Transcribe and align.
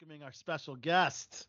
welcoming 0.00 0.24
our 0.24 0.32
special 0.32 0.74
guest. 0.76 1.46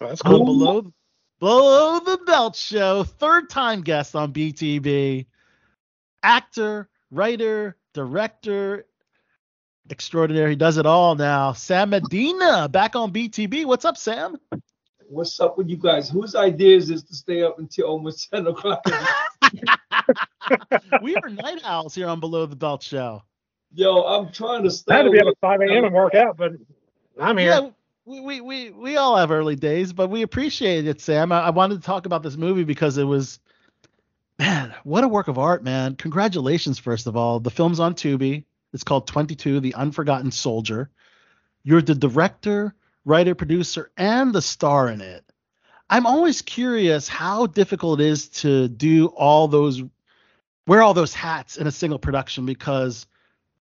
Oh, 0.00 0.08
that's 0.08 0.20
on 0.20 0.30
cool. 0.30 0.44
Below, 0.44 0.92
Below 1.40 1.98
the 2.00 2.18
Belt 2.24 2.54
Show, 2.54 3.02
third 3.02 3.50
time 3.50 3.80
guest 3.80 4.14
on 4.14 4.32
BTB. 4.32 5.26
Actor, 6.22 6.88
writer, 7.10 7.76
director 7.92 8.86
extraordinary. 9.90 10.50
He 10.50 10.56
does 10.56 10.78
it 10.78 10.86
all 10.86 11.14
now. 11.14 11.52
Sam 11.52 11.90
Medina 11.90 12.68
back 12.68 12.94
on 12.94 13.12
BTB. 13.12 13.64
What's 13.64 13.84
up, 13.84 13.96
Sam? 13.96 14.36
What's 15.08 15.38
up 15.40 15.58
with 15.58 15.68
you 15.68 15.76
guys? 15.76 16.08
Whose 16.08 16.34
idea 16.34 16.76
is 16.76 16.88
this 16.88 17.02
to 17.04 17.14
stay 17.14 17.42
up 17.42 17.58
until 17.58 17.86
almost 17.86 18.30
10 18.32 18.46
o'clock? 18.48 18.84
we 21.02 21.16
are 21.16 21.28
night 21.30 21.60
owls 21.64 21.94
here 21.94 22.08
on 22.08 22.20
Below 22.20 22.46
the 22.46 22.56
Belt 22.56 22.82
Show. 22.82 23.22
Yo, 23.72 24.02
I'm 24.02 24.32
trying 24.32 24.62
to 24.62 24.68
I 24.68 24.72
stay 24.72 24.94
had 24.94 25.02
to 25.02 25.10
be 25.10 25.20
up 25.20 25.28
at 25.28 25.38
5 25.40 25.60
a.m. 25.62 25.84
and 25.84 25.94
work 25.94 26.14
out, 26.14 26.36
but 26.36 26.52
I'm 27.20 27.38
here. 27.38 27.50
Yeah, 27.50 27.70
we, 28.04 28.20
we, 28.20 28.40
we, 28.40 28.70
we 28.70 28.96
all 28.96 29.16
have 29.16 29.30
early 29.30 29.56
days, 29.56 29.92
but 29.92 30.08
we 30.08 30.22
appreciate 30.22 30.86
it, 30.86 31.00
Sam. 31.00 31.32
I, 31.32 31.40
I 31.40 31.50
wanted 31.50 31.76
to 31.76 31.86
talk 31.86 32.06
about 32.06 32.22
this 32.22 32.36
movie 32.36 32.64
because 32.64 32.98
it 32.98 33.04
was, 33.04 33.38
man, 34.38 34.74
what 34.84 35.04
a 35.04 35.08
work 35.08 35.28
of 35.28 35.38
art, 35.38 35.64
man. 35.64 35.96
Congratulations, 35.96 36.78
first 36.78 37.06
of 37.06 37.16
all. 37.16 37.40
The 37.40 37.50
film's 37.50 37.80
on 37.80 37.94
Tubi. 37.94 38.44
It's 38.72 38.84
called 38.84 39.06
22, 39.06 39.60
The 39.60 39.74
Unforgotten 39.74 40.30
Soldier. 40.30 40.90
You're 41.62 41.82
the 41.82 41.94
director, 41.94 42.74
writer, 43.04 43.34
producer, 43.34 43.90
and 43.96 44.32
the 44.32 44.42
star 44.42 44.88
in 44.88 45.00
it. 45.00 45.24
I'm 45.88 46.06
always 46.06 46.42
curious 46.42 47.08
how 47.08 47.46
difficult 47.46 48.00
it 48.00 48.06
is 48.06 48.28
to 48.28 48.68
do 48.68 49.06
all 49.06 49.48
those, 49.48 49.82
wear 50.66 50.82
all 50.82 50.94
those 50.94 51.14
hats 51.14 51.56
in 51.56 51.66
a 51.66 51.72
single 51.72 51.98
production 51.98 52.44
because, 52.44 53.06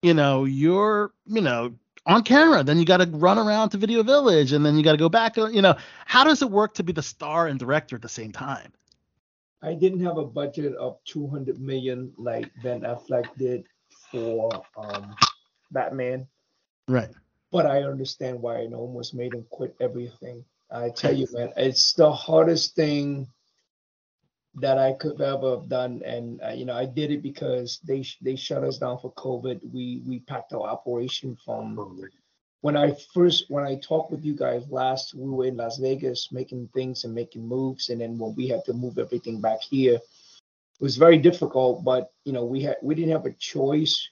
you 0.01 0.13
know, 0.13 0.45
you're, 0.45 1.13
you 1.25 1.41
know, 1.41 1.75
on 2.05 2.23
camera. 2.23 2.63
Then 2.63 2.77
you 2.79 2.85
got 2.85 2.97
to 2.97 3.07
run 3.07 3.37
around 3.37 3.69
to 3.69 3.77
Video 3.77 4.03
Village, 4.03 4.51
and 4.51 4.65
then 4.65 4.75
you 4.77 4.83
got 4.83 4.91
to 4.93 4.97
go 4.97 5.09
back. 5.09 5.37
You 5.37 5.61
know, 5.61 5.75
how 6.05 6.23
does 6.23 6.41
it 6.41 6.49
work 6.49 6.73
to 6.75 6.83
be 6.83 6.93
the 6.93 7.01
star 7.03 7.47
and 7.47 7.59
director 7.59 7.95
at 7.95 8.01
the 8.01 8.09
same 8.09 8.31
time? 8.31 8.71
I 9.61 9.73
didn't 9.73 10.01
have 10.01 10.17
a 10.17 10.25
budget 10.25 10.75
of 10.75 10.97
200 11.05 11.59
million 11.59 12.13
like 12.17 12.51
Ben 12.61 12.81
Affleck 12.81 13.25
did 13.37 13.65
for 14.11 14.49
um, 14.77 15.15
Batman, 15.71 16.27
Right. 16.87 17.09
but 17.51 17.65
I 17.65 17.81
understand 17.83 18.41
why 18.41 18.61
I 18.61 18.65
almost 18.67 19.15
made 19.15 19.33
him 19.33 19.45
quit 19.49 19.75
everything. 19.79 20.45
I 20.71 20.89
tell 20.89 21.13
you, 21.15 21.27
man, 21.31 21.51
it's 21.57 21.93
the 21.93 22.11
hardest 22.11 22.75
thing 22.75 23.27
that 24.55 24.77
I 24.77 24.93
could 24.93 25.19
ever 25.21 25.57
have 25.57 25.69
done, 25.69 26.01
and 26.05 26.41
uh, 26.41 26.49
you 26.51 26.65
know, 26.65 26.75
I 26.75 26.85
did 26.85 27.11
it 27.11 27.21
because 27.21 27.79
they 27.83 28.03
sh- 28.03 28.17
they 28.21 28.35
shut 28.35 28.63
us 28.63 28.77
down 28.77 28.99
for 28.99 29.11
COVID. 29.13 29.59
We 29.73 30.01
we 30.05 30.19
packed 30.19 30.53
our 30.53 30.63
operation 30.63 31.37
from 31.43 31.75
when 32.65 32.75
I 32.75 32.95
first 33.13 33.45
when 33.49 33.63
I 33.63 33.75
talked 33.75 34.11
with 34.11 34.25
you 34.25 34.33
guys 34.33 34.63
last, 34.71 35.13
we 35.13 35.29
were 35.29 35.45
in 35.45 35.57
Las 35.57 35.77
Vegas 35.77 36.31
making 36.31 36.69
things 36.73 37.03
and 37.03 37.13
making 37.13 37.47
moves, 37.47 37.89
and 37.89 38.01
then 38.01 38.17
when 38.17 38.33
we 38.35 38.47
had 38.47 38.65
to 38.65 38.73
move 38.73 38.97
everything 38.97 39.39
back 39.39 39.61
here, 39.61 39.95
it 39.95 40.81
was 40.81 40.97
very 40.97 41.19
difficult. 41.19 41.83
But 41.83 42.11
you 42.23 42.33
know, 42.33 42.43
we 42.45 42.63
had 42.63 42.77
we 42.81 42.95
didn't 42.95 43.11
have 43.11 43.27
a 43.27 43.33
choice. 43.33 44.09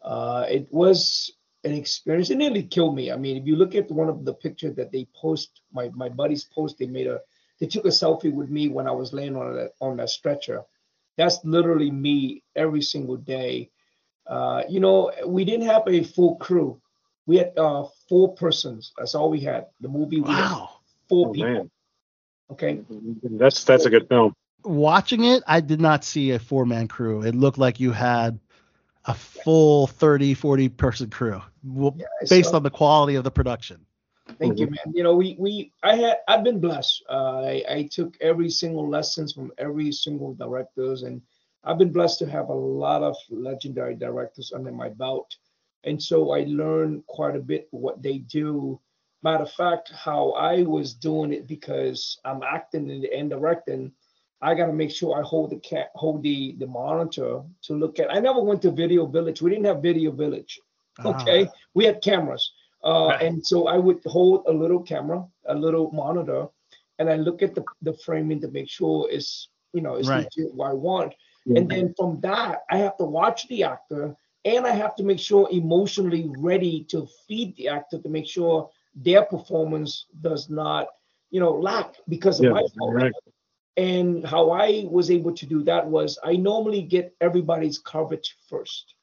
Uh, 0.00 0.46
it 0.48 0.68
was 0.72 1.32
an 1.64 1.74
experience. 1.74 2.30
It 2.30 2.36
nearly 2.38 2.62
killed 2.62 2.94
me. 2.94 3.12
I 3.12 3.16
mean, 3.16 3.36
if 3.36 3.46
you 3.46 3.56
look 3.56 3.74
at 3.74 3.90
one 3.90 4.08
of 4.08 4.24
the 4.24 4.34
pictures 4.34 4.74
that 4.76 4.90
they 4.90 5.06
post, 5.14 5.60
my 5.70 5.90
my 5.94 6.08
buddies 6.08 6.44
post, 6.44 6.78
they 6.78 6.86
made 6.86 7.08
a 7.08 7.20
they 7.62 7.68
took 7.68 7.84
a 7.84 7.88
selfie 7.90 8.32
with 8.34 8.50
me 8.50 8.68
when 8.68 8.88
I 8.88 8.90
was 8.90 9.12
laying 9.12 9.36
on 9.36 9.54
that 9.54 9.70
on 9.80 9.96
that 9.98 10.10
stretcher. 10.10 10.62
That's 11.16 11.38
literally 11.44 11.92
me 11.92 12.42
every 12.56 12.82
single 12.82 13.16
day. 13.16 13.70
Uh, 14.26 14.64
you 14.68 14.80
know, 14.80 15.12
we 15.24 15.44
didn't 15.44 15.66
have 15.66 15.84
a 15.86 16.02
full 16.02 16.34
crew. 16.36 16.80
We 17.26 17.36
had 17.36 17.56
uh, 17.56 17.84
four 18.08 18.34
persons. 18.34 18.92
That's 18.98 19.14
all 19.14 19.30
we 19.30 19.38
had. 19.38 19.66
The 19.80 19.88
movie 19.88 20.20
we 20.20 20.28
had 20.32 20.50
Wow. 20.50 20.70
four 21.08 21.28
Oh, 21.28 21.32
people. 21.32 21.52
man. 21.52 21.70
Okay. 22.50 22.80
That's 23.22 23.62
that's 23.62 23.84
a 23.84 23.90
good 23.90 24.08
film. 24.08 24.34
Watching 24.64 25.22
it, 25.24 25.44
I 25.46 25.60
did 25.60 25.80
not 25.80 26.02
see 26.02 26.32
a 26.32 26.40
four 26.40 26.66
man 26.66 26.88
crew. 26.88 27.22
It 27.22 27.36
looked 27.36 27.58
like 27.58 27.78
you 27.78 27.92
had 27.92 28.40
a 29.04 29.14
full 29.14 29.86
30, 29.86 30.34
40 30.34 30.68
person 30.68 31.10
crew 31.10 31.40
w- 31.64 31.92
Yeah, 31.96 32.06
based 32.28 32.50
so- 32.50 32.56
on 32.56 32.64
the 32.64 32.70
quality 32.70 33.14
of 33.14 33.22
the 33.22 33.30
production. 33.30 33.86
Thank 34.38 34.58
you, 34.58 34.66
man. 34.66 34.92
You 34.94 35.02
know, 35.02 35.14
we 35.14 35.36
we 35.38 35.72
I 35.82 35.96
had 35.96 36.18
I've 36.28 36.44
been 36.44 36.60
blessed. 36.60 37.02
Uh, 37.08 37.40
I 37.40 37.64
I 37.68 37.88
took 37.90 38.16
every 38.20 38.50
single 38.50 38.88
lessons 38.88 39.32
from 39.32 39.52
every 39.58 39.92
single 39.92 40.34
directors, 40.34 41.02
and 41.02 41.22
I've 41.64 41.78
been 41.78 41.92
blessed 41.92 42.18
to 42.20 42.30
have 42.30 42.48
a 42.48 42.54
lot 42.54 43.02
of 43.02 43.16
legendary 43.30 43.94
directors 43.94 44.52
under 44.54 44.72
my 44.72 44.88
belt, 44.88 45.34
and 45.84 46.02
so 46.02 46.32
I 46.32 46.44
learned 46.44 47.06
quite 47.06 47.36
a 47.36 47.40
bit 47.40 47.68
what 47.70 48.02
they 48.02 48.18
do. 48.18 48.80
Matter 49.22 49.44
of 49.44 49.52
fact, 49.52 49.92
how 49.94 50.32
I 50.32 50.62
was 50.62 50.94
doing 50.94 51.32
it 51.32 51.46
because 51.46 52.18
I'm 52.24 52.42
acting 52.42 52.90
and, 52.90 53.04
and 53.04 53.30
directing. 53.30 53.92
I 54.40 54.56
got 54.56 54.66
to 54.66 54.72
make 54.72 54.90
sure 54.90 55.16
I 55.16 55.22
hold 55.22 55.50
the 55.50 55.60
cat, 55.60 55.90
hold 55.94 56.24
the 56.24 56.56
the 56.58 56.66
monitor 56.66 57.42
to 57.62 57.72
look 57.74 58.00
at. 58.00 58.12
I 58.12 58.18
never 58.18 58.42
went 58.42 58.62
to 58.62 58.72
Video 58.72 59.06
Village. 59.06 59.40
We 59.40 59.50
didn't 59.50 59.66
have 59.66 59.82
Video 59.82 60.10
Village. 60.10 60.60
Okay, 61.04 61.48
we 61.74 61.84
had 61.84 62.02
cameras. 62.02 62.52
Uh, 62.84 63.08
Right. 63.10 63.22
And 63.22 63.46
so 63.46 63.68
I 63.68 63.76
would 63.76 64.00
hold 64.06 64.44
a 64.46 64.52
little 64.52 64.82
camera, 64.82 65.24
a 65.46 65.54
little 65.54 65.90
monitor, 65.92 66.48
and 66.98 67.08
I 67.08 67.16
look 67.16 67.42
at 67.42 67.54
the, 67.54 67.64
the 67.82 67.92
framing 67.92 68.40
to 68.40 68.48
make 68.48 68.68
sure 68.68 69.08
it's, 69.10 69.48
you 69.72 69.80
know, 69.80 69.94
it's 69.94 70.08
Right. 70.08 70.28
legit 70.36 70.54
what 70.54 70.70
I 70.70 70.74
want. 70.74 71.14
And 71.56 71.68
then 71.68 71.92
from 71.96 72.20
that, 72.20 72.62
I 72.70 72.78
have 72.78 72.96
to 72.98 73.04
watch 73.04 73.48
the 73.48 73.64
actor 73.64 74.16
and 74.44 74.66
I 74.66 74.70
have 74.70 74.94
to 74.96 75.02
make 75.02 75.18
sure 75.18 75.48
emotionally 75.50 76.30
ready 76.38 76.84
to 76.84 77.06
feed 77.26 77.56
the 77.56 77.68
actor 77.68 77.98
to 77.98 78.08
make 78.08 78.26
sure 78.28 78.70
their 78.94 79.24
performance 79.24 80.06
does 80.20 80.48
not, 80.48 80.86
you 81.30 81.40
know, 81.40 81.52
lack 81.52 81.96
because 82.08 82.38
of 82.38 82.44
Yeah, 82.44 82.52
my 82.52 82.62
fault. 82.78 82.94
right. 82.94 83.12
And 83.76 84.24
how 84.24 84.50
I 84.50 84.86
was 84.88 85.10
able 85.10 85.32
to 85.32 85.46
do 85.46 85.64
that 85.64 85.86
was 85.86 86.18
I 86.22 86.36
normally 86.36 86.82
get 86.82 87.14
everybody's 87.20 87.78
coverage 87.78 88.36
first. 88.48 88.94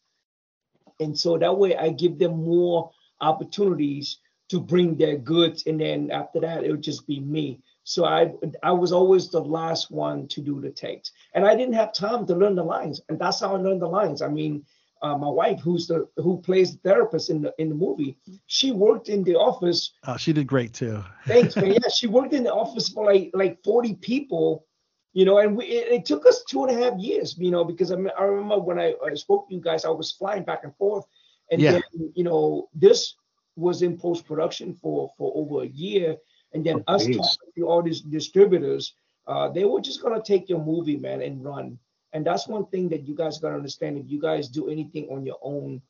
And 0.99 1.17
so 1.17 1.37
that 1.37 1.57
way 1.57 1.75
I 1.75 1.89
give 1.89 2.19
them 2.19 2.43
more 2.43 2.91
opportunities 3.21 4.19
to 4.49 4.59
bring 4.59 4.95
their 4.95 5.17
goods. 5.17 5.65
And 5.67 5.79
then 5.79 6.11
after 6.11 6.39
that, 6.41 6.63
it 6.63 6.71
would 6.71 6.83
just 6.83 7.07
be 7.07 7.19
me. 7.19 7.61
So 7.83 8.05
I 8.05 8.31
I 8.63 8.71
was 8.71 8.91
always 8.91 9.29
the 9.29 9.41
last 9.41 9.91
one 9.91 10.27
to 10.29 10.41
do 10.41 10.61
the 10.61 10.69
takes. 10.69 11.11
And 11.33 11.45
I 11.45 11.55
didn't 11.55 11.73
have 11.75 11.93
time 11.93 12.25
to 12.27 12.35
learn 12.35 12.55
the 12.55 12.63
lines. 12.63 13.01
And 13.09 13.19
that's 13.19 13.39
how 13.39 13.55
I 13.55 13.59
learned 13.59 13.81
the 13.81 13.87
lines. 13.87 14.21
I 14.21 14.27
mean, 14.27 14.65
uh, 15.01 15.17
my 15.17 15.29
wife, 15.29 15.59
who's 15.61 15.87
the 15.87 16.07
who 16.17 16.41
plays 16.41 16.73
the 16.73 16.89
therapist 16.89 17.29
in 17.29 17.41
the 17.41 17.53
in 17.57 17.69
the 17.69 17.75
movie, 17.75 18.17
she 18.47 18.71
worked 18.71 19.09
in 19.09 19.23
the 19.23 19.35
office 19.35 19.93
Oh, 20.05 20.17
she 20.17 20.33
did 20.33 20.47
great 20.47 20.73
too. 20.73 21.03
Thanks, 21.25 21.55
man. 21.55 21.71
Yeah, 21.73 21.89
she 21.93 22.07
worked 22.07 22.33
in 22.33 22.43
the 22.43 22.53
office 22.53 22.89
for 22.89 23.05
like 23.05 23.31
like 23.33 23.63
40 23.63 23.95
people, 23.95 24.65
you 25.13 25.25
know, 25.25 25.37
and 25.39 25.55
we, 25.55 25.65
it, 25.65 25.91
it 25.91 26.05
took 26.05 26.25
us 26.25 26.43
two 26.49 26.65
and 26.65 26.77
a 26.77 26.83
half 26.83 26.99
years, 26.99 27.37
you 27.37 27.51
know, 27.51 27.63
because 27.63 27.91
I, 27.91 27.95
I 27.95 28.23
remember 28.23 28.59
when 28.59 28.79
I, 28.79 28.93
I 29.05 29.13
spoke 29.15 29.47
to 29.47 29.55
you 29.55 29.61
guys, 29.61 29.85
I 29.85 29.89
was 29.89 30.11
flying 30.11 30.43
back 30.43 30.63
and 30.63 30.75
forth, 30.75 31.05
and 31.51 31.61
Yeah. 31.61 31.71
then 31.71 31.81
you 32.15 32.23
know 32.23 32.69
this 32.73 33.15
was 33.55 33.81
in 33.81 33.97
post 33.97 34.25
production 34.25 34.73
for 34.73 35.09
for 35.17 35.31
over 35.35 35.63
a 35.63 35.67
year, 35.67 36.17
and 36.53 36.65
then 36.65 36.83
Oh, 36.87 36.95
us 36.95 37.05
geez. 37.05 37.17
talking 37.17 37.51
to 37.57 37.67
all 37.67 37.81
these 37.83 38.01
distributors, 38.01 38.93
uh, 39.27 39.49
they 39.49 39.65
were 39.65 39.81
just 39.81 40.01
gonna 40.01 40.21
take 40.21 40.49
your 40.49 40.63
movie, 40.63 40.97
man, 40.97 41.21
and 41.21 41.43
run. 41.43 41.77
And 42.13 42.25
that's 42.25 42.47
one 42.47 42.65
thing 42.67 42.89
that 42.89 43.07
you 43.07 43.15
guys 43.15 43.39
gotta 43.39 43.55
understand. 43.55 43.97
If 43.97 44.09
you 44.09 44.19
guys 44.19 44.49
do 44.49 44.69
anything 44.69 45.07
on 45.09 45.25
your 45.25 45.37
own, 45.41 45.81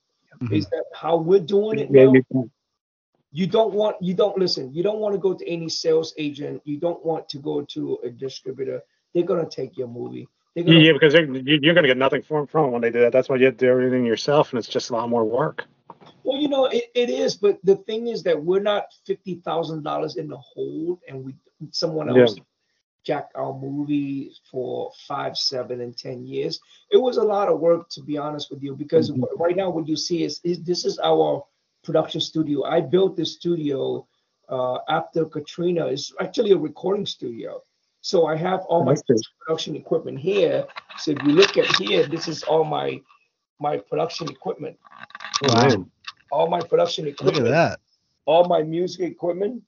Mhm. 0.42 0.52
is 0.58 0.68
that 0.70 0.86
how 0.94 1.18
we're 1.18 1.40
doing 1.40 1.80
it 1.80 1.92
now? 1.92 2.14
you- 3.32 3.48
don't 3.48 3.74
want 3.74 3.96
you 4.02 4.14
don't 4.14 4.38
listen 4.38 4.74
you 4.74 4.84
don't 4.84 5.00
want 5.00 5.14
to 5.14 5.20
go 5.20 5.34
to 5.34 5.48
any 5.48 5.70
sales 5.70 6.14
agent 6.18 6.62
you 6.66 6.78
don't 6.78 7.04
want 7.06 7.28
to 7.30 7.38
go 7.40 7.62
to 7.62 7.98
a 8.04 8.10
distributor 8.10 8.82
they're 9.14 9.24
going 9.32 9.44
to 9.44 9.50
take 9.56 9.78
your 9.78 9.88
movie 9.88 10.28
gonna, 10.64 10.84
yeah, 10.84 10.94
because 10.94 11.14
you're 11.14 11.74
going 11.74 11.84
to 11.84 11.88
get 11.88 11.98
nothing 11.98 12.22
from 12.22 12.48
from 12.48 12.72
when 12.72 12.82
they 12.82 12.92
do 12.92 13.02
that. 13.02 13.12
That's 13.14 13.30
why 13.30 13.38
you 13.38 13.46
have 13.46 13.58
to 13.58 13.66
do 13.66 13.72
everything 13.72 14.06
yourself, 14.06 14.52
and 14.52 14.60
it's 14.60 14.68
just 14.68 14.90
a 14.90 14.94
lot 14.94 15.10
more 15.10 15.26
work. 15.26 15.66
well 16.24 16.38
you 16.40 16.48
know 16.50 16.66
it, 16.66 16.86
it 16.96 17.10
is 17.10 17.36
but 17.36 17.58
the 17.64 17.76
thing 17.76 18.08
is 18.08 18.24
that 18.24 18.42
we're 18.44 18.62
not 18.62 18.86
$50000 19.08 20.18
in 20.18 20.28
the 20.28 20.38
hole 20.38 21.00
and 21.08 21.24
we 21.26 21.36
someone 21.72 22.10
Yeah. 22.10 22.22
else 22.22 22.36
jacked 23.06 23.36
our 23.36 23.54
movie 23.54 24.32
for 24.52 24.92
five 25.08 25.38
seven 25.38 25.82
and 25.82 25.98
ten 25.98 26.26
years 26.26 26.60
it 26.92 26.98
was 26.98 27.18
a 27.18 27.24
lot 27.24 27.48
of 27.50 27.60
work 27.60 27.90
to 27.90 28.02
be 28.02 28.18
honest 28.18 28.50
with 28.52 28.62
you 28.62 28.76
because 28.76 29.12
Mhm. 29.12 29.28
right 29.38 29.56
now 29.56 29.70
what 29.70 29.88
you 29.88 29.96
see 29.96 30.24
is, 30.24 30.40
is 30.44 30.62
this 30.64 30.86
is 30.86 31.00
our 31.04 31.44
production 31.84 32.22
studio 32.22 32.64
i 32.66 32.80
built 32.82 33.16
this 33.16 33.34
studio 33.34 34.06
uh, 34.50 34.78
after 34.90 35.26
katrina 35.26 35.88
it's 35.88 36.14
actually 36.20 36.52
a 36.52 36.58
recording 36.58 37.06
studio 37.06 37.62
so 38.02 38.26
i 38.28 38.36
have 38.36 38.62
all 38.70 38.84
my 38.84 38.96
production 39.46 39.76
equipment 39.76 40.18
here 40.20 40.66
so 40.98 41.12
if 41.12 41.22
you 41.24 41.32
look 41.34 41.58
at 41.58 41.66
here 41.78 42.06
this 42.08 42.28
is 42.28 42.44
all 42.44 42.64
my 42.64 43.00
my 43.60 43.78
production 43.78 44.28
equipment 44.30 44.78
Oh, 45.44 45.54
Wow. 45.54 45.86
all 46.32 46.50
my 46.50 46.60
production 46.60 47.08
equipment. 47.08 47.38
Look 47.38 47.46
equipment 47.46 47.56
at 47.56 47.70
that. 47.72 47.80
all 48.26 48.46
my 48.48 48.62
music 48.62 49.02
equipment 49.12 49.64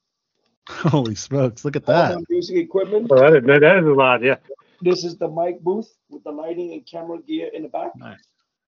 Holy 0.68 1.14
smokes. 1.14 1.64
Look 1.64 1.76
at 1.76 1.88
all 1.88 1.94
that. 1.94 2.14
my 2.16 2.22
music 2.28 2.56
equipment 2.56 3.08
Well, 3.08 3.20
that 3.20 3.38
is, 3.38 3.44
that 3.46 3.78
is 3.78 3.84
a 3.86 3.92
lot. 3.92 4.22
Yeah. 4.22 4.36
This 4.80 5.04
is 5.04 5.16
the 5.16 5.28
mic 5.28 5.60
booth 5.60 5.90
with 6.10 6.22
the 6.24 6.30
lighting 6.30 6.72
and 6.74 6.86
camera 6.86 7.18
gear 7.22 7.50
in 7.52 7.62
the 7.62 7.68
back. 7.68 7.92
Nice. 7.96 8.20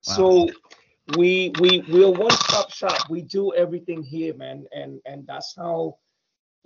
So 0.00 0.49
we 1.17 1.53
we 1.61 1.85
we're 1.88 2.11
one 2.11 2.31
stop 2.31 2.70
shop. 2.73 3.08
We 3.11 3.23
do 3.23 3.53
everything 3.55 4.03
here, 4.03 4.35
man, 4.35 4.67
and 4.73 5.00
and 5.06 5.26
that's 5.26 5.55
how, 5.56 5.99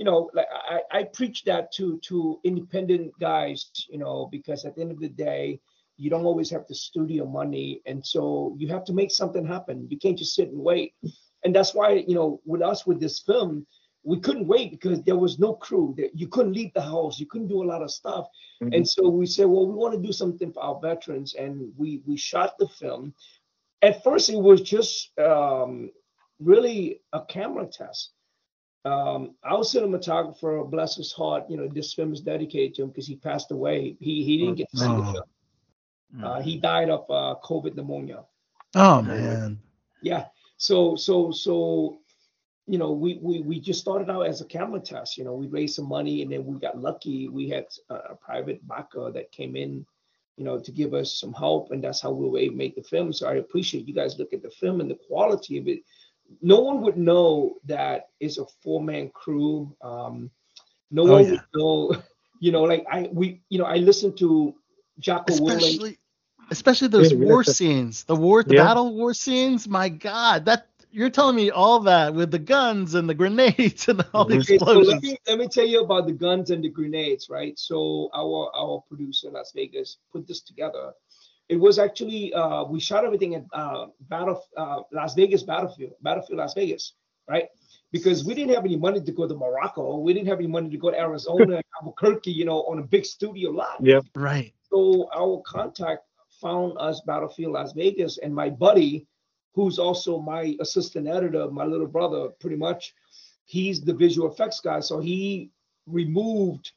you 0.00 0.06
know, 0.06 0.31
like 0.35 0.49
I 0.75 0.81
I 0.99 1.05
preach 1.19 1.44
that 1.44 1.73
to 1.76 1.99
to 2.08 2.41
independent 2.50 3.12
guys, 3.20 3.70
you 3.93 3.99
know, 3.99 4.29
because 4.32 4.64
at 4.64 4.75
the 4.75 4.82
end 4.82 4.93
of 4.93 5.00
the 5.00 5.11
day, 5.11 5.61
you 5.99 6.08
don't 6.11 6.25
always 6.31 6.50
have 6.50 6.67
the 6.67 6.75
studio 6.75 7.26
money, 7.26 7.82
and 7.87 8.00
so 8.12 8.56
you 8.58 8.69
have 8.69 8.85
to 8.87 8.94
make 8.94 9.11
something 9.12 9.47
happen. 9.47 9.87
You 9.91 9.99
can't 9.99 10.19
just 10.23 10.35
sit 10.35 10.49
and 10.49 10.62
wait, 10.70 10.94
and 11.44 11.55
that's 11.55 11.75
why 11.75 11.88
you 12.08 12.14
know 12.14 12.41
with 12.47 12.62
us 12.62 12.87
with 12.87 13.00
this 13.00 13.20
film. 13.20 13.67
We 14.02 14.19
couldn't 14.19 14.47
wait 14.47 14.70
because 14.70 15.02
there 15.02 15.19
was 15.26 15.38
no 15.38 15.52
crew. 15.67 15.94
That 15.99 16.19
you 16.20 16.29
couldn't 16.29 16.55
leave 16.55 16.73
the 16.73 16.81
house. 16.96 17.20
You 17.20 17.26
couldn't 17.26 17.49
do 17.55 17.62
a 17.62 17.70
lot 17.73 17.82
of 17.82 17.91
stuff, 17.91 18.26
Mhm. 18.62 18.75
and 18.76 18.88
so 18.88 19.03
we 19.11 19.26
said, 19.26 19.46
well, 19.53 19.67
we 19.70 19.75
want 19.75 19.94
to 19.94 20.06
do 20.08 20.12
something 20.12 20.50
for 20.55 20.62
our 20.62 20.81
veterans, 20.81 21.35
and 21.35 21.70
we 21.76 22.03
we 22.08 22.17
shot 22.17 22.56
the 22.58 22.69
film 22.81 23.12
at 23.82 24.03
first 24.05 24.31
it 24.31 24.37
was 24.37 24.61
just 24.62 25.19
um, 25.19 25.91
really 26.38 27.03
a 27.12 27.20
camera 27.35 27.67
test. 27.67 28.12
Um, 28.85 29.35
our 29.44 29.59
cinematographer, 29.61 30.69
bless 30.71 30.97
his 30.97 31.12
heart, 31.12 31.44
you 31.50 31.56
know, 31.56 31.69
this 31.69 31.93
film 31.93 32.12
is 32.12 32.21
dedicated 32.21 32.75
to 32.77 32.82
him 32.82 32.88
because 32.88 33.06
he 33.06 33.17
passed 33.17 33.50
away. 33.50 33.97
He 34.00 34.25
he 34.25 34.38
didn't 34.38 34.55
get 34.56 34.71
to 34.71 34.77
see 34.79 34.85
the 34.87 34.93
Oh. 34.93 35.12
film. 35.12 35.25
Uh, 36.25 36.41
he 36.41 36.56
died 36.59 36.91
of 36.91 37.05
uh, 37.11 37.37
COVID 37.44 37.75
pneumonia. 37.77 38.25
Oh 38.75 39.03
man. 39.03 39.61
Yeah. 40.03 40.27
So 40.56 40.97
so 40.97 41.31
so 41.31 41.99
you 42.67 42.79
know 42.79 42.93
we 42.93 43.19
we 43.23 43.43
we 43.43 43.61
just 43.61 43.81
started 43.81 44.11
out 44.11 44.23
as 44.27 44.41
a 44.41 44.44
camera 44.47 44.81
test. 44.81 45.17
You 45.19 45.25
know, 45.25 45.35
we 45.35 45.47
raised 45.47 45.75
some 45.77 45.88
money 45.88 46.23
and 46.23 46.32
then 46.32 46.44
we 46.47 46.59
got 46.59 46.79
lucky. 46.79 47.29
We 47.29 47.49
had 47.49 47.67
a, 47.91 47.94
a 47.94 48.15
private 48.17 48.67
backer 48.67 49.11
that 49.12 49.31
came 49.31 49.56
in, 49.56 49.85
you 50.37 50.44
know, 50.44 50.59
to 50.59 50.73
give 50.73 50.94
us 50.94 51.15
some 51.21 51.32
help, 51.32 51.71
and 51.71 51.82
that's 51.85 52.00
how 52.00 52.11
we 52.12 52.29
were 52.29 52.38
able 52.38 52.55
to 52.55 52.59
make 52.59 52.75
the 52.77 52.82
film. 52.82 53.12
So 53.12 53.29
I 53.29 53.35
appreciate 53.35 53.87
you 53.87 53.94
guys 53.94 54.19
look 54.19 54.32
at 54.32 54.43
the 54.43 54.50
film 54.50 54.81
and 54.81 54.91
the 54.91 54.99
quality 55.06 55.59
of 55.59 55.69
it. 55.69 55.81
No 56.43 56.61
one 56.61 56.81
would 56.82 56.97
know 56.97 57.56
that 57.67 58.09
it's 58.21 58.38
a 58.38 58.47
four 58.62 58.82
man 58.82 59.11
crew. 59.11 59.75
Um, 59.82 60.31
no 60.91 61.06
Oh, 61.06 61.12
one 61.12 61.25
yeah. 61.25 61.31
would 61.32 61.41
know. 61.55 62.03
You 62.43 62.53
know, 62.53 62.62
like 62.62 62.87
I 62.91 63.09
we 63.12 63.43
you 63.50 63.59
know 63.59 63.67
I 63.67 63.77
listened 63.77 64.17
to 64.19 64.55
Jocko 64.99 65.37
Willink. 65.37 65.56
Especially 65.59 65.99
especially 66.50 66.88
those 66.88 67.12
Yeah, 67.12 67.19
yeah, 67.19 67.25
war 67.27 67.43
that's- 67.43 67.56
scenes. 67.56 68.05
The 68.05 68.17
war 68.17 68.43
the 68.43 68.55
Yeah. 68.55 68.65
battle 68.65 68.94
war 68.94 69.12
scenes. 69.12 69.69
My 69.69 69.91
God, 69.91 70.47
that 70.47 70.67
you're 70.91 71.11
telling 71.11 71.37
me 71.37 71.50
all 71.50 71.81
that 71.81 72.15
with 72.15 72.31
the 72.31 72.38
guns 72.38 72.94
and 72.94 73.09
the 73.09 73.15
grenades 73.15 73.88
and 73.93 74.03
all 74.15 74.25
the. 74.25 74.37
Okay, 74.37 74.56
so 74.59 74.79
explosions. 74.79 74.88
let 74.88 75.03
me 75.03 75.19
let 75.29 75.38
me 75.38 75.49
tell 75.49 75.67
you 75.67 75.82
about 75.82 76.06
the 76.06 76.15
guns 76.15 76.50
and 76.50 76.65
the 76.65 76.71
grenades, 76.71 77.29
right? 77.29 77.59
So 77.59 78.09
our 78.15 78.50
our 78.56 78.82
producer 78.88 79.29
in 79.29 79.35
Las 79.35 79.53
Vegas 79.55 79.99
put 80.12 80.27
this 80.27 80.41
together. 80.41 80.93
It 81.50 81.58
was 81.58 81.81
actually 81.81 82.32
uh, 82.32 82.62
we 82.62 82.79
shot 82.79 83.05
everything 83.05 83.35
at 83.35 83.44
uh, 83.52 83.87
battle 84.08 84.41
uh, 84.56 84.82
Las 84.93 85.14
Vegas 85.14 85.43
battlefield, 85.43 85.94
battlefield 86.00 86.38
Las 86.38 86.55
Vegas, 86.55 86.93
right? 87.29 87.49
Because 87.91 88.25
we 88.25 88.35
didn't 88.35 88.55
have 88.55 88.64
any 88.64 88.76
money 88.76 89.00
to 89.00 89.12
go 89.12 89.26
to 89.26 89.35
Morocco, 89.35 89.99
we 89.99 90.14
didn't 90.14 90.29
have 90.29 90.38
any 90.38 90.47
money 90.47 90.70
to 90.70 90.79
go 90.79 90.93
to 90.93 90.97
Arizona, 90.97 91.61
Albuquerque, 91.81 92.31
you 92.31 92.44
know, 92.44 92.62
on 92.70 92.79
a 92.79 92.82
big 92.82 93.05
studio 93.05 93.50
lot. 93.50 93.79
Yep. 93.81 94.05
right. 94.14 94.55
So 94.70 95.11
our 95.12 95.43
contact 95.44 96.05
found 96.41 96.79
us 96.79 97.00
Battlefield 97.05 97.55
Las 97.55 97.73
Vegas, 97.73 98.19
and 98.19 98.32
my 98.32 98.49
buddy, 98.49 99.08
who's 99.55 99.81
also 99.81 100.20
my 100.20 100.56
assistant 100.61 101.08
editor, 101.08 101.50
my 101.50 101.64
little 101.64 101.88
brother, 101.88 102.29
pretty 102.38 102.56
much, 102.56 102.94
he's 103.44 103.81
the 103.81 103.93
visual 103.93 104.31
effects 104.31 104.61
guy. 104.61 104.79
So 104.79 105.00
he 105.00 105.50
removed 105.88 106.70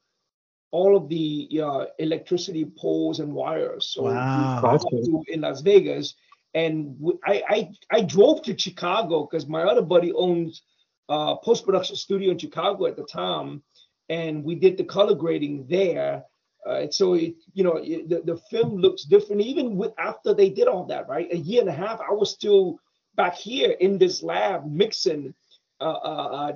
all 0.73 0.97
of 0.97 1.07
the 1.07 1.47
uh, 1.63 1.85
electricity 1.99 2.65
poles 2.65 3.19
and 3.19 3.31
wires. 3.31 3.85
So 3.93 4.03
Wow. 4.03 4.59
That's 4.63 4.83
flew 4.89 5.03
cool. 5.05 5.23
in 5.27 5.41
Las 5.41 5.61
Vegas, 5.61 6.15
and 6.55 6.97
I 7.25 7.69
I 7.91 8.01
drove 8.01 8.41
to 8.43 8.57
Chicago 8.57 9.15
because 9.25 9.47
my 9.47 9.63
other 9.63 9.83
buddy 9.83 10.11
owns 10.13 10.63
a 11.09 11.35
post 11.37 11.63
production 11.65 11.95
studio 11.95 12.31
in 12.31 12.39
Chicago 12.39 12.87
at 12.87 12.97
the 12.97 13.03
time, 13.03 13.61
and 14.09 14.43
we 14.43 14.55
did 14.55 14.77
the 14.77 14.83
color 14.83 15.15
grading 15.15 15.67
there. 15.67 16.23
Uh, 16.67 16.89
so 16.89 17.13
it, 17.13 17.35
you 17.53 17.63
know, 17.63 17.77
it, 17.77 18.09
the, 18.09 18.21
the 18.31 18.37
film 18.49 18.77
looks 18.77 19.03
different 19.03 19.41
even 19.41 19.75
with 19.75 19.91
after 19.99 20.33
they 20.33 20.49
did 20.49 20.67
all 20.67 20.85
that, 20.85 21.07
right? 21.09 21.27
A 21.31 21.37
year 21.37 21.61
and 21.61 21.69
a 21.69 21.73
half, 21.85 21.99
I 21.99 22.13
was 22.13 22.31
still 22.31 22.79
back 23.15 23.35
here 23.35 23.71
in 23.71 23.97
this 23.97 24.23
lab 24.23 24.65
mixing, 24.65 25.33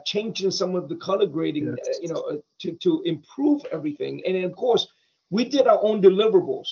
changing 0.06 0.52
some 0.52 0.76
of 0.76 0.88
the 0.90 0.96
color 0.96 1.26
grading, 1.26 1.66
Yes. 1.78 1.98
uh, 1.98 2.00
you 2.02 2.10
know, 2.10 2.22
uh, 2.32 2.38
to 2.62 2.72
to 2.86 3.02
improve 3.04 3.62
everything. 3.72 4.22
And 4.26 4.36
then 4.36 4.44
of 4.44 4.56
course, 4.56 4.88
we 5.30 5.46
did 5.46 5.68
our 5.68 5.80
own 5.84 6.02
deliverables. 6.02 6.68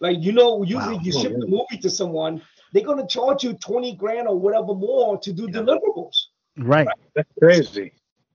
Like 0.00 0.18
you 0.20 0.32
know, 0.32 0.62
usually 0.62 0.96
Wow. 0.96 1.02
you 1.02 1.12
Oh, 1.16 1.22
ship 1.22 1.32
yeah. 1.32 1.38
the 1.40 1.46
movie 1.46 1.78
to 1.82 1.90
someone, 1.90 2.42
they're 2.72 2.84
gonna 2.90 3.06
charge 3.06 3.44
you 3.44 3.54
twenty 3.54 3.92
grand 3.94 4.28
or 4.28 4.36
whatever 4.38 4.74
more 4.74 5.18
to 5.18 5.32
do 5.32 5.44
Yeah. 5.44 5.60
deliverables. 5.60 6.16
Right. 6.58 6.88
That's 7.14 7.28
crazy. 7.38 7.92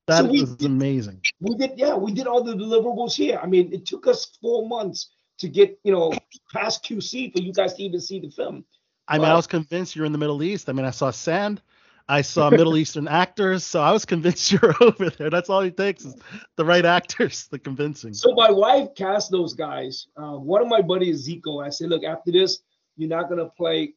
That 0.07 0.25
we- 0.27 0.41
is 0.43 0.55
amazing. 0.65 1.21
We 1.39 1.55
did, 1.55 1.71
yeah, 1.77 1.95
we 1.95 2.11
did 2.11 2.27
all 2.27 2.43
the 2.43 2.53
deliverables 2.53 3.13
here. 3.15 3.39
I 3.41 3.47
mean, 3.47 3.71
it 3.71 3.85
took 3.85 4.07
us 4.07 4.25
four 4.41 4.67
months 4.67 5.09
to 5.37 5.47
get, 5.47 5.79
you 5.83 5.91
know, 5.91 6.11
past 6.51 6.83
QC 6.83 7.31
for 7.33 7.39
you 7.41 7.53
guys 7.53 7.75
to 7.75 7.83
even 7.83 8.01
see 8.01 8.19
the 8.19 8.29
film. 8.29 8.65
I 9.07 9.17
mean, 9.17 9.27
I 9.27 9.35
was 9.35 9.47
convinced 9.47 9.95
you're 9.95 10.05
in 10.05 10.11
the 10.11 10.17
Middle 10.17 10.41
East. 10.43 10.69
I 10.69 10.73
mean, 10.73 10.85
I 10.85 10.91
saw 10.91 11.11
sand, 11.11 11.61
I 12.07 12.21
saw 12.21 12.49
Middle 12.49 12.77
Eastern 12.83 13.07
actors, 13.07 13.63
so 13.63 13.81
I 13.81 13.91
was 13.91 14.05
convinced 14.05 14.51
you're 14.51 14.75
over 14.81 15.09
there. 15.09 15.29
That's 15.29 15.49
all 15.49 15.61
it 15.61 15.77
takes 15.77 16.05
is 16.05 16.15
the 16.57 16.65
right 16.65 16.85
actors, 16.85 17.47
the 17.51 17.59
convincing. 17.59 18.13
So 18.13 18.33
my 18.33 18.51
wife 18.51 18.89
cast 18.95 19.31
those 19.31 19.53
guys. 19.53 20.07
Uh, 20.15 20.37
one 20.37 20.61
of 20.61 20.67
my 20.67 20.81
buddies, 20.81 21.27
Zico, 21.27 21.65
I 21.65 21.69
said, 21.69 21.89
look, 21.89 22.03
after 22.03 22.31
this, 22.31 22.59
you're 22.97 23.09
not 23.09 23.29
gonna 23.29 23.49
play 23.49 23.93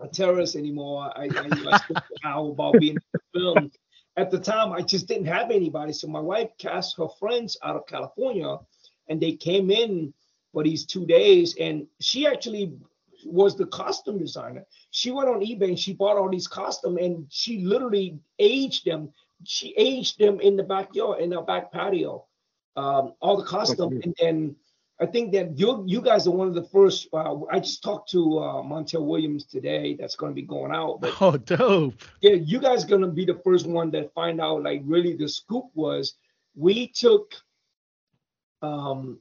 a 0.00 0.08
terrorist 0.08 0.56
anymore. 0.56 1.10
I, 1.16 1.24
I, 1.24 1.48
I 1.72 1.78
spoke 1.78 2.02
about 2.52 2.78
being 2.78 2.96
in 2.96 3.02
the 3.12 3.40
film. 3.40 3.70
At 4.16 4.30
the 4.30 4.38
time, 4.38 4.72
I 4.72 4.80
just 4.80 5.08
didn't 5.08 5.26
have 5.26 5.50
anybody. 5.50 5.92
So 5.92 6.06
my 6.08 6.20
wife 6.20 6.50
cast 6.58 6.96
her 6.98 7.08
friends 7.18 7.56
out 7.62 7.76
of 7.76 7.86
California, 7.86 8.58
and 9.08 9.20
they 9.20 9.32
came 9.32 9.70
in 9.70 10.12
for 10.52 10.64
these 10.64 10.86
two 10.86 11.04
days. 11.04 11.54
And 11.60 11.86
she 12.00 12.26
actually 12.26 12.72
was 13.26 13.56
the 13.56 13.66
costume 13.66 14.18
designer. 14.18 14.64
She 14.90 15.10
went 15.10 15.28
on 15.28 15.40
eBay 15.40 15.68
and 15.68 15.78
she 15.78 15.92
bought 15.92 16.16
all 16.16 16.28
these 16.30 16.46
costumes, 16.48 16.98
and 17.00 17.26
she 17.28 17.60
literally 17.64 18.18
aged 18.38 18.84
them. 18.84 19.12
She 19.44 19.74
aged 19.76 20.18
them 20.18 20.40
in 20.40 20.56
the 20.56 20.62
backyard, 20.62 21.20
in 21.20 21.30
the 21.30 21.40
back 21.42 21.70
patio 21.72 22.24
um, 22.76 23.14
all 23.20 23.36
the 23.36 23.44
costume, 23.44 23.90
Mhm. 23.94 24.04
and 24.04 24.14
then 24.20 24.56
I 24.98 25.06
think 25.06 25.32
that 25.32 25.58
you 25.58 25.84
you 25.86 26.00
guys 26.00 26.26
are 26.26 26.30
one 26.30 26.48
of 26.48 26.54
the 26.54 26.62
first. 26.64 27.08
Uh, 27.12 27.40
I 27.50 27.58
just 27.60 27.82
talked 27.82 28.10
to 28.10 28.38
uh, 28.38 28.62
Montel 28.62 29.04
Williams 29.06 29.44
today. 29.44 29.94
That's 29.94 30.16
going 30.16 30.32
to 30.32 30.34
be 30.34 30.46
going 30.46 30.72
out, 30.72 31.00
but 31.00 31.14
Oh, 31.20 31.36
dope. 31.36 31.94
yeah, 32.22 32.32
you 32.32 32.58
guys 32.60 32.84
are 32.84 32.88
going 32.88 33.02
to 33.02 33.08
be 33.08 33.24
the 33.26 33.40
first 33.44 33.66
one 33.66 33.90
that 33.92 34.12
find 34.14 34.40
out. 34.40 34.62
Like, 34.62 34.82
really, 34.84 35.14
the 35.14 35.28
scoop 35.28 35.66
was 35.74 36.14
we 36.54 36.88
took 36.88 37.34
um, 38.62 39.20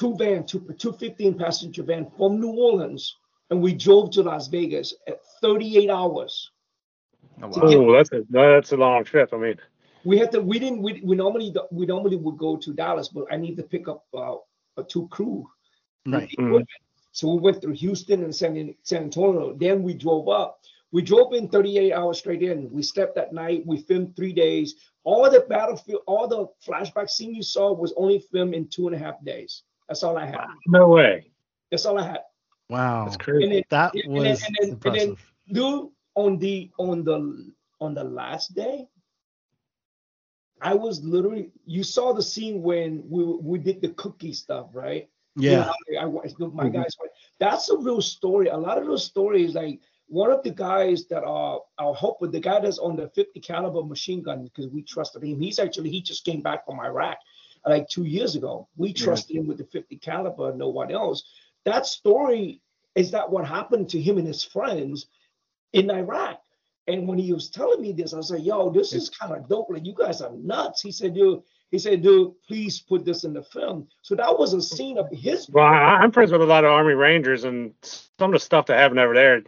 two 0.00 0.14
van, 0.16 0.44
two 0.50 0.60
two 0.78 0.92
15 0.92 1.34
passenger 1.38 1.82
van 1.82 2.04
from 2.16 2.40
New 2.40 2.54
Orleans, 2.68 3.02
and 3.50 3.60
we 3.66 3.72
drove 3.86 4.10
to 4.12 4.22
Las 4.22 4.48
Vegas 4.48 4.88
at 5.06 5.18
38 5.42 5.90
hours. 5.90 6.50
Oh, 7.42 7.48
wow. 7.48 7.68
get- 7.68 7.78
Oh, 7.78 7.92
that's 7.96 8.12
a 8.12 8.20
that's 8.30 8.72
a 8.72 8.76
long 8.76 9.04
trip. 9.04 9.28
I 9.32 9.36
mean, 9.44 9.56
we 10.04 10.16
had 10.22 10.30
to 10.32 10.40
we 10.40 10.58
didn't 10.58 10.82
we, 10.82 11.00
we 11.04 11.14
normally 11.16 11.54
we 11.70 11.84
normally 11.94 12.16
would 12.16 12.38
go 12.38 12.56
to 12.56 12.72
Dallas, 12.72 13.08
but 13.08 13.24
I 13.30 13.36
need 13.36 13.56
to 13.56 13.62
pick 13.74 13.88
up 13.88 14.04
uh, 14.14 14.36
a 14.78 14.84
two 14.92 15.06
crew. 15.08 15.46
Right. 16.06 16.30
Mhm. 16.38 16.64
So 17.12 17.22
we 17.34 17.40
went 17.40 17.60
through 17.60 17.74
Houston 17.74 18.22
and 18.22 18.34
San, 18.34 18.52
San 18.84 19.02
Antonio. 19.08 19.52
Then 19.64 19.82
we 19.82 19.94
drove 19.94 20.28
up. 20.28 20.60
We 20.92 21.02
drove 21.02 21.34
in 21.34 21.48
38 21.48 21.92
hours 21.92 22.18
straight 22.18 22.42
in. 22.42 22.70
We 22.70 22.82
slept 22.82 23.14
that 23.16 23.32
night. 23.32 23.66
We 23.66 23.76
filmed 23.88 24.14
three 24.16 24.32
days. 24.32 24.68
All 25.04 25.28
the 25.30 25.40
battlefield, 25.48 26.02
all 26.06 26.26
the 26.28 26.46
flashback 26.66 27.08
scene 27.10 27.34
you 27.34 27.42
saw 27.42 27.72
was 27.72 27.92
only 27.96 28.20
filmed 28.32 28.54
in 28.54 28.68
two 28.68 28.86
and 28.88 28.94
a 28.96 28.98
half 28.98 29.22
days. 29.24 29.62
That's 29.90 30.04
all 30.04 30.16
I 30.16 30.24
had. 30.26 30.46
no 30.68 30.86
way. 30.88 31.32
That's 31.72 31.84
all 31.84 31.98
I 31.98 32.06
had. 32.06 32.20
Wow. 32.68 33.04
That's 33.06 33.16
And 33.16 33.24
crazy. 33.24 33.48
then, 33.54 33.62
That 33.70 33.92
and 33.96 34.14
then- 34.16 34.22
was 34.30 34.42
and 34.44 34.56
then- 34.60 34.70
and 34.70 34.80
then- 34.82 35.08
impressive. 35.08 35.32
dude, 35.50 35.88
on 36.14 36.38
the 36.38 36.70
on 36.78 37.02
the 37.02 37.52
on 37.80 37.94
the 37.94 38.04
last 38.04 38.54
day, 38.54 38.86
I 40.60 40.74
was 40.74 41.02
literally. 41.02 41.50
You 41.66 41.82
saw 41.82 42.12
the 42.12 42.22
scene 42.22 42.62
when 42.62 43.02
we 43.10 43.24
we 43.24 43.58
did 43.58 43.80
the 43.80 43.88
cookie 43.94 44.32
stuff, 44.32 44.68
right? 44.72 45.08
You 45.36 45.50
Yeah. 45.50 45.72
know, 45.90 46.00
I, 46.00 46.04
I, 46.04 46.06
my 46.06 46.68
Mhm. 46.68 46.72
guys, 46.72 46.94
that's 47.40 47.68
a 47.70 47.76
real 47.78 48.00
story. 48.02 48.46
A 48.48 48.56
lot 48.56 48.78
of 48.78 48.86
those 48.86 49.04
stories, 49.04 49.54
like 49.56 49.80
one 50.06 50.30
of 50.30 50.42
the 50.44 50.50
guys 50.50 51.06
that 51.06 51.24
are 51.24 51.60
our 51.78 51.94
helper, 51.94 52.26
the 52.28 52.40
guy 52.40 52.60
that's 52.60 52.78
on 52.78 52.94
the 52.96 53.08
50 53.10 53.40
caliber 53.40 53.82
machine 53.82 54.22
gun, 54.22 54.44
because 54.44 54.68
we 54.68 54.82
trusted 54.82 55.24
him. 55.24 55.40
He's 55.40 55.58
actually 55.58 55.90
he 55.90 56.00
just 56.00 56.24
came 56.24 56.42
back 56.42 56.64
from 56.66 56.78
Iraq 56.80 57.18
like 57.66 57.88
two 57.88 58.04
years 58.04 58.36
ago. 58.36 58.68
We 58.76 58.92
trusted 58.92 59.36
him 59.36 59.46
with 59.46 59.58
the 59.58 59.64
50 59.64 59.96
caliber, 59.96 60.54
no 60.54 60.68
one 60.68 60.90
else. 60.90 61.24
That 61.64 61.86
story 61.86 62.60
is 62.94 63.10
that 63.12 63.30
what 63.30 63.46
happened 63.46 63.90
to 63.90 64.00
him 64.00 64.18
and 64.18 64.26
his 64.26 64.42
friends 64.42 65.06
in 65.72 65.90
Iraq. 65.90 66.40
And 66.86 67.06
when 67.06 67.18
he 67.18 67.32
was 67.32 67.50
telling 67.50 67.80
me 67.80 67.92
this, 67.92 68.14
I 68.14 68.16
was 68.16 68.30
like, 68.30 68.44
yo, 68.44 68.70
this 68.70 68.92
is 68.92 69.10
kind 69.10 69.32
of 69.32 69.48
dope. 69.48 69.68
Like, 69.70 69.86
you 69.86 69.94
guys 69.94 70.22
are 70.22 70.32
nuts. 70.32 70.82
He 70.82 70.90
said, 70.90 71.14
dude, 71.14 71.42
he 71.70 71.78
said, 71.78 72.02
dude, 72.02 72.32
please 72.48 72.80
put 72.80 73.04
this 73.04 73.22
in 73.22 73.32
the 73.32 73.44
film. 73.44 73.86
So 74.02 74.16
that 74.16 74.36
was 74.36 74.54
a 74.54 74.62
scene 74.62 74.98
of 74.98 75.08
his 75.12 75.48
Well, 75.48 75.64
I'm 75.64 76.10
friends 76.10 76.32
with 76.32 76.42
a 76.42 76.46
lot 76.46 76.64
of 76.64 76.72
Army 76.72 76.94
Rangers, 76.94 77.44
and 77.44 77.74
some 77.82 78.30
of 78.30 78.32
the 78.32 78.40
stuff 78.40 78.66
that 78.66 78.78
happened 78.78 78.98
over 78.98 79.14
there, 79.14 79.42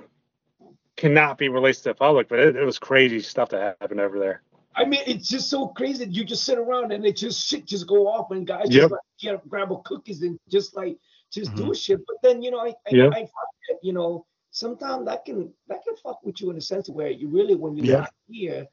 cannot 0.96 1.38
be 1.38 1.48
released 1.48 1.82
to 1.82 1.88
the 1.88 1.94
public, 1.94 2.28
but 2.28 2.38
it, 2.38 2.54
it 2.54 2.64
was 2.64 2.78
crazy 2.78 3.20
stuff 3.20 3.48
that 3.48 3.76
happened 3.80 3.98
over 3.98 4.20
there. 4.20 4.42
I 4.74 4.84
mean, 4.84 5.00
it's 5.06 5.28
just 5.28 5.50
so 5.50 5.68
crazy. 5.68 6.06
You 6.06 6.24
just 6.24 6.44
sit 6.44 6.58
around 6.58 6.92
and 6.92 7.04
it 7.04 7.16
just 7.16 7.46
shit 7.46 7.66
just 7.66 7.86
go 7.86 8.06
off, 8.08 8.30
and 8.30 8.46
guys 8.46 8.66
Yep. 8.70 8.80
just 8.82 8.92
like 8.92 9.00
get 9.20 9.48
grab 9.48 9.72
a 9.72 9.78
cookies 9.78 10.22
and 10.22 10.38
just 10.48 10.76
like 10.76 10.98
just 11.30 11.54
do 11.54 11.64
Mhm. 11.66 11.76
shit. 11.76 12.00
But 12.06 12.16
then 12.22 12.42
you 12.42 12.50
know, 12.50 12.60
I 12.60 12.68
I, 12.68 12.90
Yeah. 12.90 13.08
I 13.08 13.14
find 13.14 13.28
that 13.68 13.78
you 13.82 13.92
know 13.92 14.26
sometimes 14.50 15.06
that 15.06 15.24
can 15.24 15.52
that 15.68 15.82
can 15.84 15.96
fuck 15.96 16.22
with 16.24 16.40
you 16.40 16.50
in 16.50 16.56
a 16.56 16.60
sense 16.60 16.88
where 16.88 17.10
you 17.10 17.28
really 17.28 17.54
when 17.54 17.76
you're 17.76 17.86
Yeah. 17.86 18.00
not 18.00 18.12
here, 18.28 18.66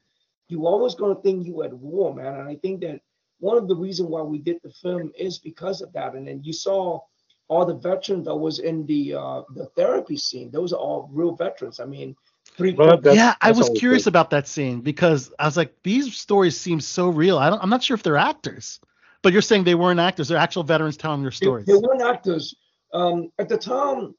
you 0.48 0.66
always 0.66 0.94
gonna 0.94 1.20
think 1.20 1.46
you 1.46 1.62
at 1.62 1.72
war, 1.72 2.14
man. 2.14 2.40
And 2.40 2.48
I 2.48 2.56
think 2.56 2.80
that 2.82 3.00
one 3.40 3.56
of 3.56 3.68
the 3.68 3.76
reason 3.76 4.08
why 4.08 4.22
we 4.22 4.38
did 4.38 4.58
the 4.62 4.70
film 4.70 5.12
is 5.16 5.38
because 5.38 5.80
of 5.82 5.92
that. 5.92 6.14
And 6.14 6.26
then 6.28 6.42
you 6.44 6.52
saw 6.52 7.00
all 7.48 7.64
the 7.66 7.74
veterans 7.74 8.26
that 8.26 8.36
was 8.36 8.58
in 8.60 8.86
the 8.86 9.14
uh 9.14 9.42
the 9.54 9.66
therapy 9.76 10.16
scene. 10.16 10.50
Those 10.50 10.72
are 10.72 10.80
all 10.80 11.08
real 11.12 11.34
veterans. 11.34 11.80
I 11.80 11.84
mean, 11.86 12.14
three. 12.56 12.72
Well, 12.72 12.96
that's- 12.96 13.16
yeah, 13.16 13.34
I 13.40 13.52
was 13.52 13.70
curious 13.76 14.04
good. 14.04 14.10
about 14.10 14.30
that 14.30 14.48
scene 14.48 14.80
because 14.80 15.32
I 15.38 15.44
was 15.46 15.56
like, 15.56 15.74
these 15.82 16.16
stories 16.16 16.58
seem 16.58 16.80
so 16.80 17.08
real. 17.08 17.38
I 17.38 17.50
don't, 17.50 17.62
I'm 17.62 17.70
not 17.70 17.82
sure 17.82 17.94
if 17.94 18.02
they're 18.02 18.16
actors, 18.16 18.80
but 19.22 19.32
you're 19.32 19.42
saying 19.42 19.64
they 19.64 19.74
weren't 19.74 20.00
actors; 20.00 20.28
they're 20.28 20.38
actual 20.38 20.62
veterans 20.62 20.96
telling 20.96 21.22
their 21.22 21.30
stories. 21.30 21.66
They, 21.66 21.74
weren't 21.74 22.02
actors. 22.02 22.54
Um, 22.92 23.30
at 23.38 23.48
the 23.48 23.58
time, 23.58 24.14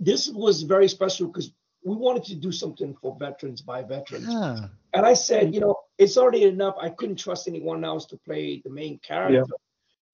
this 0.00 0.28
was 0.28 0.62
very 0.62 0.88
special 0.88 1.28
because 1.28 1.52
we 1.84 1.96
wanted 1.96 2.24
to 2.24 2.34
do 2.34 2.52
something 2.52 2.94
for 3.00 3.16
veterans 3.18 3.60
by 3.60 3.82
veterans. 3.82 4.26
Yeah. 4.28 4.66
And 4.94 5.06
I 5.06 5.14
said, 5.14 5.54
you 5.54 5.60
know, 5.60 5.76
it's 5.98 6.16
already 6.16 6.44
enough. 6.44 6.76
I 6.80 6.90
couldn't 6.90 7.16
trust 7.16 7.48
anyone 7.48 7.84
else 7.84 8.06
to 8.06 8.16
play 8.18 8.60
the 8.64 8.70
main 8.70 8.98
character. 8.98 9.44
Yeah. 9.48 9.56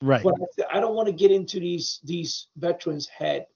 Right. 0.01 0.23
But 0.23 0.35
I, 0.71 0.79
I 0.79 0.81
don't 0.81 0.95
want 0.95 1.07
to 1.07 1.13
get 1.13 1.31
into 1.31 1.59
these 1.59 2.01
these 2.05 2.49
veterans' 2.57 3.09
head. 3.09 3.47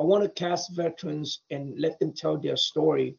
I 0.00 0.04
want 0.04 0.24
to 0.24 0.30
cast 0.30 0.74
veterans 0.74 1.42
and 1.50 1.78
let 1.78 1.98
them 1.98 2.12
tell 2.12 2.38
their 2.38 2.56
story. 2.56 3.16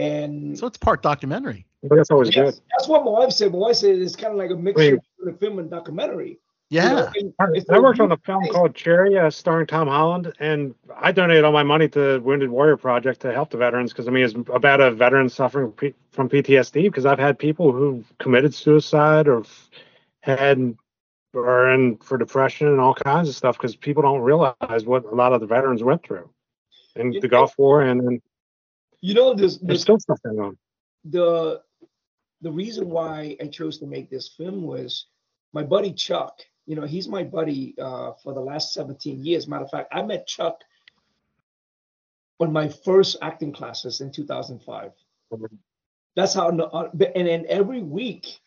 And 0.00 0.58
So 0.58 0.66
it's 0.66 0.78
part 0.78 1.02
documentary. 1.02 1.66
But 1.82 1.96
that's 1.96 2.10
always 2.10 2.34
Yes, 2.34 2.54
good. 2.56 2.62
that's 2.76 2.88
what 2.88 3.04
my 3.04 3.10
wife 3.10 3.32
said. 3.32 3.52
My 3.52 3.58
wife 3.58 3.76
said 3.76 3.96
it's 3.96 4.16
kind 4.16 4.32
of 4.32 4.38
like 4.38 4.50
a 4.50 4.56
mixture 4.56 4.92
Wait. 4.96 5.00
between 5.18 5.34
a 5.34 5.38
film 5.38 5.58
and 5.58 5.70
documentary. 5.70 6.38
you 6.72 6.78
Yeah. 6.80 6.92
know, 6.94 7.08
and 7.16 7.34
I, 7.40 7.74
I 7.74 7.78
worked 7.80 8.00
on 8.00 8.12
a 8.12 8.16
film 8.18 8.44
called 8.52 8.74
Cherry, 8.74 9.18
uh, 9.18 9.28
starring 9.30 9.66
Tom 9.66 9.88
Holland, 9.88 10.32
and 10.38 10.74
I 10.96 11.10
donated 11.10 11.42
all 11.44 11.52
my 11.52 11.64
money 11.64 11.88
to 11.88 11.98
the 12.12 12.20
Wounded 12.20 12.48
Warrior 12.50 12.76
Project 12.76 13.20
to 13.22 13.32
help 13.32 13.50
the 13.50 13.56
veterans 13.58 13.92
because 13.92 14.06
I 14.06 14.10
mean 14.12 14.24
it's 14.24 14.34
about 14.52 14.80
a 14.80 14.90
veteran 14.92 15.28
suffering 15.28 15.72
P- 15.72 15.94
from 16.12 16.28
PTSD 16.28 16.84
because 16.84 17.06
I've 17.06 17.18
had 17.18 17.38
people 17.38 17.72
who 17.72 18.04
committed 18.18 18.54
suicide 18.54 19.26
or 19.26 19.40
f- 19.40 19.70
had 20.20 20.76
or 21.34 21.70
in 21.70 21.96
for 21.98 22.18
depression 22.18 22.68
and 22.68 22.80
all 22.80 22.94
kinds 22.94 23.28
of 23.28 23.34
stuff 23.34 23.56
because 23.56 23.74
people 23.76 24.02
don't 24.02 24.20
realize 24.20 24.84
what 24.84 25.04
a 25.04 25.14
lot 25.14 25.32
of 25.32 25.40
the 25.40 25.46
veterans 25.46 25.82
went 25.82 26.02
through 26.04 26.28
in 26.96 27.12
You 27.12 27.20
the 27.20 27.26
know- 27.28 27.30
Gulf 27.38 27.54
War 27.58 27.82
and 27.82 28.00
then 28.00 28.22
You 29.02 29.14
know, 29.14 29.34
this, 29.34 29.58
there's 29.58 29.80
this 29.80 29.82
still 29.82 29.98
stuff 29.98 30.18
going 30.24 30.40
on. 30.40 30.58
the 31.04 31.62
the 32.42 32.52
reason 32.52 32.90
why 32.90 33.36
I 33.42 33.46
chose 33.48 33.78
to 33.78 33.86
make 33.86 34.10
this 34.10 34.28
film 34.36 34.62
was 34.62 35.06
my 35.52 35.62
buddy 35.62 35.92
Chuck. 35.92 36.40
You 36.66 36.76
know, 36.76 36.86
he's 36.86 37.08
my 37.08 37.24
buddy 37.24 37.74
uh, 37.80 38.12
for 38.22 38.34
the 38.34 38.40
last 38.40 38.72
17 38.74 39.24
years. 39.24 39.48
Matter 39.48 39.64
of 39.64 39.70
fact, 39.70 39.88
I 39.92 40.02
met 40.02 40.26
Chuck 40.26 40.58
on 42.40 42.52
my 42.52 42.68
first 42.68 43.16
acting 43.22 43.52
classes 43.52 44.00
in 44.00 44.12
2005. 44.12 44.92
That's 46.16 46.34
how. 46.34 46.48
uh, 46.50 46.90
And 47.14 47.26
then 47.28 47.46
every 47.48 47.82
week, 47.82 48.40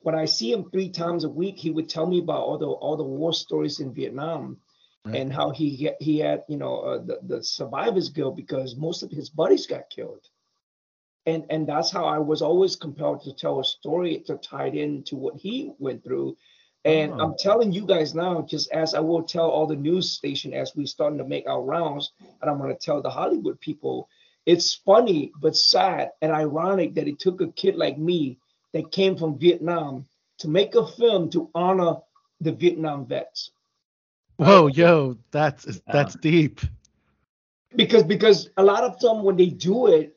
when 0.00 0.14
I 0.14 0.26
see 0.26 0.52
him 0.52 0.70
three 0.70 0.90
times 0.90 1.24
a 1.24 1.28
week, 1.28 1.58
he 1.58 1.70
would 1.70 1.88
tell 1.88 2.06
me 2.06 2.20
about 2.20 2.42
all 2.42 2.58
the 2.58 2.66
all 2.68 2.96
the 2.96 3.04
war 3.04 3.32
stories 3.32 3.80
in 3.80 3.94
Vietnam. 3.94 4.58
Right. 5.04 5.16
And 5.16 5.32
how 5.32 5.50
he 5.50 5.90
he 6.00 6.18
had 6.18 6.44
you 6.48 6.56
know 6.56 6.80
uh, 6.80 6.98
the 6.98 7.18
the 7.22 7.42
survivors 7.42 8.08
guilt 8.10 8.36
because 8.36 8.76
most 8.76 9.02
of 9.02 9.10
his 9.10 9.30
buddies 9.30 9.66
got 9.66 9.90
killed 9.90 10.24
and 11.26 11.44
and 11.50 11.68
that's 11.68 11.90
how 11.90 12.04
I 12.06 12.18
was 12.18 12.42
always 12.42 12.74
compelled 12.76 13.22
to 13.22 13.32
tell 13.34 13.60
a 13.60 13.64
story 13.64 14.18
to 14.26 14.36
tie 14.38 14.66
it 14.68 14.74
into 14.74 15.16
what 15.16 15.36
he 15.36 15.72
went 15.78 16.02
through. 16.02 16.36
And 16.84 17.12
Oh. 17.12 17.18
I'm 17.20 17.34
telling 17.38 17.72
you 17.72 17.84
guys 17.84 18.14
now, 18.14 18.40
just 18.42 18.70
as 18.72 18.94
I 18.94 19.00
will 19.00 19.22
tell 19.22 19.50
all 19.50 19.66
the 19.66 19.76
news 19.76 20.10
station 20.10 20.54
as 20.54 20.74
we're 20.74 20.86
starting 20.86 21.18
to 21.18 21.24
make 21.24 21.46
our 21.48 21.62
rounds, 21.62 22.12
and 22.40 22.50
I'm 22.50 22.58
going 22.58 22.74
to 22.74 22.80
tell 22.80 23.02
the 23.02 23.10
Hollywood 23.10 23.60
people, 23.60 24.08
it's 24.46 24.74
funny 24.74 25.32
but 25.40 25.56
sad 25.56 26.12
and 26.22 26.32
ironic 26.32 26.94
that 26.94 27.08
it 27.08 27.18
took 27.18 27.40
a 27.40 27.52
kid 27.52 27.76
like 27.76 27.98
me 27.98 28.38
that 28.72 28.92
came 28.92 29.16
from 29.16 29.38
Vietnam 29.38 30.06
to 30.38 30.48
make 30.48 30.74
a 30.76 30.86
film 30.86 31.28
to 31.30 31.50
honor 31.54 31.96
the 32.40 32.52
Vietnam 32.52 33.04
vets. 33.06 33.50
Whoa, 34.38 34.68
yo, 34.68 35.18
that's 35.32 35.80
that's 35.92 36.14
deep. 36.16 36.60
because 37.74 38.04
because 38.04 38.50
a 38.56 38.62
lot 38.62 38.84
of 38.84 38.98
them 39.00 39.22
when 39.24 39.36
they 39.36 39.46
do 39.46 39.88
it, 39.88 40.16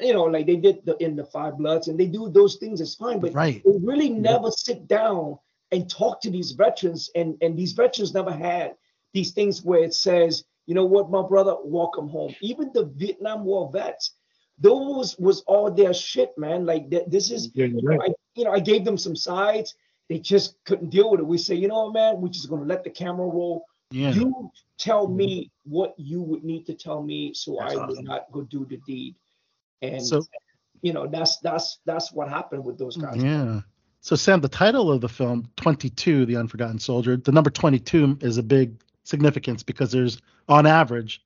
you 0.00 0.12
know, 0.14 0.24
like 0.24 0.46
they 0.46 0.56
did 0.56 0.84
the 0.84 0.96
in 0.96 1.14
the 1.14 1.24
Five 1.24 1.58
Bloods 1.58 1.88
and 1.88 2.00
they 2.00 2.06
do 2.06 2.30
those 2.30 2.56
things, 2.56 2.80
it's 2.80 2.94
fine, 2.94 3.20
but 3.20 3.34
Right. 3.34 3.62
they 3.64 3.78
really 3.82 4.08
never 4.10 4.50
sit 4.50 4.88
down 4.88 5.38
and 5.72 5.88
talk 5.90 6.20
to 6.22 6.30
these 6.30 6.52
veterans, 6.52 7.10
and 7.14 7.36
and 7.42 7.56
these 7.56 7.72
veterans 7.72 8.14
never 8.14 8.32
had 8.32 8.74
these 9.12 9.32
things 9.32 9.62
where 9.62 9.84
it 9.84 9.94
says, 9.94 10.44
you 10.66 10.74
know 10.74 10.86
what, 10.86 11.10
my 11.10 11.22
brother, 11.22 11.54
welcome 11.62 12.08
home. 12.08 12.34
Even 12.40 12.70
the 12.72 12.86
Vietnam 12.96 13.44
War 13.44 13.70
vets, 13.70 14.14
those 14.58 15.18
was 15.18 15.42
all 15.42 15.70
their 15.70 15.92
shit, 15.92 16.32
man. 16.38 16.64
Like 16.64 16.90
th- 16.90 17.06
this 17.08 17.30
is 17.30 17.50
Yeah, 17.54 17.66
you 17.66 17.82
know, 17.82 17.96
right. 17.98 18.10
I, 18.10 18.14
you 18.36 18.44
know, 18.44 18.52
I 18.52 18.60
gave 18.60 18.84
them 18.86 18.96
some 18.96 19.14
sides. 19.16 19.74
They 20.08 20.18
just 20.18 20.62
couldn't 20.64 20.90
deal 20.90 21.10
with 21.10 21.20
it. 21.20 21.26
We 21.26 21.38
say, 21.38 21.54
you 21.54 21.68
know 21.68 21.84
what, 21.84 21.94
man, 21.94 22.20
we're 22.20 22.28
just 22.28 22.48
gonna 22.50 22.64
let 22.64 22.84
the 22.84 22.90
camera 22.90 23.26
roll. 23.26 23.64
Yeah. 23.90 24.10
You 24.12 24.50
tell 24.78 25.06
me 25.08 25.50
what 25.64 25.94
you 25.96 26.20
would 26.22 26.42
need 26.44 26.66
to 26.66 26.74
tell 26.74 27.02
me 27.02 27.32
so 27.34 27.56
That's 27.60 27.74
I 27.74 27.76
would 27.76 27.90
awesome. 27.90 28.04
not 28.04 28.30
go 28.32 28.42
do 28.42 28.64
the 28.64 28.78
deed. 28.86 29.14
And 29.82 30.04
So 30.04 30.22
you 30.82 30.92
know, 30.92 31.06
that's 31.06 31.38
that's 31.38 31.78
that's 31.86 32.12
what 32.12 32.28
happened 32.28 32.64
with 32.64 32.76
those 32.78 32.96
guys. 32.96 33.22
yeah. 33.22 33.60
So 34.00 34.16
Sam, 34.16 34.40
the 34.42 34.48
title 34.48 34.92
of 34.92 35.00
the 35.00 35.08
film, 35.08 35.48
22, 35.56 36.26
The 36.26 36.36
Unforgotten 36.36 36.78
Soldier, 36.78 37.16
the 37.16 37.32
number 37.32 37.48
22 37.48 38.18
is 38.20 38.36
a 38.36 38.42
big 38.42 38.74
significance 39.04 39.62
because 39.62 39.90
there's 39.90 40.20
on 40.46 40.66
average 40.66 41.22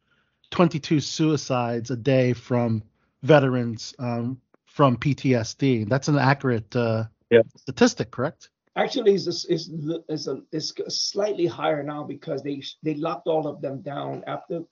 22 0.52 1.00
suicides 1.00 1.90
a 1.90 1.96
day 1.96 2.32
from 2.32 2.84
veterans 3.24 3.94
um, 3.98 4.40
from 4.66 4.96
PTSD. 4.96 5.88
That's 5.88 6.06
an 6.06 6.18
accurate 6.18 6.74
uh, 6.76 7.04
Yeah. 7.30 7.42
statistic, 7.56 8.12
correct? 8.12 8.50
Actually, 8.78 9.14
it's 9.14 9.26
is 9.26 9.44
is 9.46 9.70
is 10.08 10.28
a 10.28 10.36
it's 10.52 10.72
slightly 11.12 11.46
higher 11.46 11.82
now 11.82 12.04
because 12.04 12.42
they 12.42 12.62
they 12.84 12.94
locked 12.94 13.26
all 13.26 13.46
of 13.48 13.60
them 13.60 13.80
down 13.82 14.22
after 14.26 14.62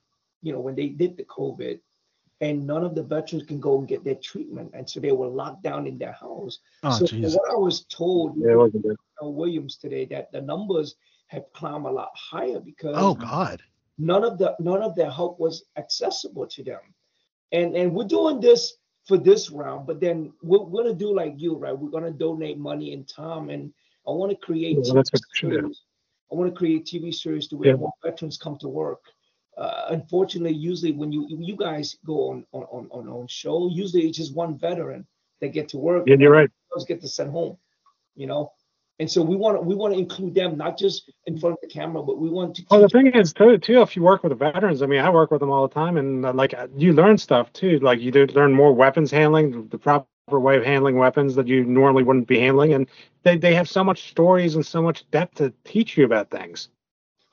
you 0.41 0.53
know 0.53 0.61
when 0.61 0.75
they 0.75 0.87
did 0.87 1.17
the 1.17 1.25
COVID, 1.25 1.79
and 2.39 2.65
none 2.65 2.83
of 2.85 2.95
the 2.95 3.03
veterans 3.03 3.45
can 3.45 3.59
go 3.59 3.77
and 3.79 3.87
get 3.87 4.03
their 4.05 4.15
treatment, 4.15 4.71
and 4.73 4.89
so 4.89 4.99
they 5.01 5.11
were 5.11 5.27
locked 5.27 5.61
down 5.61 5.87
in 5.87 5.97
their 5.97 6.13
house. 6.13 6.59
Oh, 6.83 6.97
so 6.97 7.05
what 7.35 7.51
I 7.51 7.57
was 7.57 7.85
told, 7.85 8.37
Yeah, 8.37 8.55
wasn't 8.55 8.83
good. 8.83 8.97
uh, 9.21 9.27
Williams 9.27 9.75
today, 9.77 10.05
that 10.05 10.31
the 10.31 10.41
numbers 10.41 10.95
have 11.27 11.43
climbed 11.53 11.85
a 11.85 11.91
lot 11.91 12.11
higher 12.15 12.61
because 12.61 12.95
Oh 12.95 13.13
God. 13.13 13.61
none 13.97 14.23
of 14.23 14.37
the 14.37 14.55
none 14.59 14.81
of 14.81 14.95
their 14.95 15.11
help 15.11 15.37
was 15.39 15.65
accessible 15.77 16.47
to 16.47 16.63
them 16.63 16.79
and 17.51 17.75
and 17.75 17.93
we're 17.93 18.07
doing 18.19 18.39
this 18.39 18.77
for 19.07 19.17
this 19.17 19.49
round 19.49 19.85
but 19.87 19.99
then 19.99 20.31
we're, 20.43 20.63
we're 20.63 20.83
gonna 20.83 20.95
do 20.95 21.13
like 21.13 21.33
you 21.37 21.57
right 21.57 21.77
we're 21.77 21.89
gonna 21.89 22.11
donate 22.11 22.57
money 22.57 22.93
and 22.93 23.07
time 23.09 23.49
and 23.49 23.73
i 24.07 24.11
want 24.11 24.31
to 24.31 24.37
create 24.37 24.83
Well, 24.83 24.95
TV 24.95 24.95
what 24.95 25.07
you 25.13 25.19
should 25.33 25.49
do. 25.51 25.57
series. 25.59 25.81
i 26.31 26.35
want 26.35 26.49
to 26.51 26.57
create 26.57 26.85
tv 26.85 27.13
series 27.13 27.47
to 27.47 27.57
where 27.57 27.69
Yeah. 27.69 27.77
more 27.83 27.93
veterans 28.03 28.37
come 28.37 28.57
to 28.59 28.67
work 28.69 29.01
uh, 29.57 29.85
unfortunately 29.89 30.53
usually 30.53 30.91
when 30.91 31.11
you 31.11 31.25
you 31.29 31.55
guys 31.55 31.97
go 32.05 32.31
on 32.31 32.45
on 32.53 32.63
on 32.91 33.07
on, 33.09 33.27
show 33.27 33.69
usually 33.71 34.03
it's 34.07 34.17
just 34.17 34.35
one 34.35 34.57
veteran 34.57 35.05
that 35.41 35.49
get 35.53 35.67
to 35.69 35.77
work 35.77 36.05
Yeah, 36.07 36.15
you're 36.19 36.31
right. 36.31 36.49
others 36.73 36.85
get 36.85 37.01
to 37.01 37.07
send 37.07 37.31
home 37.31 37.57
you 38.15 38.27
know 38.27 38.51
and 38.99 39.09
so 39.09 39.21
we 39.21 39.35
want 39.35 39.57
to 39.57 39.61
we 39.61 39.75
want 39.75 39.93
to 39.93 39.99
include 39.99 40.33
them 40.35 40.57
not 40.57 40.77
just 40.77 41.11
in 41.25 41.37
front 41.37 41.53
of 41.53 41.59
the 41.61 41.67
camera 41.67 42.01
but 42.03 42.17
we 42.19 42.29
want 42.29 42.55
to 42.55 42.63
Well, 42.69 42.81
the 42.81 42.89
thing 42.89 43.07
is 43.13 43.33
too, 43.33 43.57
too, 43.57 43.81
if 43.81 43.95
you 43.95 44.03
work 44.03 44.23
with 44.23 44.31
the 44.31 44.35
veterans, 44.35 44.81
I 44.81 44.87
mean, 44.87 44.99
I 44.99 45.09
work 45.09 45.31
with 45.31 45.39
them 45.39 45.51
all 45.51 45.67
the 45.67 45.73
time, 45.73 45.97
and 45.97 46.25
uh, 46.25 46.33
like 46.33 46.53
uh, 46.53 46.67
you 46.75 46.93
learn 46.93 47.17
stuff 47.17 47.51
too. 47.53 47.79
Like 47.79 47.99
you 48.01 48.11
do 48.11 48.25
learn 48.27 48.53
more 48.53 48.73
weapons 48.73 49.11
handling, 49.11 49.67
the 49.69 49.77
proper 49.77 50.07
way 50.29 50.57
of 50.57 50.65
handling 50.65 50.97
weapons 50.97 51.35
that 51.35 51.47
you 51.47 51.63
normally 51.63 52.03
wouldn't 52.03 52.27
be 52.27 52.39
handling, 52.39 52.73
and 52.73 52.87
they 53.23 53.37
they 53.37 53.55
have 53.55 53.69
so 53.69 53.83
much 53.83 54.09
stories 54.09 54.55
and 54.55 54.65
so 54.65 54.81
much 54.81 55.09
depth 55.11 55.35
to 55.35 55.53
teach 55.63 55.97
you 55.97 56.03
about 56.03 56.29
things. 56.29 56.69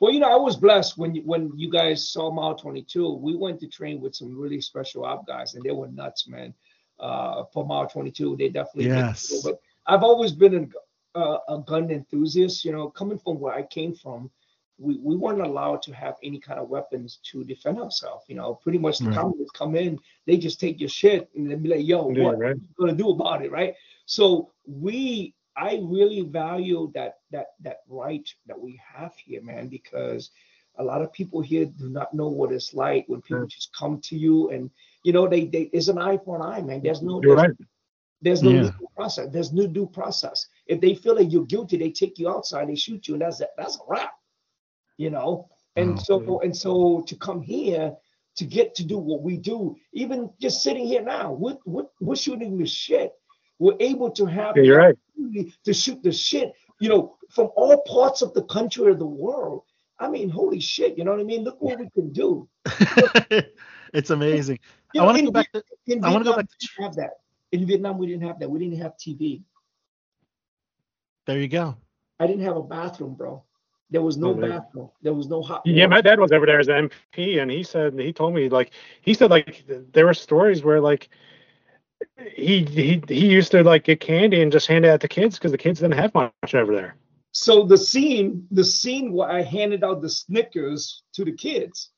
Well, 0.01 0.13
you 0.13 0.21
know, 0.21 0.33
I 0.33 0.37
was 0.37 0.57
blessed 0.57 0.99
when 0.99 1.15
you, 1.15 1.23
when 1.23 1.51
you 1.57 1.71
guys 1.71 2.09
saw 2.09 2.31
Mile 2.31 2.55
22. 2.55 3.15
We 3.15 3.37
went 3.37 3.59
to 3.61 3.69
train 3.69 4.01
with 4.01 4.15
some 4.15 4.39
really 4.39 4.61
special 4.61 5.05
op 5.05 5.27
guys, 5.27 5.55
and 5.55 5.65
they 5.65 5.73
were 5.73 5.89
nuts, 5.89 6.29
man. 6.29 6.55
Uh, 7.01 7.45
for 7.53 7.67
Mile 7.67 7.89
22, 7.89 8.37
they 8.37 8.49
definitely. 8.49 8.87
Yes. 8.87 9.43
But 9.43 9.61
I've 9.87 10.05
always 10.05 10.33
been 10.33 10.55
an, 10.55 10.73
uh, 11.17 11.39
a 11.49 11.59
gun 11.59 11.91
enthusiast. 11.91 12.65
You 12.65 12.73
know, 12.73 12.91
coming 12.91 13.19
from 13.19 13.41
where 13.41 13.55
I 13.55 13.63
came 13.63 13.95
from, 13.95 14.31
we, 14.79 14.99
we 14.99 15.17
weren't 15.17 15.41
allowed 15.41 15.83
to 15.83 15.93
have 15.95 16.17
any 16.23 16.39
kind 16.39 16.59
of 16.59 16.69
weapons 16.69 17.21
to 17.31 17.45
defend 17.45 17.79
ourselves. 17.79 18.25
You 18.29 18.35
know, 18.35 18.55
pretty 18.55 18.79
much 18.79 18.99
the 18.99 19.07
Right. 19.07 19.17
communists 19.19 19.53
come 19.57 19.77
in, 19.77 19.99
they 20.27 20.37
just 20.37 20.61
take 20.61 20.81
your 20.81 20.89
shit 20.89 21.31
and 21.35 21.51
they 21.51 21.55
be 21.55 21.69
like, 21.69 21.87
"Yo, 21.87 22.11
Yeah, 22.11 22.25
what 22.25 22.39
right. 22.39 22.57
you 22.57 22.69
gonna 22.79 22.95
do 22.95 23.11
about 23.11 23.45
it?" 23.45 23.53
Right. 23.53 23.75
So 24.07 24.53
we, 24.67 25.35
I 25.57 25.81
really 25.83 26.23
value 26.23 26.91
that 26.95 27.19
that 27.31 27.49
that 27.61 27.79
right 27.89 28.29
that 28.47 28.61
we 28.61 28.81
have 28.85 29.15
here, 29.17 29.43
man, 29.43 29.69
because 29.69 30.31
a 30.77 30.83
lot 30.85 31.03
of 31.03 31.13
people 31.13 31.41
here 31.41 31.67
do 31.67 31.89
not 31.89 32.13
know 32.13 32.27
what 32.29 32.51
it's 32.51 32.75
like 32.75 33.05
when 33.07 33.23
people 33.23 33.45
mm. 33.45 33.49
just 33.49 33.73
come 33.77 34.01
to 34.01 34.17
you 34.19 34.51
and 34.51 34.71
You 35.05 35.13
know, 35.13 35.29
they 35.29 35.45
they 35.45 35.65
it's 35.73 35.89
an 35.89 35.99
eye 35.99 36.19
for 36.25 36.35
an 36.37 36.43
eye, 36.43 36.63
man. 36.63 36.81
There's 36.83 37.03
no 37.03 37.21
You're 37.23 37.37
there's, 37.37 37.49
right. 37.49 37.69
there's 38.23 38.43
no 38.43 38.51
Yeah. 38.51 38.63
legal 38.63 38.91
process. 38.97 39.29
There's 39.31 39.53
no 39.53 39.67
due 39.67 39.87
process. 39.87 40.49
If 40.67 40.81
they 40.81 40.95
feel 40.95 41.15
that 41.17 41.27
you're 41.27 41.45
guilty, 41.47 41.77
they 41.77 41.91
take 41.93 42.19
you 42.19 42.29
outside, 42.31 42.69
they 42.69 42.75
shoot 42.75 43.07
you, 43.07 43.15
and 43.15 43.23
that's 43.23 43.41
that's 43.57 43.77
a 43.77 43.85
wrap. 43.87 44.15
You 44.97 45.11
know, 45.11 45.49
and 45.77 45.99
Oh, 45.99 46.03
so 46.03 46.41
and 46.41 46.57
so 46.57 47.05
to 47.07 47.17
come 47.17 47.43
here 47.43 47.95
to 48.37 48.45
get 48.45 48.75
to 48.77 48.85
do 48.85 48.99
what 48.99 49.23
we 49.23 49.37
do, 49.37 49.77
even 49.93 50.31
just 50.41 50.63
sitting 50.63 50.87
here 50.87 51.03
now, 51.03 51.33
we're, 51.33 51.57
we're, 51.65 51.85
we're 52.01 52.17
shooting 52.17 52.59
the 52.59 52.67
shit. 52.67 53.13
We're 53.59 53.77
able 53.79 54.11
to 54.13 54.27
have 54.27 54.57
Yeah, 54.57 54.63
you're 54.65 54.79
right. 54.79 54.97
to 55.65 55.73
shoot 55.73 56.03
the 56.03 56.11
shit, 56.13 56.53
you 56.81 56.89
know, 56.89 57.17
from 57.31 57.51
all 57.55 57.81
parts 57.83 58.23
of 58.23 58.35
the 58.35 58.43
country 58.45 58.87
or 58.87 58.95
the 58.95 59.07
world. 59.07 59.63
I 60.01 60.09
mean, 60.09 60.29
holy 60.29 60.59
shit, 60.59 60.99
you 60.99 61.05
know 61.05 61.13
what 61.13 61.21
I 61.21 61.25
mean? 61.25 61.45
Look 61.45 61.63
what 61.63 61.79
we 61.79 61.89
can 61.91 62.13
do. 62.13 62.49
it's 63.95 64.11
amazing. 64.11 64.59
You 64.93 65.03
I 65.03 65.05
want 65.05 65.19
to 65.19 65.25
go 65.25 65.31
back 65.31 65.53
to. 65.53 65.63
I 66.03 66.11
wanna 66.11 66.25
go 66.25 66.37
back 66.37 66.47
to 66.49 66.83
have 66.83 66.97
that. 66.97 67.11
In 67.53 67.67
Vietnam, 67.67 67.99
we 67.99 68.09
didn't 68.09 68.27
have 68.27 68.41
that. 68.41 68.51
We 68.51 68.59
didn't 68.59 68.81
have 68.81 68.97
TV. 68.97 69.43
There 71.27 71.39
you 71.39 71.47
go. 71.49 71.77
I 72.19 72.27
didn't 72.27 72.43
have 72.43 72.57
a 72.57 72.63
bathroom, 72.63 73.15
bro. 73.15 73.45
There 73.91 74.03
was 74.03 74.17
no 74.17 74.31
Oh, 74.31 74.35
bathroom. 74.35 74.91
There 75.03 75.15
was 75.15 75.29
no 75.29 75.43
hot. 75.43 75.63
Yeah, 75.65 75.85
water. 75.85 75.89
my 75.89 76.01
dad 76.01 76.19
was 76.19 76.33
over 76.33 76.47
there 76.47 76.59
as 76.59 76.69
an 76.69 76.91
MP, 77.17 77.41
and 77.41 77.51
he 77.51 77.63
said 77.63 77.99
he 77.99 78.13
told 78.13 78.35
me 78.35 78.49
like 78.49 78.73
he 79.03 79.15
said 79.15 79.31
like 79.31 79.65
there 79.93 80.07
were 80.07 80.15
stories 80.15 80.65
where 80.65 80.81
like 80.81 81.09
he 82.35 82.65
he 82.65 83.03
he 83.09 83.27
used 83.29 83.51
to 83.53 83.63
like 83.63 83.85
get 83.85 84.01
candy 84.01 84.43
and 84.43 84.51
just 84.51 84.67
hand 84.67 84.85
it 84.85 84.89
out 84.89 85.01
to 85.01 85.09
kids 85.09 85.39
because 85.39 85.53
the 85.53 85.59
kids 85.59 85.81
didn't 85.81 85.99
have 85.99 86.15
much 86.15 86.55
over 86.55 86.75
there. 86.75 86.97
So 87.33 87.65
the 87.65 87.77
scene, 87.79 88.47
the 88.51 88.65
scene 88.65 89.13
where 89.13 89.29
I 89.29 89.43
handed 89.43 89.83
out 89.85 90.01
the 90.03 90.09
Snickers 90.09 91.03
to 91.15 91.25
the 91.25 91.33
kids, 91.33 91.91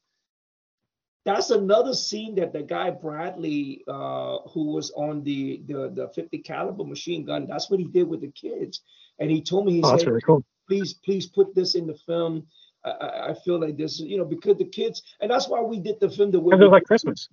that's 1.27 1.51
another 1.51 1.93
scene 1.93 2.35
that 2.37 2.53
the 2.53 2.63
guy 2.63 2.91
Bradley, 2.91 3.85
uh, 3.87 4.39
who 4.53 4.73
was 4.73 4.91
on 4.93 5.23
the, 5.25 5.63
the 5.67 5.91
the 5.95 6.09
50 6.15 6.39
caliber 6.39 6.85
machine 6.85 7.25
gun, 7.25 7.47
that's 7.47 7.71
what 7.71 7.81
he 7.81 7.87
did 7.87 8.09
with 8.09 8.21
the 8.23 8.29
kids. 8.33 8.83
And 9.19 9.31
he 9.31 9.43
told 9.43 9.67
me, 9.67 9.73
he 9.75 9.83
Oh, 9.83 9.91
that's 9.91 10.03
said, 10.03 10.09
really 10.09 10.21
cool. 10.23 10.43
Please, 10.67 10.95
please 10.95 11.27
put 11.27 11.55
this 11.55 11.75
in 11.75 11.87
the 11.87 11.95
film. 11.95 12.47
I, 12.85 12.91
I, 12.91 13.29
I 13.31 13.35
feel 13.35 13.61
like 13.61 13.77
this, 13.77 14.01
you 14.01 14.19
know, 14.19 14.25
because 14.25 14.57
the 14.59 14.65
kids, 14.67 15.03
and 15.21 15.31
that's 15.31 15.49
why 15.49 15.61
we 15.61 15.79
did 15.81 16.01
the 16.01 16.11
film 16.11 16.31
the 16.31 16.41
way 16.41 16.55
it 16.55 16.59
was 16.59 16.73
like 16.73 16.85
Christmas. 16.85 17.29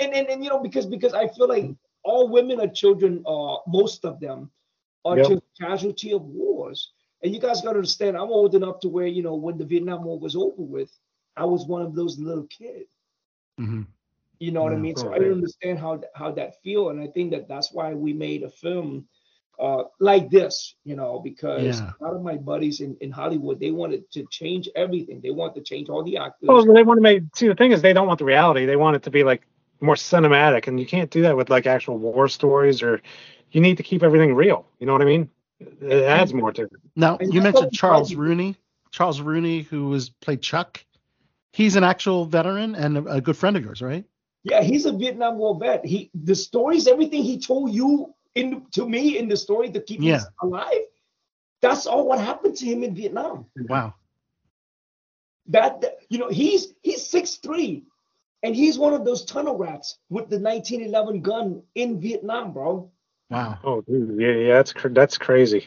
and, 0.00 0.12
and 0.14 0.28
and 0.28 0.44
you 0.44 0.50
know 0.50 0.60
because 0.60 0.86
because 0.86 1.14
I 1.14 1.28
feel 1.28 1.48
like 1.48 1.74
all 2.04 2.28
women 2.28 2.60
are 2.60 2.68
children, 2.68 3.22
uh, 3.26 3.56
most 3.66 4.04
of 4.04 4.20
them 4.20 4.50
are 5.04 5.18
Yep. 5.18 5.28
just 5.28 5.42
casualty 5.60 6.12
of 6.12 6.22
wars. 6.22 6.92
And 7.22 7.32
you 7.34 7.40
guys 7.40 7.60
got 7.62 7.72
to 7.72 7.78
understand, 7.78 8.16
I'm 8.16 8.30
old 8.30 8.54
enough 8.54 8.80
to 8.80 8.88
where 8.88 9.06
you 9.06 9.22
know 9.22 9.34
when 9.34 9.58
the 9.58 9.64
Vietnam 9.64 10.04
War 10.04 10.18
was 10.18 10.36
over 10.36 10.62
with, 10.62 10.90
I 11.36 11.44
was 11.44 11.66
one 11.66 11.82
of 11.82 11.94
those 11.94 12.18
little 12.18 12.46
kids. 12.46 12.88
Mhm. 13.58 13.86
You 14.38 14.52
know 14.52 14.62
what 14.62 14.72
I 14.72 14.76
mean? 14.76 14.96
So 14.96 15.12
I 15.12 15.18
didn't 15.18 15.34
understand 15.34 15.78
how 15.78 16.00
how 16.14 16.32
that 16.32 16.60
feel, 16.62 16.90
and 16.90 17.00
I 17.00 17.06
think 17.08 17.30
that 17.32 17.48
that's 17.48 17.72
why 17.72 17.94
we 17.94 18.12
made 18.12 18.42
a 18.42 18.50
film 18.50 19.06
uh, 19.58 19.84
like 20.00 20.30
this. 20.30 20.74
You 20.84 20.96
know, 20.96 21.20
because 21.20 21.82
Yeah. 21.82 21.92
a 22.00 22.04
lot 22.04 22.14
of 22.14 22.22
my 22.22 22.36
buddies 22.36 22.80
in, 22.80 22.96
in 23.00 23.10
Hollywood 23.10 23.60
they 23.60 23.70
wanted 23.70 24.10
to 24.12 24.24
change 24.30 24.68
everything. 24.74 25.20
They 25.22 25.30
want 25.30 25.54
to 25.56 25.62
change 25.62 25.88
all 25.88 26.02
the 26.04 26.16
actors. 26.18 26.48
Well, 26.48 26.64
they 26.64 26.82
want 26.82 26.98
to 26.98 27.02
make. 27.02 27.22
See, 27.34 27.48
the 27.48 27.54
thing 27.54 27.72
is, 27.72 27.82
they 27.82 27.92
don't 27.92 28.06
want 28.06 28.18
the 28.18 28.24
reality. 28.24 28.66
They 28.66 28.76
want 28.76 28.96
it 28.96 29.02
to 29.04 29.10
be 29.10 29.24
like 29.24 29.46
more 29.80 29.94
cinematic, 29.94 30.66
and 30.66 30.78
you 30.78 30.86
can't 30.86 31.10
do 31.10 31.22
that 31.22 31.36
with 31.36 31.50
like 31.50 31.66
actual 31.66 31.98
war 31.98 32.28
stories. 32.28 32.82
Or 32.82 33.00
you 33.52 33.60
need 33.60 33.76
to 33.78 33.82
keep 33.82 34.02
everything 34.02 34.34
real. 34.34 34.66
You 34.78 34.86
know 34.86 34.92
what 34.92 35.02
I 35.02 35.06
mean? 35.06 35.30
It 35.60 36.04
adds 36.04 36.32
more 36.34 36.52
to 36.52 36.62
it. 36.62 36.70
Now 36.96 37.18
And 37.20 37.32
you 37.32 37.40
mentioned 37.40 37.72
Charles 37.72 38.14
tried. 38.14 38.18
Rooney. 38.18 38.56
Charles 38.90 39.20
Rooney, 39.20 39.62
who 39.62 39.88
was 39.88 40.10
played 40.10 40.42
Chuck. 40.42 40.84
He's 41.52 41.76
an 41.76 41.84
actual 41.84 42.24
veteran 42.26 42.74
and 42.74 42.98
a, 42.98 43.04
a 43.14 43.20
good 43.20 43.36
friend 43.36 43.56
of 43.56 43.64
yours, 43.64 43.82
right? 43.82 44.04
Yeah, 44.44 44.62
he's 44.62 44.86
a 44.86 44.92
Vietnam 44.92 45.38
War 45.38 45.58
vet. 45.58 45.84
He 45.84 46.10
the 46.14 46.34
stories, 46.34 46.86
everything 46.86 47.22
he 47.22 47.38
told 47.38 47.72
you 47.72 48.13
in 48.34 48.66
to 48.72 48.88
me 48.88 49.18
in 49.18 49.28
the 49.28 49.36
story 49.36 49.70
to 49.70 49.80
keep 49.80 50.00
Yeah. 50.02 50.16
us 50.16 50.26
alive. 50.42 50.84
That's 51.62 51.86
all 51.86 52.06
what 52.06 52.18
happened 52.20 52.56
to 52.56 52.66
him 52.66 52.82
in 52.84 52.94
Vietnam. 52.94 53.46
Wow. 53.68 53.94
That, 55.48 55.80
that- 55.82 55.98
you 56.08 56.18
know, 56.18 56.28
he's 56.28 56.74
he's 56.82 57.06
six 57.06 57.36
three, 57.36 57.84
and 58.42 58.54
he's 58.54 58.78
one 58.78 58.94
of 58.94 59.04
those 59.04 59.24
tunnel 59.24 59.56
rats 59.56 59.98
with 60.10 60.28
the 60.28 60.38
1911 60.38 61.22
gun 61.22 61.62
in 61.74 62.00
Vietnam, 62.00 62.52
bro. 62.52 62.90
Wow. 63.30 63.58
Oh, 63.64 63.80
dude, 63.82 64.20
yeah, 64.20 64.32
yeah, 64.32 64.54
that's 64.54 64.72
cr- 64.72 64.88
that's 64.88 65.18
crazy. 65.18 65.66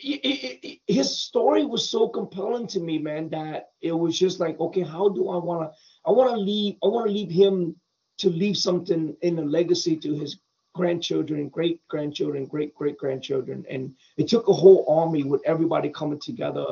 His 0.00 1.18
story 1.18 1.64
was 1.64 1.88
so 1.88 2.08
compelling 2.08 2.66
to 2.68 2.80
me, 2.80 2.98
man, 2.98 3.28
that 3.30 3.70
it 3.80 3.92
was 3.92 4.18
just 4.18 4.38
like, 4.40 4.58
okay, 4.60 4.82
how 4.82 5.08
do 5.08 5.28
I 5.28 5.36
want 5.36 5.62
to? 5.72 5.78
I 6.06 6.10
want 6.12 6.30
to 6.30 6.36
leave. 6.36 6.76
I 6.84 6.88
want 6.88 7.06
to 7.06 7.12
leave 7.12 7.30
him 7.30 7.74
to 8.18 8.28
leave 8.30 8.56
something 8.56 9.16
in 9.22 9.38
a 9.38 9.42
legacy 9.44 9.96
to 9.96 10.14
his 10.14 10.38
grandchildren, 10.78 11.48
great 11.48 11.86
grandchildren, 11.88 12.46
great 12.46 12.72
great 12.74 12.96
grandchildren, 12.96 13.66
and 13.68 13.82
it 14.16 14.28
took 14.28 14.46
a 14.46 14.60
whole 14.62 14.82
army 14.88 15.24
with 15.24 15.42
everybody 15.44 15.88
coming 15.90 16.20
together 16.20 16.66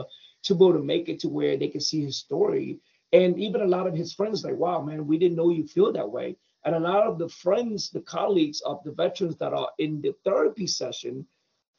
to 0.45 0.55
be 0.55 0.65
able 0.65 0.75
to 0.75 0.91
make 0.93 1.09
it 1.09 1.19
to 1.21 1.29
where 1.29 1.57
they 1.57 1.69
could 1.69 1.83
see 1.83 2.03
his 2.05 2.17
story. 2.17 2.79
And 3.13 3.37
even 3.47 3.63
a 3.63 3.75
lot 3.77 3.89
of 3.89 3.95
his 3.95 4.13
friends, 4.13 4.45
like, 4.45 4.57
wow, 4.57 4.81
man, 4.81 5.09
we 5.09 5.19
didn't 5.19 5.37
know 5.37 5.51
you 5.51 5.67
feel 5.67 5.93
that 5.93 6.09
way. 6.19 6.37
And 6.65 6.77
a 6.77 6.87
lot 6.93 7.03
of 7.03 7.19
the 7.19 7.29
friends, 7.29 7.91
the 7.91 8.01
colleagues 8.01 8.61
of 8.61 8.83
the 8.85 8.93
veterans 8.93 9.37
that 9.39 9.53
are 9.53 9.71
in 9.79 10.01
the 10.01 10.15
therapy 10.25 10.69
session, 10.69 11.27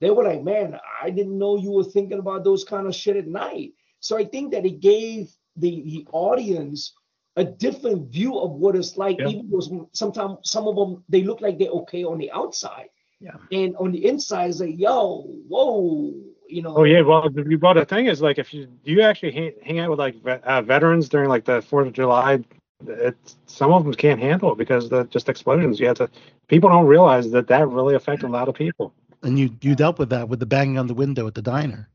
they 0.01 0.09
were 0.09 0.25
like, 0.25 0.43
man, 0.43 0.77
I 1.01 1.09
didn't 1.09 1.37
know 1.37 1.57
you 1.57 1.71
were 1.71 1.93
thinking 1.95 2.19
about 2.19 2.43
those 2.43 2.65
kind 2.65 2.87
of 2.87 2.95
shit 2.95 3.15
at 3.15 3.27
night. 3.27 3.71
So 4.01 4.17
I 4.17 4.25
think 4.25 4.51
that 4.51 4.65
it 4.65 4.81
gave 4.81 5.31
the, 5.55 5.81
the 5.83 6.07
audience 6.11 6.93
a 7.37 7.45
different 7.45 8.11
view 8.11 8.37
of 8.37 8.51
what 8.51 8.75
it's 8.75 8.97
like, 8.97 9.17
Yeah. 9.19 9.29
even 9.29 9.49
though 9.49 9.89
sometimes 9.93 10.39
some 10.43 10.67
of 10.67 10.75
them 10.75 11.03
they 11.07 11.23
look 11.23 11.39
like 11.39 11.57
they're 11.57 11.77
okay 11.83 12.03
on 12.03 12.17
the 12.17 12.31
outside. 12.31 12.89
Yeah. 13.19 13.37
And 13.51 13.75
on 13.77 13.91
the 13.91 14.05
inside, 14.05 14.49
it's 14.49 14.59
like, 14.59 14.77
yo, 14.77 15.23
whoa, 15.47 16.13
you 16.47 16.61
know. 16.61 16.75
Oh 16.77 16.83
yeah, 16.83 17.01
well, 17.01 17.29
the, 17.29 17.55
well, 17.61 17.73
the 17.73 17.85
thing 17.85 18.07
is, 18.07 18.21
like, 18.21 18.37
if 18.37 18.53
you 18.53 18.65
do 18.83 18.91
you 18.91 19.01
actually 19.01 19.31
hang, 19.31 19.53
hang 19.63 19.79
out 19.79 19.89
with 19.89 19.99
like 19.99 20.21
vet, 20.21 20.43
uh, 20.43 20.61
veterans 20.61 21.09
during 21.09 21.29
like 21.29 21.45
the 21.45 21.61
Fourth 21.61 21.87
of 21.87 21.93
July, 21.93 22.43
it's 22.87 23.37
some 23.47 23.73
of 23.73 23.83
them 23.83 23.93
can't 23.93 24.19
handle 24.19 24.51
it 24.51 24.57
because 24.57 24.89
the 24.89 25.05
just 25.05 25.29
explosions. 25.29 25.79
You 25.79 25.87
have 25.87 25.97
to. 25.97 26.09
People 26.47 26.69
don't 26.69 26.85
realize 26.85 27.31
that 27.31 27.47
that 27.47 27.67
really 27.69 27.95
affected 27.95 28.27
a 28.27 28.31
lot 28.31 28.47
of 28.47 28.55
people. 28.55 28.93
And 29.23 29.37
you 29.39 29.49
you 29.61 29.75
dealt 29.75 29.97
with 29.97 30.09
that 30.09 30.29
with 30.29 30.39
the 30.39 30.45
banging 30.45 30.77
on 30.77 30.87
the 30.87 30.93
window 30.93 31.25
at 31.27 31.33
the 31.33 31.41
diner. 31.41 31.89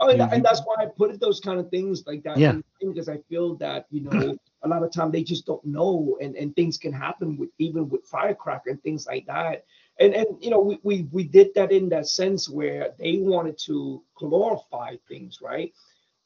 Oh, 0.00 0.08
and, 0.08 0.20
Mhm. 0.20 0.32
and 0.32 0.44
that's 0.44 0.62
why 0.64 0.76
I 0.80 0.86
put 0.86 1.18
those 1.20 1.40
kind 1.40 1.60
of 1.60 1.70
things 1.70 2.04
like 2.06 2.22
that. 2.24 2.42
Yeah. 2.42 2.50
in, 2.50 2.62
because 2.80 3.08
I 3.08 3.18
feel 3.28 3.56
that 3.56 3.86
you 3.90 4.02
know 4.02 4.38
a 4.64 4.68
lot 4.68 4.82
of 4.82 4.92
time 4.92 5.10
they 5.12 5.22
just 5.22 5.46
don't 5.46 5.64
know, 5.64 6.18
and 6.20 6.36
and 6.36 6.54
things 6.56 6.78
can 6.78 6.92
happen 6.92 7.36
with 7.38 7.50
even 7.58 7.88
with 7.88 8.04
firecracker 8.06 8.70
and 8.70 8.82
things 8.82 9.06
like 9.06 9.26
that. 9.26 9.64
And 10.00 10.14
and 10.14 10.26
you 10.40 10.50
know 10.50 10.60
we 10.60 10.78
we 10.82 11.08
we 11.12 11.24
did 11.24 11.48
that 11.54 11.72
in 11.72 11.88
that 11.90 12.06
sense 12.08 12.48
where 12.48 12.94
they 12.98 13.18
wanted 13.18 13.58
to 13.66 14.02
glorify 14.16 14.96
things, 15.08 15.38
right? 15.42 15.72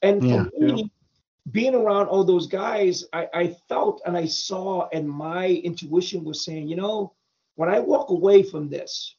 And 0.01 0.25
for 0.25 0.41
Yeah. 0.59 0.59
me, 0.59 0.91
being 1.51 1.75
around 1.75 2.07
all 2.07 2.23
those 2.23 2.47
guys, 2.47 3.05
I 3.13 3.27
I 3.33 3.47
felt 3.67 4.01
and 4.05 4.17
I 4.17 4.25
saw, 4.25 4.87
and 4.93 5.09
my 5.09 5.47
intuition 5.47 6.23
was 6.23 6.43
saying, 6.45 6.67
you 6.69 6.75
know, 6.77 7.13
when 7.55 7.69
I 7.69 7.79
walk 7.79 8.09
away 8.09 8.43
from 8.43 8.69
this, 8.69 9.15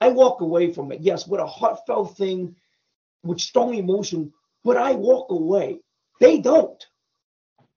I 0.00 0.08
walk 0.10 0.40
away 0.40 0.72
from 0.72 0.92
it. 0.92 1.00
Yes, 1.00 1.26
with 1.28 1.40
a 1.40 1.46
heartfelt 1.46 2.16
thing 2.16 2.56
with 3.22 3.40
strong 3.40 3.74
emotion, 3.74 4.32
but 4.64 4.76
I 4.76 4.92
walk 4.92 5.30
away. 5.30 5.80
They 6.20 6.38
don't. 6.40 6.84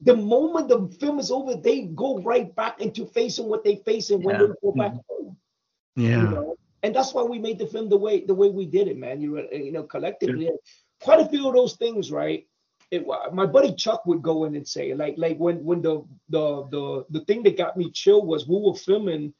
The 0.01 0.15
moment 0.15 0.67
the 0.67 0.87
film 0.99 1.19
is 1.19 1.31
over, 1.31 1.55
they 1.55 1.83
go 1.83 2.19
right 2.19 2.53
back 2.55 2.81
into 2.81 3.05
facing 3.05 3.47
what 3.47 3.63
they 3.63 3.77
facing 3.85 4.23
when 4.23 4.35
Yeah. 4.39 4.47
they 4.47 4.53
go 4.63 4.71
back 4.71 4.93
mm-hmm. 4.93 5.25
home. 5.25 5.37
You 5.95 6.09
Yeah. 6.09 6.23
know? 6.23 6.55
And 6.83 6.95
that's 6.95 7.13
why 7.13 7.21
we 7.23 7.37
made 7.37 7.59
the 7.59 7.67
film 7.67 7.89
the 7.89 7.97
way 7.97 8.25
the 8.25 8.33
way 8.33 8.49
we 8.49 8.65
did 8.65 8.87
it, 8.87 8.97
man. 8.97 9.21
You 9.21 9.35
know, 9.35 9.47
you 9.51 9.71
know, 9.71 9.83
collectively, 9.83 10.49
quite 10.99 11.19
a 11.19 11.29
few 11.29 11.47
of 11.47 11.53
those 11.53 11.75
things, 11.75 12.11
right? 12.11 12.47
It, 12.89 13.05
my 13.31 13.45
buddy 13.45 13.73
Chuck 13.73 14.05
would 14.05 14.21
go 14.21 14.45
in 14.45 14.55
and 14.55 14.67
say, 14.67 14.93
like, 14.95 15.15
like 15.17 15.37
when 15.37 15.63
when 15.63 15.81
the 15.81 16.03
the 16.29 16.65
the 16.71 17.05
the 17.11 17.25
thing 17.25 17.43
that 17.43 17.55
got 17.57 17.77
me 17.77 17.91
chill 17.91 18.25
was 18.25 18.47
we 18.47 18.59
were 18.59 18.73
filming 18.73 19.33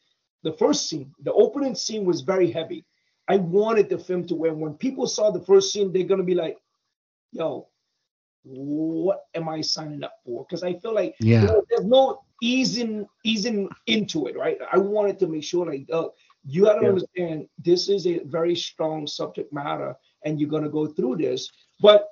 the 0.44 0.54
first 0.54 0.88
scene. 0.88 1.12
The 1.24 1.34
opening 1.34 1.76
scene 1.76 2.06
was 2.06 2.22
very 2.22 2.52
heavy. 2.52 2.86
I 3.32 3.38
wanted 3.38 3.90
the 3.90 3.98
film 3.98 4.26
to 4.28 4.36
where 4.36 4.54
when 4.54 4.74
people 4.76 5.08
saw 5.08 5.32
the 5.32 5.46
first 5.50 5.72
scene, 5.72 5.92
they're 5.92 6.12
gonna 6.12 6.24
be 6.34 6.36
like, 6.36 6.58
"Yo, 7.32 7.68
what 8.44 9.22
am 9.36 9.50
I 9.50 9.62
signing 9.62 10.04
up 10.04 10.14
for?" 10.26 10.46
Because 10.46 10.64
I 10.64 10.74
feel 10.80 10.94
like 10.94 11.16
you 11.40 11.48
know, 11.48 11.62
there's 11.70 11.86
no 11.86 12.20
easing 12.42 13.08
easing 13.24 13.70
into 13.88 14.28
it, 14.28 14.38
right? 14.38 14.58
I 14.72 14.78
wanted 14.78 15.20
to 15.20 15.28
make 15.28 15.44
sure, 15.44 15.66
like, 15.66 15.88
uh, 15.92 16.10
you 16.46 16.64
got 16.64 16.76
to 16.76 16.86
Yeah. 16.86 16.90
understand 16.90 17.48
this 17.64 17.90
is 17.90 18.08
a 18.08 18.20
very 18.26 18.56
strong 18.56 19.08
subject 19.08 19.54
matter, 19.54 19.96
and 20.26 20.40
you're 20.40 20.50
gonna 20.50 20.70
go 20.70 20.88
through 20.88 21.18
this. 21.18 21.50
But 21.82 22.08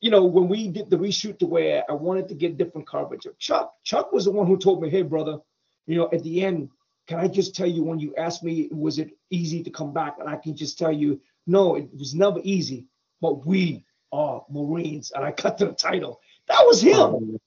you 0.00 0.10
know, 0.10 0.24
when 0.24 0.48
we 0.48 0.68
did 0.68 0.90
the 0.90 0.96
reshoot 0.98 1.38
to 1.40 1.46
where 1.46 1.84
I 1.88 1.94
wanted 1.94 2.28
to 2.28 2.34
get 2.34 2.58
different 2.58 2.88
coverage 2.88 3.26
of 3.26 3.38
Chuck, 3.38 3.72
Chuck 3.84 4.12
was 4.12 4.24
the 4.26 4.32
one 4.32 4.46
who 4.46 4.58
told 4.58 4.82
me, 4.82 4.90
"Hey, 4.90 5.02
brother, 5.02 5.38
you 5.86 5.96
know, 5.96 6.08
at 6.12 6.22
the 6.22 6.44
end, 6.44 6.70
can 7.08 7.18
I 7.18 7.26
just 7.26 7.54
tell 7.54 7.66
you 7.66 7.82
when 7.82 7.98
you 7.98 8.14
asked 8.16 8.44
me, 8.44 8.68
was 8.70 8.98
it 8.98 9.16
easy 9.30 9.62
to 9.62 9.70
come 9.70 9.92
back? 9.94 10.16
And 10.20 10.28
I 10.28 10.36
can 10.36 10.54
just 10.54 10.78
tell 10.78 10.92
you, 10.92 11.18
no, 11.46 11.74
it 11.76 11.88
was 11.98 12.14
never 12.14 12.38
easy, 12.44 12.86
but 13.22 13.46
we 13.46 13.84
are 14.12 14.44
Marines. 14.50 15.10
And 15.14 15.24
I 15.24 15.32
cut 15.32 15.56
to 15.58 15.66
the 15.66 15.72
title. 15.72 16.20
That 16.48 16.62
was 16.66 16.82
him. 16.82 17.38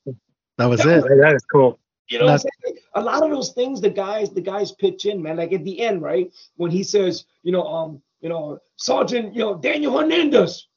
That 0.57 0.65
was 0.65 0.81
That 0.81 1.05
it. 1.05 1.07
Hey, 1.07 1.19
that 1.19 1.35
is 1.35 1.45
cool. 1.45 1.79
You 2.09 2.19
know, 2.19 2.37
a 2.95 3.01
lot 3.01 3.23
of 3.23 3.29
those 3.29 3.53
things, 3.53 3.79
the 3.79 3.89
guys, 3.89 4.31
the 4.31 4.41
guys 4.41 4.71
pitch 4.71 5.05
in, 5.05 5.21
man. 5.21 5.37
Like 5.37 5.53
at 5.53 5.63
the 5.63 5.79
end, 5.79 6.01
right 6.01 6.29
when 6.57 6.71
he 6.71 6.83
says, 6.83 7.25
you 7.43 7.51
know, 7.51 7.65
um, 7.65 8.01
you 8.19 8.29
know, 8.29 8.59
Sergeant, 8.75 9.33
you 9.33 9.41
know, 9.41 9.55
Daniel 9.55 9.97
Hernandez, 9.97 10.67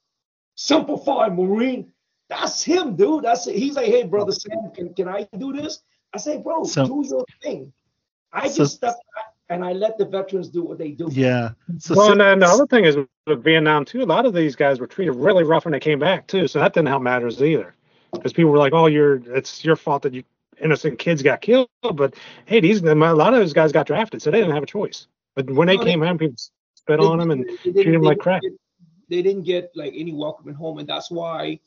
Semper 0.54 0.98
Fi 0.98 1.30
Marine. 1.30 1.90
That's 2.28 2.62
him, 2.62 2.96
dude. 2.96 3.24
That's 3.24 3.46
it. 3.46 3.56
He's 3.56 3.76
like, 3.76 3.86
hey, 3.86 4.04
brother 4.04 4.32
Sam, 4.32 4.70
can, 4.74 4.94
can 4.94 5.08
I 5.08 5.26
do 5.36 5.52
this? 5.52 5.82
I 6.12 6.18
say, 6.18 6.38
bro, 6.38 6.64
so, 6.64 6.86
do 6.86 7.02
your 7.04 7.24
thing. 7.42 7.72
I 8.34 8.48
so, 8.48 8.64
just 8.64 8.76
step 8.76 8.94
back 9.14 9.34
and 9.48 9.64
I 9.64 9.72
let 9.72 9.98
the 9.98 10.04
veterans 10.04 10.48
do 10.48 10.62
what 10.62 10.78
they 10.78 10.90
do. 10.90 11.08
Yeah. 11.10 11.50
So, 11.78 11.94
well, 11.94 12.12
and 12.12 12.20
then 12.20 12.38
the 12.40 12.46
other 12.46 12.66
thing 12.66 12.84
is 12.84 12.96
with 13.26 13.44
Vietnam 13.44 13.84
too. 13.84 14.02
A 14.02 14.04
lot 14.04 14.26
of 14.26 14.34
these 14.34 14.56
guys 14.56 14.80
were 14.80 14.86
treated 14.86 15.12
really 15.12 15.44
rough 15.44 15.64
when 15.64 15.72
they 15.72 15.80
came 15.80 15.98
back 15.98 16.26
too, 16.26 16.48
so 16.48 16.58
that 16.58 16.74
didn't 16.74 16.88
help 16.88 17.02
matters 17.02 17.42
either. 17.42 17.74
Because 18.12 18.32
people 18.32 18.50
were 18.50 18.58
like, 18.58 18.72
"Oh, 18.72 18.86
you're 18.86 19.16
it's 19.34 19.64
your 19.64 19.76
fault 19.76 20.02
that 20.02 20.14
you 20.14 20.24
innocent 20.60 20.98
kids 20.98 21.22
got 21.22 21.40
killed." 21.40 21.68
But 21.94 22.14
hey, 22.46 22.60
these 22.60 22.82
a 22.82 22.94
lot 22.94 23.34
of 23.34 23.40
those 23.40 23.52
guys 23.52 23.72
got 23.72 23.86
drafted, 23.86 24.22
so 24.22 24.30
they 24.30 24.38
didn't 24.38 24.54
have 24.54 24.62
a 24.62 24.66
choice. 24.66 25.06
But 25.34 25.50
when 25.50 25.66
they 25.66 25.76
no, 25.76 25.84
came 25.84 26.00
they, 26.00 26.06
home, 26.06 26.18
people 26.18 26.36
spit 26.74 27.00
they, 27.00 27.06
on 27.06 27.18
them 27.18 27.30
and 27.30 27.46
treated 27.62 27.94
them 27.94 28.02
like 28.02 28.18
crap. 28.18 28.42
They 29.08 29.22
didn't 29.22 29.42
get 29.42 29.70
like 29.74 29.92
any 29.94 30.12
welcoming 30.12 30.54
home, 30.54 30.78
and 30.78 30.88
that's 30.88 31.10
why 31.10 31.60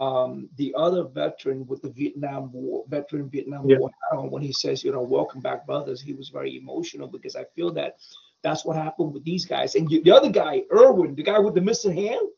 um, 0.00 0.48
the 0.56 0.74
other 0.76 1.04
veteran 1.04 1.66
with 1.66 1.82
the 1.82 1.90
Vietnam 1.90 2.52
War, 2.52 2.84
veteran 2.88 3.28
Vietnam 3.28 3.68
yeah. 3.68 3.78
War, 3.78 3.90
when 4.28 4.42
he 4.42 4.52
says, 4.52 4.82
you 4.82 4.92
know, 4.92 5.02
welcome 5.02 5.40
back, 5.40 5.66
brothers, 5.66 6.00
he 6.00 6.12
was 6.12 6.28
very 6.28 6.56
emotional 6.56 7.06
because 7.06 7.36
I 7.36 7.44
feel 7.54 7.72
that 7.74 7.96
that's 8.42 8.64
what 8.64 8.76
happened 8.76 9.12
with 9.12 9.24
these 9.24 9.44
guys. 9.44 9.74
And 9.74 9.88
the 9.88 10.10
other 10.10 10.30
guy, 10.30 10.62
Irwin, 10.72 11.14
the 11.14 11.22
guy 11.22 11.38
with 11.38 11.54
the 11.54 11.60
missing 11.60 11.94
hand, 11.94 12.28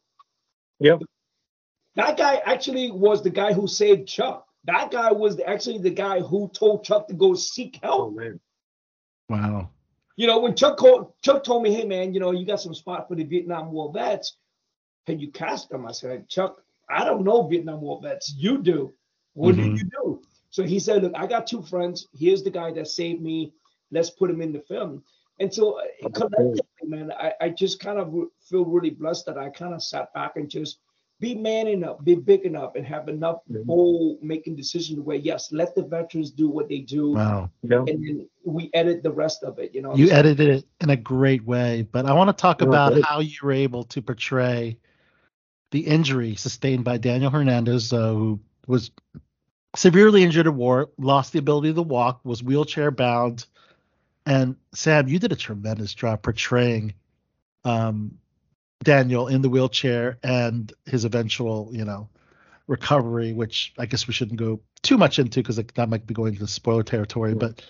yep, 0.79 1.01
that 1.97 2.17
guy 2.17 2.43
actually 2.45 2.91
was 2.91 3.23
the 3.23 3.31
guy 3.31 3.53
who 3.53 3.67
saved 3.67 4.09
Chuck. 4.09 4.47
That 4.65 4.91
guy 4.91 5.13
was 5.13 5.41
actually 5.47 5.79
the 5.79 5.91
guy 5.91 6.21
who 6.21 6.51
told 6.53 6.85
Chuck 6.85 7.09
to 7.09 7.15
go 7.15 7.35
seek 7.35 7.79
help. 7.83 8.09
Oh, 8.09 8.11
man. 8.11 8.41
Wow. 9.29 9.71
You 10.17 10.27
know, 10.27 10.41
when 10.41 10.55
Chuck 10.55 10.77
called, 10.77 11.13
Chuck 11.23 11.45
told 11.45 11.63
me, 11.63 11.73
"Hey, 11.73 11.85
man, 11.85 12.15
you 12.15 12.21
know, 12.21 12.31
you 12.31 12.47
got 12.47 12.61
some 12.61 12.75
spot 12.75 13.09
for 13.09 13.15
the 13.15 13.25
Vietnam 13.25 13.73
War 13.73 13.93
vets. 13.93 14.37
Can 15.07 15.19
you 15.19 15.31
cast 15.33 15.71
them?" 15.71 15.87
I 15.87 15.93
said, 15.93 16.29
"Chuck, 16.29 16.63
I 16.89 17.05
don't 17.05 17.25
know 17.25 17.47
Vietnam 17.47 17.81
War 17.81 18.01
vets. 18.03 18.35
You 18.37 18.59
do. 18.59 18.93
What 19.35 19.57
mm-hmm. 19.57 19.75
do 19.75 19.81
you 19.81 19.85
do? 19.85 20.23
So 20.51 20.63
he 20.63 20.79
said, 20.79 21.03
Look, 21.03 21.13
I 21.17 21.27
got 21.27 21.47
two 21.47 21.63
friends. 21.63 22.09
Here's 22.13 22.43
the 22.43 22.51
guy 22.51 22.73
that 22.73 22.89
saved 22.89 23.21
me. 23.21 23.53
Let's 23.91 24.11
put 24.11 24.31
him 24.31 24.41
in 24.41 24.53
the 24.53 24.61
film. 24.61 25.03
And 25.41 25.53
so 25.53 25.81
uh, 25.81 26.09
collectively, 26.11 26.61
man, 26.85 27.13
I, 27.13 27.33
I 27.41 27.49
just 27.49 27.81
kind 27.81 27.99
of 27.99 28.15
feel 28.41 28.65
really 28.65 28.91
blessed 28.91 29.27
that 29.27 29.37
I 29.37 29.51
kind 29.51 29.75
of 29.75 29.83
sat 29.83 30.13
back 30.15 30.37
and 30.37 30.49
just 30.49 30.79
be 31.21 31.35
man 31.35 31.67
enough, 31.67 32.03
be 32.05 32.15
big 32.15 32.43
enough, 32.43 32.77
and 32.77 32.87
have 32.87 33.09
enough 33.09 33.39
mm-hmm. 33.51 33.63
bold 33.65 34.23
making 34.23 34.57
decisions 34.57 35.01
where 35.01 35.17
yes, 35.17 35.51
let 35.53 35.75
the 35.75 35.83
veterans 35.83 36.31
do 36.31 36.49
what 36.49 36.69
they 36.69 36.81
do. 36.81 37.13
Wow. 37.13 37.51
Yeah. 37.63 37.79
And 37.79 37.89
then 37.89 38.29
we 38.45 38.71
edit 38.75 39.03
the 39.03 39.13
rest 39.13 39.43
of 39.43 39.59
it. 39.59 39.75
You 39.75 39.83
know. 39.83 39.95
You 39.97 40.11
edited 40.11 40.49
it 40.49 40.65
in 40.81 40.91
a 40.91 40.97
great 40.97 41.45
way, 41.45 41.83
but 41.91 42.07
I 42.07 42.13
want 42.13 42.29
to 42.29 42.41
talk 42.41 42.63
about 42.63 43.01
how 43.03 43.21
you 43.21 43.37
were 43.43 43.53
able 43.53 43.85
to 43.85 44.03
portray 44.03 44.79
the 45.75 45.89
injury 45.89 46.37
sustained 46.37 46.85
by 46.85 46.99
Daniel 46.99 47.33
Hernandez, 47.33 47.93
uh, 47.93 48.13
who 48.13 48.39
was 48.69 48.93
severely 49.75 50.23
injured 50.23 50.47
at 50.47 50.55
war, 50.55 50.91
lost 50.99 51.33
the 51.33 51.41
ability 51.41 51.75
to 51.75 51.83
walk, 51.83 52.21
was 52.23 52.45
wheelchair 52.45 52.93
bound. 52.93 53.45
And 54.25 54.55
Sam, 54.73 55.09
you 55.09 55.19
did 55.19 55.33
a 55.33 55.37
tremendous 55.37 55.93
job 55.93 56.23
portraying 56.23 56.95
um, 57.65 58.19
Daniel 58.85 59.27
in 59.27 59.43
the 59.43 59.49
wheelchair 59.49 60.17
and 60.23 60.73
his 60.87 61.05
eventual, 61.05 61.71
you 61.73 61.85
know, 61.85 62.09
recovery, 62.69 63.33
which 63.33 63.75
I 63.77 63.87
guess 63.87 64.07
we 64.07 64.15
shouldn't 64.15 64.39
go 64.39 64.61
too 64.83 64.97
much 64.97 65.19
into 65.19 65.41
because 65.41 65.57
that 65.57 65.89
might 65.89 66.07
be 66.07 66.15
going 66.15 66.35
into 66.35 66.47
spoiler 66.47 66.85
territory. 66.85 67.35
But 67.35 67.65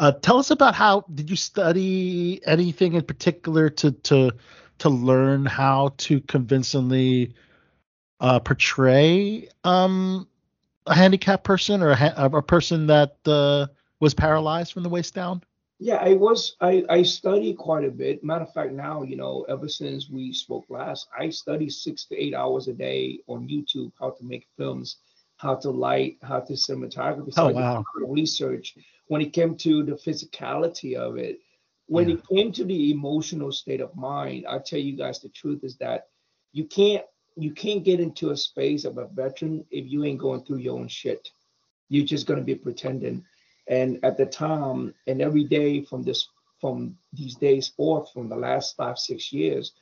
uh, 0.00 0.10
tell 0.10 0.38
us 0.38 0.50
about 0.50 0.74
how 0.74 1.04
did 1.14 1.30
you 1.30 1.36
study 1.36 2.40
anything 2.44 2.94
in 2.94 3.02
particular 3.02 3.70
to 3.70 3.92
to 3.92 4.32
to 4.78 4.88
learn 4.88 5.46
how 5.46 5.94
to 5.98 6.20
convincingly 6.22 7.34
uh, 8.20 8.40
portray 8.40 9.48
um, 9.64 10.26
a 10.86 10.94
handicapped 10.94 11.44
person 11.44 11.82
or 11.82 11.90
a, 11.90 11.96
ha- 11.96 12.14
a 12.16 12.42
person 12.42 12.86
that 12.86 13.16
uh, 13.26 13.66
was 14.00 14.14
paralyzed 14.14 14.72
from 14.72 14.82
the 14.82 14.88
waist 14.88 15.14
down? 15.14 15.42
Yeah, 15.80 15.96
I 15.96 16.14
was. 16.14 16.56
I 16.60 16.84
I 16.88 17.02
study 17.02 17.52
quite 17.52 17.84
a 17.84 17.90
bit. 17.90 18.22
Matter 18.22 18.44
of 18.44 18.52
fact, 18.52 18.72
now 18.72 19.02
you 19.02 19.16
know, 19.16 19.44
ever 19.48 19.68
since 19.68 20.08
we 20.08 20.32
spoke 20.32 20.64
last, 20.68 21.08
I 21.18 21.30
study 21.30 21.68
six 21.68 22.04
to 22.06 22.16
eight 22.16 22.34
hours 22.34 22.68
a 22.68 22.72
day 22.72 23.18
on 23.26 23.48
YouTube 23.48 23.92
how 23.98 24.10
to 24.10 24.24
make 24.24 24.46
films, 24.56 24.98
how 25.36 25.56
to 25.56 25.70
light, 25.70 26.18
how 26.22 26.40
to 26.40 26.52
cinematography. 26.52 27.34
So 27.34 27.48
oh 27.48 27.52
wow! 27.52 27.84
Research 28.06 28.76
when 29.08 29.20
it 29.20 29.32
came 29.32 29.56
to 29.56 29.82
the 29.82 29.92
physicality 29.92 30.94
of 30.94 31.16
it. 31.16 31.40
When 31.86 32.08
yeah. 32.08 32.16
it 32.16 32.28
came 32.28 32.52
to 32.52 32.64
the 32.64 32.90
emotional 32.90 33.52
state 33.52 33.80
of 33.80 33.94
mind, 33.94 34.46
I 34.48 34.58
tell 34.58 34.78
you 34.78 34.96
guys 34.96 35.20
the 35.20 35.28
truth 35.28 35.64
is 35.64 35.76
that 35.78 36.08
you 36.52 36.64
can't 36.64 37.04
you 37.36 37.52
can't 37.52 37.84
get 37.84 38.00
into 38.00 38.30
a 38.30 38.36
space 38.36 38.84
of 38.84 38.98
a 38.98 39.06
veteran 39.08 39.64
if 39.70 39.90
you 39.90 40.04
ain't 40.04 40.20
going 40.20 40.44
through 40.44 40.58
your 40.58 40.78
own 40.78 40.88
shit. 40.88 41.28
You're 41.88 42.06
just 42.06 42.26
gonna 42.26 42.42
be 42.42 42.54
pretending. 42.54 43.24
And 43.66 43.98
at 44.04 44.16
the 44.16 44.26
time, 44.26 44.94
and 45.06 45.20
every 45.20 45.44
day 45.44 45.82
from 45.82 46.02
this 46.02 46.28
from 46.60 46.96
these 47.12 47.34
days 47.34 47.68
forth, 47.68 48.12
from 48.12 48.28
the 48.28 48.36
last 48.36 48.76
five 48.76 48.98
six 48.98 49.32
years, 49.32 49.72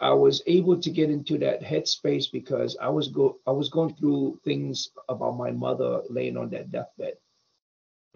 I 0.00 0.12
was 0.12 0.42
able 0.46 0.80
to 0.80 0.90
get 0.90 1.10
into 1.10 1.38
that 1.38 1.62
headspace 1.62 2.32
because 2.32 2.76
I 2.80 2.88
was 2.88 3.08
go 3.08 3.38
I 3.46 3.52
was 3.52 3.68
going 3.68 3.94
through 3.94 4.40
things 4.44 4.90
about 5.08 5.36
my 5.36 5.50
mother 5.50 6.02
laying 6.08 6.36
on 6.36 6.50
that 6.50 6.70
deathbed. 6.70 7.14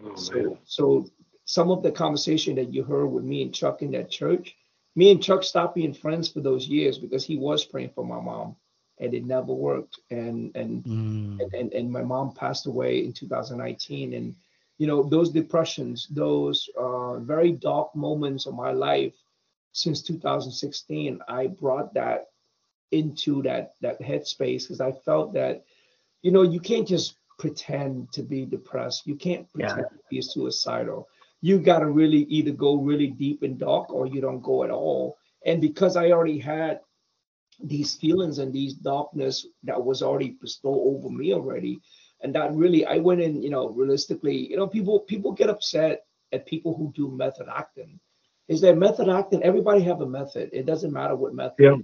Oh, 0.03 0.15
so 0.15 0.57
so 0.65 1.07
some 1.45 1.71
of 1.71 1.83
the 1.83 1.91
conversation 1.91 2.55
that 2.55 2.73
you 2.73 2.83
heard 2.83 3.07
with 3.07 3.23
me 3.23 3.43
and 3.43 3.53
Chuck 3.53 3.81
in 3.81 3.91
that 3.91 4.09
church, 4.09 4.55
me 4.95 5.11
and 5.11 5.23
Chuck 5.23 5.43
stopped 5.43 5.75
being 5.75 5.93
friends 5.93 6.27
for 6.27 6.41
those 6.41 6.67
years 6.67 6.97
because 6.97 7.25
he 7.25 7.37
was 7.37 7.63
praying 7.63 7.91
for 7.93 8.05
my 8.05 8.19
mom 8.19 8.55
and 8.99 9.13
it 9.13 9.25
never 9.25 9.53
worked. 9.53 9.99
And 10.09 10.55
and 10.55 10.83
mm. 10.83 11.41
and, 11.41 11.53
and, 11.53 11.73
and 11.73 11.91
my 11.91 12.01
mom 12.01 12.33
passed 12.33 12.65
away 12.65 13.03
in 13.03 13.13
2019. 13.13 14.13
And 14.13 14.35
you 14.77 14.87
know 14.87 15.03
those 15.03 15.29
depressions, 15.29 16.07
those 16.09 16.69
uh, 16.77 17.19
very 17.19 17.51
dark 17.51 17.95
moments 17.95 18.45
of 18.45 18.55
my 18.55 18.71
life 18.71 19.13
since 19.73 20.01
2016, 20.01 21.19
I 21.27 21.47
brought 21.47 21.93
that 21.93 22.27
into 22.91 23.41
that 23.43 23.73
that 23.81 24.01
headspace 24.01 24.63
because 24.63 24.81
I 24.81 24.91
felt 24.93 25.33
that 25.33 25.65
you 26.21 26.31
know 26.31 26.43
you 26.43 26.59
can't 26.59 26.87
just 26.87 27.15
pretend 27.37 28.11
to 28.13 28.23
be 28.23 28.45
depressed. 28.45 29.05
You 29.05 29.15
can't 29.15 29.51
pretend 29.51 29.79
yeah. 29.91 29.97
to 29.97 30.03
be 30.09 30.21
suicidal. 30.21 31.07
You 31.45 31.59
got 31.59 31.79
to 31.79 31.89
really 32.01 32.23
either 32.37 32.51
go 32.51 32.71
really 32.89 33.07
deep 33.07 33.43
and 33.43 33.59
dark 33.59 33.93
or 33.93 34.07
you 34.07 34.19
don't 34.19 34.41
go 34.41 34.63
at 34.63 34.71
all. 34.71 35.17
And 35.45 35.61
because 35.61 35.95
I 35.95 36.11
already 36.11 36.39
had 36.39 36.79
these 37.59 37.95
feelings 37.95 38.39
and 38.39 38.51
these 38.51 38.73
darkness 38.73 39.45
that 39.63 39.81
was 39.89 40.01
already 40.01 40.37
bestowed 40.41 40.81
over 40.91 41.09
me 41.09 41.33
already 41.33 41.79
and 42.21 42.35
that 42.35 42.53
really 42.53 42.85
i 42.85 42.97
went 42.97 43.21
in 43.21 43.41
you 43.41 43.49
know 43.49 43.69
realistically 43.69 44.35
you 44.49 44.57
know 44.57 44.67
people 44.67 44.99
people 44.99 45.31
get 45.31 45.49
upset 45.49 46.05
at 46.33 46.45
people 46.45 46.75
who 46.75 46.91
do 46.95 47.09
method 47.11 47.47
acting. 47.49 47.99
Is 48.47 48.61
that 48.61 48.77
method 48.77 49.09
acting? 49.09 49.41
Everybody 49.41 49.81
have 49.83 50.01
a 50.01 50.05
method. 50.05 50.49
It 50.53 50.65
doesn't 50.65 50.91
matter 50.91 51.15
what 51.15 51.33
method 51.33 51.55
yeah. 51.59 51.75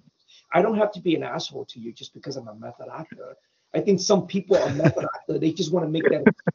i 0.53 0.61
don't 0.61 0.77
have 0.77 0.91
to 0.91 1.01
be 1.01 1.15
an 1.15 1.23
asshole 1.23 1.65
to 1.65 1.79
you 1.79 1.91
just 1.93 2.13
because 2.13 2.35
i'm 2.35 2.47
a 2.47 2.55
method 2.55 2.87
actor 2.93 3.35
I 3.73 3.79
think 3.79 4.01
some 4.01 4.27
people 4.27 4.57
are 4.57 4.69
method 4.73 5.05
actor. 5.15 5.39
They 5.39 5.51
just 5.53 5.71
want 5.71 5.85
to 5.85 5.89
make 5.89 6.03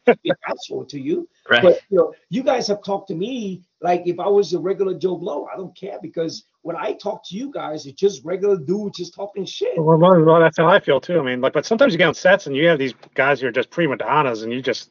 that 0.07 0.18
asshole 0.48 0.85
to 0.87 1.00
you. 1.00 1.29
Right. 1.48 1.62
But 1.62 1.81
you 1.88 1.96
know, 1.96 2.12
you 2.29 2.42
guys 2.42 2.66
have 2.68 2.83
talked 2.83 3.09
to 3.09 3.14
me 3.14 3.62
like 3.81 4.02
if 4.07 4.20
I 4.20 4.26
was 4.29 4.52
a 4.52 4.59
regular 4.59 4.98
Joe 4.98 5.16
Blow, 5.16 5.46
I 5.52 5.57
don't 5.57 5.74
care 5.74 5.98
because 6.02 6.44
when 6.62 6.76
I 6.76 6.92
talk 6.92 7.26
to 7.29 7.37
you 7.37 7.50
guys, 7.50 7.87
it's 7.87 7.98
just 7.98 8.24
regular 8.24 8.59
dudes 8.59 8.98
just 8.98 9.14
talking 9.14 9.46
shit. 9.46 9.79
Well, 9.79 9.96
well, 9.96 10.20
well, 10.22 10.40
that's 10.40 10.59
how 10.59 10.66
I 10.66 10.79
feel 10.79 11.00
too. 11.00 11.18
I 11.18 11.22
mean, 11.22 11.40
like, 11.40 11.55
but 11.55 11.64
sometimes 11.64 11.92
you 11.92 11.98
get 11.98 12.09
on 12.09 12.14
sets 12.14 12.46
and 12.46 12.55
you 12.55 12.66
have 12.68 12.79
these 12.79 12.94
guys 13.14 13.40
who 13.40 13.46
are 13.46 13.52
just 13.52 13.70
prima 13.70 13.96
donnas, 13.96 14.42
and 14.42 14.52
you 14.52 14.61
just 14.61 14.90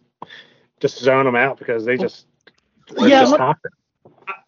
just 0.80 0.98
zone 0.98 1.26
them 1.26 1.36
out 1.36 1.60
because 1.60 1.86
they 1.86 1.98
just 1.98 2.26
yeah. 2.98 3.22
Just 3.22 3.36
I, 3.40 3.54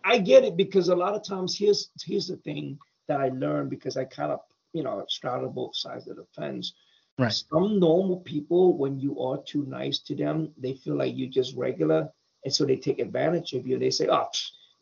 I 0.04 0.18
get 0.18 0.44
it 0.44 0.58
because 0.58 0.90
a 0.90 0.96
lot 0.96 1.13
of 1.13 1.24
times 1.24 1.56
here's 1.56 1.90
here's 2.04 2.28
the 2.28 2.38
thing 2.38 2.80
that 3.08 3.22
I 3.22 3.30
learned 3.30 3.70
because 3.70 3.98
I 3.98 4.06
kind 4.06 4.32
of 4.32 4.40
you 4.74 4.82
know 4.82 5.06
straddle 5.08 5.50
both 5.50 5.76
sides 5.76 6.08
of 6.08 6.16
the 6.16 6.26
fence 6.36 6.74
Right. 7.17 7.34
Some 7.34 7.80
normal 7.80 8.17
people, 8.17 8.77
when 8.77 8.99
you 8.99 9.19
are 9.19 9.41
too 9.43 9.65
nice 9.65 9.99
to 9.99 10.15
them, 10.15 10.53
they 10.58 10.73
feel 10.73 10.95
like 10.95 11.17
you're 11.17 11.30
just 11.30 11.56
regular, 11.56 12.10
and 12.45 12.53
so 12.53 12.63
they 12.63 12.75
take 12.75 12.99
advantage 12.99 13.53
of 13.53 13.65
you. 13.65 13.80
They 13.80 13.89
say, 13.89 14.08
"Oh, 14.08 14.27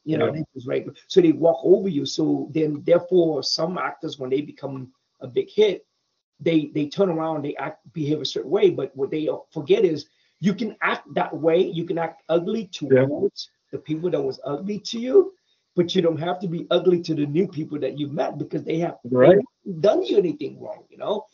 you 0.03 0.17
know, 0.17 0.33
yeah. 0.33 0.43
this 0.53 0.67
regular," 0.67 0.95
so 1.07 1.21
they 1.21 1.31
walk 1.31 1.61
over 1.63 1.87
you. 1.87 2.05
So 2.05 2.49
then, 2.51 2.83
therefore, 2.85 3.41
some 3.41 3.77
actors, 3.77 4.19
when 4.19 4.29
they 4.29 4.41
become 4.41 4.91
a 5.21 5.27
big 5.27 5.49
hit, 5.49 5.85
they 6.41 6.71
they 6.73 6.87
turn 6.87 7.09
around, 7.09 7.43
they 7.43 7.55
act, 7.55 7.81
behave 7.93 8.19
a 8.19 8.25
certain 8.25 8.51
way. 8.51 8.69
But 8.69 8.93
what 8.97 9.11
they 9.11 9.29
forget 9.51 9.85
is, 9.85 10.07
you 10.41 10.53
can 10.53 10.75
act 10.81 11.13
that 11.13 11.33
way. 11.33 11.61
You 11.61 11.85
can 11.85 11.97
act 11.97 12.23
ugly 12.27 12.67
towards 12.67 13.49
yeah. 13.49 13.77
the 13.77 13.79
people 13.79 14.09
that 14.11 14.21
was 14.21 14.41
ugly 14.43 14.79
to 14.79 14.99
you, 14.99 15.33
but 15.77 15.95
you 15.95 16.01
don't 16.01 16.19
have 16.19 16.39
to 16.39 16.49
be 16.49 16.67
ugly 16.69 17.01
to 17.03 17.15
the 17.15 17.25
new 17.25 17.47
people 17.47 17.79
that 17.79 17.97
you 17.97 18.07
met 18.07 18.37
because 18.37 18.63
they 18.65 18.79
have 18.79 18.97
right. 19.05 19.39
done 19.79 20.03
you 20.03 20.17
anything 20.17 20.59
wrong, 20.59 20.83
you 20.89 20.97
know. 20.97 21.25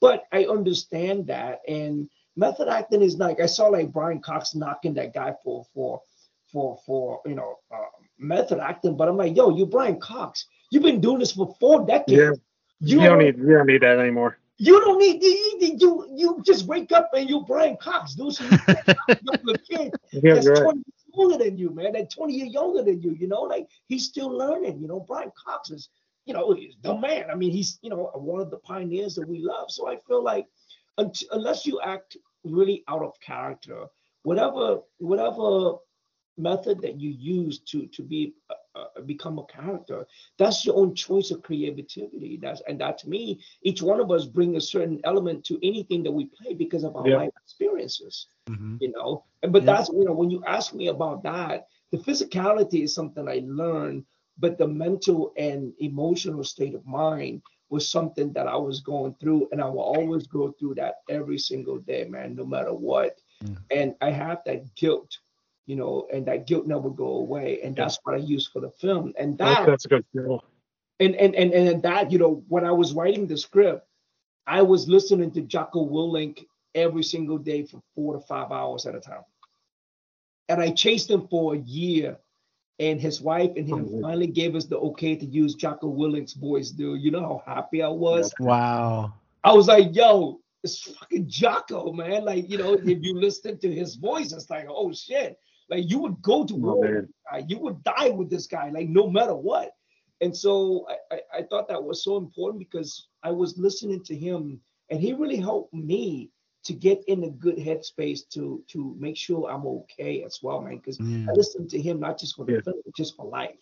But 0.00 0.24
I 0.32 0.44
understand 0.44 1.26
that. 1.26 1.60
And 1.68 2.08
Method 2.36 2.68
acting 2.68 3.02
is 3.02 3.16
like 3.18 3.40
I 3.40 3.46
saw 3.46 3.66
like 3.66 3.92
Brian 3.92 4.20
Cox 4.20 4.54
knocking 4.54 4.94
that 4.94 5.12
guy 5.12 5.34
for 5.44 5.64
for 5.74 6.00
for 6.52 6.78
for 6.86 7.20
you 7.26 7.34
know 7.34 7.58
uh, 7.72 7.84
method 8.18 8.60
acting, 8.60 8.96
but 8.96 9.08
I'm 9.08 9.16
like, 9.16 9.36
yo, 9.36 9.54
you 9.54 9.66
Brian 9.66 10.00
Cox, 10.00 10.46
you've 10.70 10.82
been 10.82 11.00
doing 11.00 11.18
this 11.18 11.32
for 11.32 11.54
four 11.58 11.84
decades. 11.86 12.12
Yeah. 12.12 12.32
You, 12.80 13.02
you 13.02 13.08
don't 13.08 13.18
need 13.18 13.36
you 13.36 13.52
don't 13.52 13.66
need 13.66 13.82
that 13.82 13.98
anymore. 13.98 14.38
You 14.56 14.80
don't 14.80 14.98
need 14.98 15.22
you 15.22 15.76
you, 15.78 16.08
you 16.16 16.42
just 16.46 16.66
wake 16.66 16.92
up 16.92 17.10
and 17.14 17.28
you 17.28 17.44
Brian 17.46 17.76
Cox, 17.76 18.14
do 18.14 18.30
some 18.30 18.48
younger 18.48 19.58
kid 19.68 19.92
yeah, 20.12 20.34
that's 20.34 20.48
right. 20.48 20.62
20 20.62 20.78
years 20.78 20.84
older 21.14 21.44
than 21.44 21.58
you, 21.58 21.70
man. 21.70 21.92
That 21.92 22.10
20 22.10 22.32
years 22.32 22.52
younger 22.52 22.82
than 22.82 23.02
you, 23.02 23.12
you 23.12 23.26
know, 23.26 23.42
like 23.42 23.68
he's 23.88 24.04
still 24.04 24.28
learning. 24.28 24.80
You 24.80 24.88
know, 24.88 25.00
Brian 25.00 25.32
Cox 25.44 25.70
is, 25.70 25.88
you 26.24 26.34
know, 26.34 26.56
the 26.82 26.96
man. 26.96 27.30
I 27.30 27.34
mean, 27.34 27.50
he's 27.50 27.78
you 27.82 27.90
know 27.90 28.10
one 28.14 28.40
of 28.40 28.50
the 28.50 28.58
pioneers 28.58 29.14
that 29.16 29.28
we 29.28 29.40
love. 29.40 29.70
So 29.70 29.88
I 29.88 29.96
feel 30.06 30.22
like 30.22 30.46
unless 30.98 31.66
you 31.66 31.80
act 31.80 32.16
really 32.44 32.84
out 32.88 33.02
of 33.02 33.18
character, 33.20 33.86
whatever 34.22 34.80
whatever 34.98 35.76
method 36.40 36.80
that 36.80 36.98
you 37.00 37.10
use 37.10 37.58
to 37.60 37.86
to 37.88 38.02
be 38.02 38.34
uh, 38.48 38.54
uh, 38.78 39.00
become 39.02 39.38
a 39.38 39.44
character 39.44 40.06
that's 40.38 40.64
your 40.64 40.76
own 40.76 40.94
choice 40.94 41.30
of 41.30 41.42
creativity 41.42 42.38
that's 42.40 42.62
and 42.68 42.80
that 42.80 42.96
to 42.96 43.08
me 43.08 43.38
each 43.62 43.82
one 43.82 44.00
of 44.00 44.10
us 44.10 44.24
bring 44.24 44.56
a 44.56 44.60
certain 44.60 45.00
element 45.04 45.44
to 45.44 45.58
anything 45.66 46.02
that 46.02 46.10
we 46.10 46.26
play 46.26 46.54
because 46.54 46.84
of 46.84 46.96
our 46.96 47.06
yeah. 47.06 47.16
life 47.16 47.30
experiences 47.42 48.28
mm-hmm. 48.48 48.76
you 48.80 48.90
know 48.92 49.24
but 49.48 49.62
yeah. 49.62 49.74
that's 49.74 49.88
you 49.90 50.04
know 50.04 50.12
when 50.12 50.30
you 50.30 50.42
ask 50.46 50.72
me 50.72 50.88
about 50.88 51.22
that 51.22 51.66
the 51.92 51.98
physicality 51.98 52.84
is 52.84 52.94
something 52.94 53.28
i 53.28 53.42
learned 53.44 54.04
but 54.40 54.58
the 54.58 54.66
mental 54.66 55.32
and 55.36 55.72
emotional 55.78 56.42
state 56.42 56.74
of 56.74 56.86
mind 56.86 57.42
was 57.68 57.88
something 57.88 58.32
that 58.32 58.48
i 58.48 58.56
was 58.56 58.80
going 58.80 59.14
through 59.20 59.48
and 59.52 59.60
i 59.60 59.68
will 59.68 59.80
always 59.80 60.26
go 60.26 60.52
through 60.58 60.74
that 60.74 60.96
every 61.08 61.38
single 61.38 61.78
day 61.78 62.04
man 62.08 62.34
no 62.34 62.44
matter 62.44 62.74
what 62.74 63.20
mm. 63.44 63.56
and 63.70 63.94
i 64.00 64.10
have 64.10 64.38
that 64.44 64.74
guilt 64.74 65.18
you 65.70 65.76
know, 65.76 66.08
and 66.12 66.26
that 66.26 66.48
guilt 66.48 66.66
never 66.66 66.90
go 66.90 67.06
away. 67.06 67.60
And 67.62 67.76
that's 67.76 67.96
what 68.02 68.16
I 68.16 68.18
use 68.18 68.44
for 68.44 68.58
the 68.58 68.70
film. 68.70 69.12
And 69.16 69.38
that 69.38 69.64
that's 69.66 69.84
a 69.84 69.88
good 69.88 70.04
deal. 70.12 70.42
And 70.98 71.14
and 71.14 71.32
and 71.36 71.52
and 71.52 71.80
that, 71.84 72.10
you 72.10 72.18
know, 72.18 72.42
when 72.48 72.64
I 72.64 72.72
was 72.72 72.92
writing 72.92 73.28
the 73.28 73.36
script, 73.36 73.86
I 74.48 74.62
was 74.62 74.88
listening 74.88 75.30
to 75.30 75.42
Jocko 75.42 75.88
Willink 75.88 76.44
every 76.74 77.04
single 77.04 77.38
day 77.38 77.62
for 77.62 77.80
four 77.94 78.14
to 78.14 78.20
five 78.20 78.50
hours 78.50 78.84
at 78.84 78.96
a 78.96 79.00
time. 79.00 79.22
And 80.48 80.60
I 80.60 80.72
chased 80.72 81.08
him 81.08 81.28
for 81.28 81.54
a 81.54 81.58
year. 81.58 82.18
And 82.80 82.98
his 82.98 83.20
wife 83.20 83.50
and 83.56 83.68
him 83.68 83.88
oh, 83.92 84.00
finally 84.00 84.26
gave 84.26 84.56
us 84.56 84.64
the 84.64 84.78
okay 84.78 85.14
to 85.14 85.26
use 85.26 85.54
Jocko 85.54 85.88
Willink's 85.88 86.32
voice, 86.32 86.70
dude. 86.70 87.02
You 87.02 87.10
know 87.10 87.42
how 87.44 87.54
happy 87.54 87.82
I 87.82 87.88
was? 87.88 88.32
Wow. 88.40 89.12
I 89.44 89.52
was 89.52 89.68
like, 89.68 89.94
yo, 89.94 90.40
it's 90.64 90.80
fucking 90.80 91.28
Jocko, 91.28 91.92
man. 91.92 92.24
Like, 92.24 92.48
you 92.48 92.56
know, 92.56 92.72
if 92.72 93.02
you 93.02 93.14
listen 93.14 93.58
to 93.58 93.70
his 93.70 93.96
voice, 93.96 94.32
it's 94.32 94.48
like, 94.48 94.66
oh 94.68 94.92
shit. 94.94 95.38
Like 95.68 95.90
you 95.90 95.98
would 95.98 96.20
go 96.22 96.44
to 96.44 96.54
oh, 96.54 96.56
war, 96.56 97.08
you 97.46 97.58
would 97.58 97.84
die 97.84 98.08
with 98.08 98.30
this 98.30 98.46
guy, 98.46 98.70
like 98.70 98.88
no 98.88 99.08
matter 99.08 99.36
what. 99.36 99.72
And 100.20 100.36
so 100.36 100.86
I, 100.88 101.14
I, 101.14 101.20
I 101.38 101.42
thought 101.42 101.68
that 101.68 101.82
was 101.82 102.02
so 102.02 102.16
important 102.16 102.58
because 102.58 103.08
I 103.22 103.30
was 103.30 103.56
listening 103.56 104.02
to 104.04 104.16
him, 104.16 104.60
and 104.90 105.00
he 105.00 105.12
really 105.12 105.36
helped 105.36 105.72
me 105.72 106.30
to 106.64 106.72
get 106.72 107.02
in 107.06 107.24
a 107.24 107.30
good 107.30 107.56
headspace 107.56 108.28
to 108.30 108.62
to 108.68 108.94
make 108.98 109.16
sure 109.16 109.50
I'm 109.50 109.66
okay 109.66 110.22
as 110.22 110.40
well, 110.42 110.60
man. 110.60 110.76
Because 110.76 110.98
mm. 110.98 111.28
I 111.28 111.32
listened 111.32 111.70
to 111.70 111.80
him 111.80 112.00
not 112.00 112.18
just 112.18 112.36
for 112.36 112.44
the 112.44 112.54
yeah. 112.54 112.60
film, 112.64 112.80
but 112.84 112.94
just 112.94 113.16
for 113.16 113.26
life. 113.26 113.56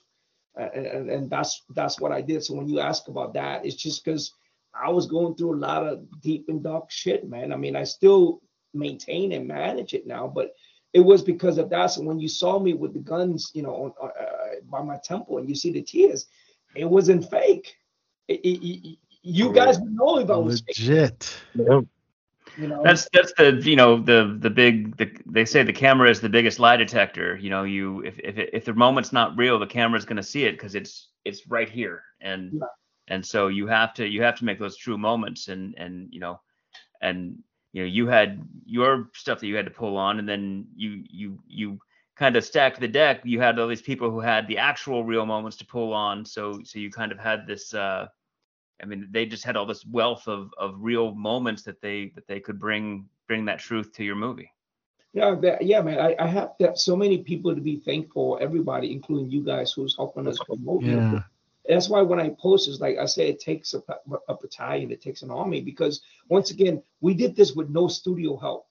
And, 0.57 0.87
and, 0.87 1.11
and 1.11 1.31
that's 1.31 1.63
that's 1.75 2.01
what 2.01 2.13
I 2.13 2.21
did. 2.21 2.43
So 2.45 2.55
when 2.55 2.69
you 2.69 2.81
ask 2.81 3.09
about 3.09 3.35
that, 3.35 3.65
it's 3.65 3.77
just 3.77 4.05
because 4.05 4.33
I 4.75 4.91
was 4.91 5.07
going 5.07 5.35
through 5.35 5.55
a 5.55 5.65
lot 5.65 5.87
of 5.87 6.05
deep 6.21 6.49
and 6.49 6.63
dark 6.63 6.91
shit, 6.91 7.29
man. 7.29 7.53
I 7.53 7.57
mean, 7.57 7.77
I 7.77 7.85
still 7.85 8.41
maintain 8.75 9.33
and 9.33 9.47
manage 9.47 9.95
it 9.95 10.07
now, 10.07 10.27
but 10.27 10.53
it 10.93 11.01
was 11.01 11.23
because 11.23 11.59
of 11.59 11.71
that. 11.71 11.87
So 11.87 12.03
when 12.03 12.19
you 12.19 12.29
saw 12.29 12.59
me 12.59 12.75
with 12.75 12.93
the 12.93 12.99
guns, 13.01 13.51
you 13.55 13.63
know, 13.63 13.95
uh, 14.03 14.09
by 14.71 14.83
my 14.83 14.97
temple, 14.97 15.39
and 15.39 15.49
you 15.49 15.55
see 15.55 15.71
the 15.71 15.83
tears, 15.83 16.27
it 16.75 16.85
wasn't 16.85 17.31
fake. 17.31 17.77
It, 18.27 18.41
it, 18.41 18.67
it, 18.67 18.99
you 19.23 19.53
guys 19.53 19.79
would 19.79 19.93
know 19.93 20.19
if 20.19 20.31
I 20.31 20.37
was 20.37 20.63
legit. 20.67 21.37
Yeah. 21.55 21.81
You 22.59 22.67
know? 22.67 22.83
That's 22.83 23.09
that's 23.13 23.33
the 23.35 23.53
you 23.65 23.77
know 23.77 23.99
the 23.99 24.37
the 24.41 24.51
big 24.51 24.97
the, 24.97 25.11
they 25.27 25.45
say 25.45 25.63
the 25.63 25.73
camera 25.73 26.11
is 26.11 26.21
the 26.21 26.29
biggest 26.29 26.59
lie 26.59 26.77
detector. 26.77 27.37
You 27.37 27.51
know 27.51 27.63
you 27.63 28.01
if 28.05 28.19
if 28.19 28.37
if 28.53 28.65
the 28.65 28.75
moment's 28.75 29.13
not 29.13 29.37
real, 29.37 29.59
the 29.59 29.67
camera's 29.67 30.05
going 30.05 30.17
to 30.17 30.23
see 30.23 30.45
it 30.45 30.53
because 30.53 30.75
it's 30.75 31.09
it's 31.25 31.47
right 31.47 31.69
here 31.69 32.03
and 32.21 32.55
yeah. 32.55 32.67
and 33.09 33.25
so 33.25 33.49
you 33.49 33.67
have 33.67 33.95
to 33.95 34.07
you 34.07 34.23
have 34.23 34.37
to 34.37 34.45
make 34.45 34.59
those 34.59 34.77
true 34.77 34.99
moments 34.99 35.49
and 35.49 35.75
and 35.79 36.09
you 36.13 36.21
know 36.21 36.41
and 37.01 37.39
you 37.73 37.83
know 37.83 37.89
you 37.89 38.07
had 38.07 38.43
your 38.65 39.11
stuff 39.15 39.41
that 39.41 39.47
you 39.47 39.55
had 39.55 39.67
to 39.67 39.71
pull 39.71 39.97
on 39.97 40.19
and 40.19 40.29
then 40.29 40.67
you 40.75 41.05
you 41.09 41.39
you 41.47 41.79
kind 42.17 42.37
of 42.37 42.45
stacked 42.45 42.81
the 42.81 42.89
deck 42.89 43.21
you 43.25 43.41
had 43.41 43.59
all 43.59 43.69
these 43.69 43.83
people 43.83 44.11
who 44.11 44.21
had 44.21 44.49
the 44.49 44.59
actual 44.59 45.05
real 45.05 45.25
moments 45.25 45.57
to 45.57 45.67
pull 45.67 45.93
on 45.93 46.25
so 46.25 46.61
so 46.65 46.79
you 46.79 46.91
kind 46.91 47.13
of 47.13 47.19
had 47.19 47.47
this 47.47 47.75
uh 47.75 48.07
i 48.83 48.87
mean 48.87 49.09
they 49.11 49.27
just 49.27 49.45
had 49.45 49.57
all 49.57 49.67
this 49.67 49.85
wealth 49.87 50.27
of 50.27 50.53
of 50.59 50.75
real 50.79 51.15
moments 51.15 51.63
that 51.63 51.81
they 51.81 52.13
that 52.15 52.27
they 52.27 52.41
could 52.41 52.59
bring 52.59 53.07
bring 53.27 53.45
that 53.45 53.59
truth 53.59 53.93
to 53.93 54.05
your 54.05 54.17
movie 54.17 54.51
yeah 55.13 55.35
that, 55.35 55.63
yeah 55.63 55.81
man 55.81 55.99
I, 55.99 56.15
I 56.19 56.27
have 56.27 56.53
so 56.75 56.97
many 56.97 57.19
people 57.19 57.55
to 57.55 57.61
be 57.61 57.81
thankful 57.81 58.39
everybody 58.41 58.93
including 58.93 59.31
you 59.31 59.45
guys 59.45 59.73
who's 59.73 59.97
helping 59.97 60.27
us 60.27 60.39
promote 60.39 60.83
yeah 60.83 61.23
that's 61.69 61.89
why 61.89 62.01
when 62.01 62.19
I 62.19 62.31
post, 62.31 62.67
it's 62.67 62.81
like 62.81 62.97
I 62.97 63.05
say, 63.05 63.29
it 63.29 63.41
takes 63.41 63.75
a, 63.75 63.83
a 64.29 64.35
battalion, 64.35 64.91
it 64.91 65.03
takes 65.03 65.21
an 65.21 65.31
army, 65.31 65.61
because 65.61 66.01
once 66.29 66.51
again, 66.51 66.83
we 67.01 67.13
did 67.13 67.37
this 67.37 67.53
with 67.53 67.69
no 67.69 67.89
studio 67.89 68.39
help. 68.39 68.67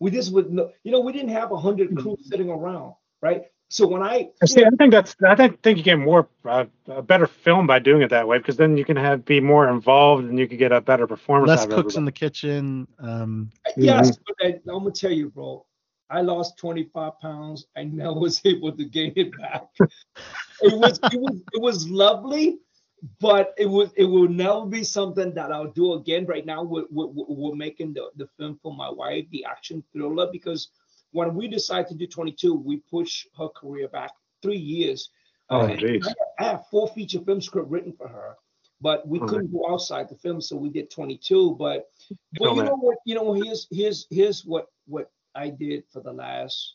We 0.00 0.10
did 0.10 0.20
this 0.20 0.30
with 0.30 0.48
no, 0.48 0.72
you 0.82 0.92
know, 0.92 1.00
we 1.00 1.12
didn't 1.12 1.30
have 1.30 1.52
a 1.52 1.58
hundred 1.58 1.90
mm-hmm. 1.90 2.00
crews 2.00 2.28
sitting 2.28 2.48
around, 2.48 2.94
right? 3.20 3.44
So 3.68 3.86
when 3.86 4.02
I 4.02 4.28
see, 4.44 4.60
know, 4.60 4.68
I 4.72 4.76
think 4.76 4.92
that's 4.92 5.16
I 5.26 5.34
think, 5.34 5.60
think 5.62 5.78
you 5.78 5.82
get 5.82 5.98
more 5.98 6.28
uh, 6.44 6.66
a 6.86 7.02
better 7.02 7.26
film 7.26 7.66
by 7.66 7.80
doing 7.80 8.02
it 8.02 8.10
that 8.10 8.28
way 8.28 8.38
because 8.38 8.56
then 8.56 8.76
you 8.76 8.84
can 8.84 8.96
have 8.96 9.24
be 9.24 9.40
more 9.40 9.68
involved 9.68 10.24
and 10.24 10.38
you 10.38 10.46
can 10.46 10.56
get 10.56 10.70
a 10.70 10.80
better 10.80 11.06
performance. 11.06 11.48
Less 11.48 11.66
cooks 11.66 11.96
in 11.96 12.04
the 12.04 12.12
kitchen. 12.12 12.86
Um, 13.00 13.50
yes, 13.76 14.12
mm-hmm. 14.12 14.22
but 14.26 14.46
I, 14.46 14.48
I'm 14.72 14.84
gonna 14.84 14.92
tell 14.92 15.10
you, 15.10 15.30
bro. 15.30 15.66
I 16.08 16.20
lost 16.20 16.56
25 16.58 17.18
pounds. 17.20 17.66
I 17.76 17.84
never 17.84 18.14
was 18.14 18.40
able 18.44 18.70
to 18.70 18.84
gain 18.84 19.12
it 19.16 19.36
back. 19.36 19.66
it 19.80 20.78
was 20.78 21.00
it 21.02 21.20
was 21.20 21.40
it 21.52 21.60
was 21.60 21.88
lovely, 21.88 22.58
but 23.20 23.52
it 23.58 23.66
was 23.66 23.90
it 23.96 24.04
will 24.04 24.28
never 24.28 24.64
be 24.64 24.84
something 24.84 25.34
that 25.34 25.50
I'll 25.50 25.72
do 25.72 25.94
again. 25.94 26.24
Right 26.26 26.46
now, 26.46 26.62
we're, 26.62 26.86
we're, 26.90 27.08
we're 27.10 27.56
making 27.56 27.94
the, 27.94 28.10
the 28.14 28.28
film 28.38 28.60
for 28.62 28.72
my 28.72 28.88
wife, 28.88 29.24
the 29.32 29.44
action 29.44 29.82
thriller, 29.92 30.28
because 30.30 30.68
when 31.12 31.34
we 31.34 31.48
decided 31.48 31.88
to 31.88 31.94
do 31.94 32.06
22, 32.06 32.54
we 32.54 32.78
push 32.90 33.26
her 33.38 33.48
career 33.48 33.88
back 33.88 34.10
three 34.42 34.58
years. 34.58 35.10
Oh, 35.50 35.60
uh, 35.60 35.76
geez. 35.76 36.06
I 36.38 36.44
have 36.44 36.64
four 36.70 36.88
feature 36.88 37.20
film 37.20 37.40
script 37.40 37.70
written 37.70 37.92
for 37.92 38.08
her, 38.08 38.34
but 38.80 39.06
we 39.06 39.20
oh, 39.20 39.26
couldn't 39.26 39.52
go 39.52 39.66
outside 39.70 40.08
the 40.08 40.16
film, 40.16 40.40
so 40.40 40.56
we 40.56 40.68
did 40.68 40.90
22. 40.90 41.56
But, 41.58 41.88
but 42.38 42.54
you 42.54 42.62
know 42.62 42.76
what? 42.76 42.98
You 43.04 43.14
know, 43.14 43.32
here's 43.32 43.66
here's 43.70 44.06
here's 44.10 44.44
what 44.44 44.66
what 44.86 45.10
I 45.34 45.50
did 45.50 45.84
for 45.92 46.00
the 46.00 46.12
last 46.12 46.74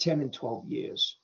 10 0.00 0.20
and 0.20 0.32
12 0.32 0.66
years. 0.66 1.16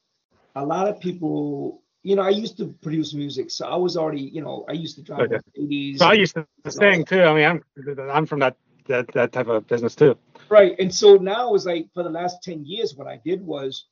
A 0.55 0.64
lot 0.64 0.88
of 0.88 1.00
people, 1.00 1.83
you 2.02 2.16
know, 2.16 2.22
I 2.22 2.31
used 2.31 2.57
to 2.59 2.74
produce 2.83 3.14
music, 3.14 3.50
so 3.50 3.66
I 3.66 3.76
was 3.76 3.96
already, 3.96 4.22
you 4.22 4.42
know, 4.42 4.64
I 4.68 4.72
used 4.72 4.96
to 4.96 5.02
drive 5.02 5.33
okay. 5.33 5.38
80s. 5.59 5.98
So 5.98 6.07
I 6.07 6.12
used 6.14 6.35
to 6.35 6.46
sing 6.70 7.05
too. 7.05 7.22
I 7.22 7.35
mean, 7.35 7.44
I'm 7.44 8.11
I'm 8.11 8.26
from 8.26 8.40
that 8.40 8.57
that 8.87 9.09
that 9.12 9.33
type 9.33 9.48
of 9.48 9.66
business 9.66 9.94
too. 9.94 10.16
Right, 10.52 10.78
and 10.78 10.94
so 10.94 11.16
now 11.16 11.54
it's 11.54 11.64
like 11.64 11.88
for 11.94 12.02
the 12.02 12.10
last 12.10 12.42
10 12.42 12.66
years, 12.66 12.94
what 12.94 13.06
I 13.06 13.18
did 13.24 13.40
was 13.40 13.86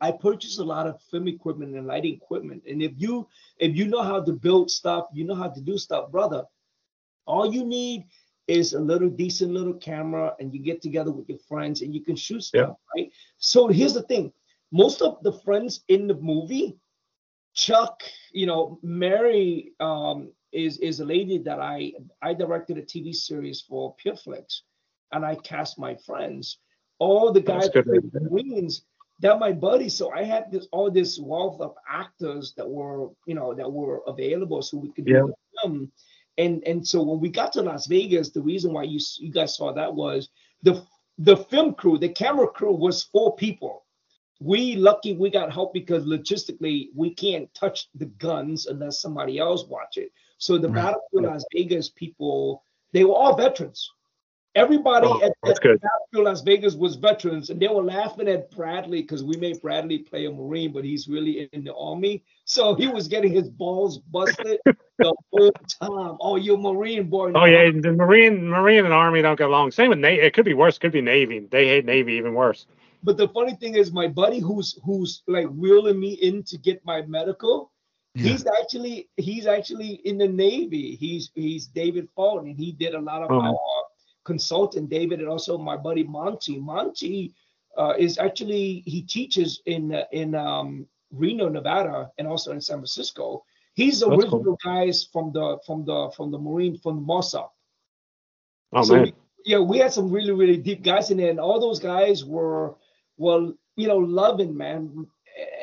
I 0.00 0.12
purchased 0.12 0.60
a 0.60 0.62
lot 0.62 0.86
of 0.86 1.02
film 1.10 1.26
equipment 1.26 1.74
and 1.74 1.84
lighting 1.84 2.14
equipment. 2.14 2.62
And 2.70 2.80
if 2.80 2.92
you 2.96 3.26
if 3.58 3.74
you 3.74 3.88
know 3.88 4.02
how 4.02 4.22
to 4.22 4.32
build 4.32 4.70
stuff, 4.70 5.06
you 5.12 5.24
know 5.24 5.34
how 5.34 5.48
to 5.48 5.60
do 5.60 5.76
stuff, 5.76 6.12
brother. 6.12 6.44
All 7.26 7.52
you 7.52 7.64
need 7.64 8.04
is 8.46 8.74
a 8.74 8.78
little 8.78 9.10
decent 9.10 9.52
little 9.52 9.74
camera 9.74 10.36
and 10.38 10.54
you 10.54 10.60
get 10.60 10.80
together 10.80 11.10
with 11.10 11.28
your 11.28 11.40
friends 11.48 11.82
and 11.82 11.92
you 11.92 12.04
can 12.04 12.14
shoot 12.14 12.44
stuff, 12.44 12.76
yeah. 12.76 13.02
right? 13.02 13.10
So 13.38 13.66
here's 13.66 13.94
the 13.94 14.04
thing. 14.04 14.32
Most 14.70 15.02
of 15.02 15.20
the 15.24 15.32
friends 15.32 15.80
in 15.88 16.06
the 16.06 16.14
movie, 16.14 16.78
Chuck, 17.54 18.04
you 18.30 18.46
know, 18.46 18.78
Mary 18.84 19.72
um, 19.80 20.30
is 20.52 20.78
is 20.78 21.00
a 21.00 21.04
lady 21.04 21.38
that 21.38 21.58
I 21.58 21.94
I 22.22 22.32
directed 22.32 22.78
a 22.78 22.82
TV 22.82 23.12
series 23.12 23.60
for 23.60 23.96
Pureflix 23.96 24.60
and 25.12 25.24
I 25.24 25.34
cast 25.36 25.78
my 25.78 25.94
friends. 25.94 26.58
All 26.98 27.32
the 27.32 27.40
guys 27.40 27.70
that 27.70 27.86
Marines, 28.12 28.82
they're 29.18 29.38
my 29.38 29.52
buddies. 29.52 29.96
So 29.96 30.10
I 30.12 30.24
had 30.24 30.50
this 30.52 30.66
all 30.72 30.90
this 30.90 31.18
wealth 31.18 31.60
of 31.60 31.74
actors 31.88 32.54
that 32.56 32.68
were, 32.68 33.08
you 33.26 33.34
know, 33.34 33.54
that 33.54 33.70
were 33.70 34.02
available 34.06 34.62
so 34.62 34.78
we 34.78 34.92
could 34.92 35.06
yeah. 35.06 35.20
do 35.20 35.34
them 35.62 35.92
and 36.40 36.62
and 36.66 36.86
so 36.86 37.02
when 37.02 37.20
we 37.20 37.28
got 37.28 37.52
to 37.52 37.62
Las 37.62 37.86
Vegas, 37.86 38.30
the 38.30 38.40
reason 38.40 38.72
why 38.72 38.84
you 38.84 38.98
you 39.18 39.30
guys 39.30 39.56
saw 39.56 39.72
that 39.72 39.94
was 39.94 40.30
the 40.62 40.82
the 41.18 41.36
film 41.36 41.74
crew, 41.74 41.98
the 41.98 42.08
camera 42.08 42.48
crew 42.48 42.72
was 42.72 43.04
four 43.04 43.36
people. 43.36 43.84
We 44.40 44.76
lucky 44.76 45.14
we 45.14 45.28
got 45.28 45.52
help 45.52 45.74
because 45.74 46.04
logistically 46.04 46.88
we 46.94 47.14
can't 47.14 47.52
touch 47.52 47.88
the 47.94 48.06
guns 48.06 48.66
unless 48.66 49.02
somebody 49.02 49.38
else 49.38 49.66
watch 49.66 49.98
it. 49.98 50.12
So 50.38 50.56
the 50.56 50.68
right. 50.68 50.76
Battlefield 50.76 51.24
Las 51.24 51.44
Vegas 51.52 51.90
people, 51.90 52.64
they 52.92 53.04
were 53.04 53.14
all 53.14 53.36
veterans. 53.36 53.90
Everybody 54.60 55.06
Oh, 55.06 55.22
at, 55.22 55.32
at 55.48 55.60
good. 55.62 55.80
Las 56.12 56.42
Vegas 56.42 56.74
was 56.74 56.96
veterans, 56.96 57.48
and 57.48 57.58
they 57.60 57.66
were 57.68 57.82
laughing 57.82 58.28
at 58.28 58.50
Bradley 58.50 59.00
because 59.00 59.24
we 59.24 59.36
made 59.36 59.60
Bradley 59.62 59.98
play 59.98 60.26
a 60.26 60.30
Marine, 60.30 60.70
but 60.72 60.84
he's 60.84 61.08
really 61.08 61.48
in 61.54 61.64
the 61.64 61.74
Army. 61.74 62.22
So 62.44 62.74
he 62.74 62.86
was 62.86 63.08
getting 63.08 63.32
his 63.32 63.48
balls 63.48 63.98
busted 63.98 64.58
the 64.66 65.14
whole 65.32 65.52
time. 65.80 66.18
Oh, 66.20 66.36
you're 66.36 66.58
Marine 66.58 67.08
boy. 67.08 67.32
Oh 67.34 67.46
yeah, 67.46 67.70
the 67.70 67.92
Marine, 67.92 68.46
Marine 68.48 68.84
and 68.84 68.92
Army 68.92 69.22
don't 69.22 69.38
get 69.38 69.48
along. 69.48 69.70
Same 69.70 69.88
with 69.88 69.98
Navy. 69.98 70.20
It 70.22 70.34
could 70.34 70.44
be 70.44 70.54
worse. 70.54 70.76
Could 70.76 70.92
be 70.92 71.00
Navy. 71.00 71.38
They 71.50 71.66
hate 71.66 71.86
Navy 71.86 72.12
even 72.14 72.34
worse. 72.34 72.66
But 73.02 73.16
the 73.16 73.28
funny 73.28 73.54
thing 73.54 73.76
is, 73.76 73.92
my 73.92 74.08
buddy 74.08 74.40
who's 74.40 74.78
who's 74.84 75.22
like 75.26 75.46
wheeling 75.48 75.98
me 75.98 76.12
in 76.14 76.42
to 76.44 76.58
get 76.58 76.84
my 76.84 77.00
medical, 77.02 77.72
Yeah. 78.14 78.32
he's 78.32 78.44
actually 78.60 79.08
he's 79.16 79.46
actually 79.46 80.02
in 80.04 80.18
the 80.18 80.28
Navy. 80.28 80.96
He's 80.96 81.30
he's 81.34 81.66
David 81.66 82.08
Fulton, 82.14 82.48
and 82.50 82.58
he 82.58 82.72
did 82.72 82.94
a 82.94 83.00
lot 83.00 83.22
of 83.22 83.30
Oh. 83.30 83.40
our 83.40 83.56
consultant, 84.24 84.88
David, 84.88 85.20
and 85.20 85.28
also 85.28 85.58
my 85.58 85.76
buddy 85.76 86.04
Monty. 86.04 86.58
Monty 86.58 87.34
uh, 87.76 87.94
is 87.98 88.18
actually 88.18 88.82
he 88.86 89.02
teaches 89.02 89.62
in 89.66 90.02
in 90.12 90.34
um, 90.34 90.86
Reno, 91.12 91.48
Nevada, 91.48 92.10
and 92.18 92.26
also 92.26 92.52
in 92.52 92.60
San 92.60 92.76
Francisco. 92.78 93.44
He's 93.74 94.00
the 94.00 94.08
That's 94.08 94.24
original 94.24 94.58
guys 94.64 95.08
from 95.12 95.32
the 95.32 95.58
from 95.66 95.84
the 95.84 96.10
from 96.16 96.30
the 96.30 96.38
Marine 96.38 96.78
from 96.78 96.96
the 96.96 97.02
Mossad. 97.02 97.48
Oh 98.72 98.82
So 98.82 98.94
man. 98.94 99.04
we, 99.04 99.14
yeah, 99.44 99.58
we 99.58 99.78
had 99.78 99.92
some 99.92 100.10
really, 100.10 100.32
really 100.32 100.56
deep 100.56 100.82
guys 100.82 101.10
in 101.10 101.18
there, 101.18 101.30
and 101.30 101.40
all 101.40 101.60
those 101.60 101.78
guys 101.78 102.24
were, 102.24 102.74
well, 103.16 103.52
you 103.76 103.88
know, 103.88 103.96
loving, 103.96 104.56
man. 104.56 105.06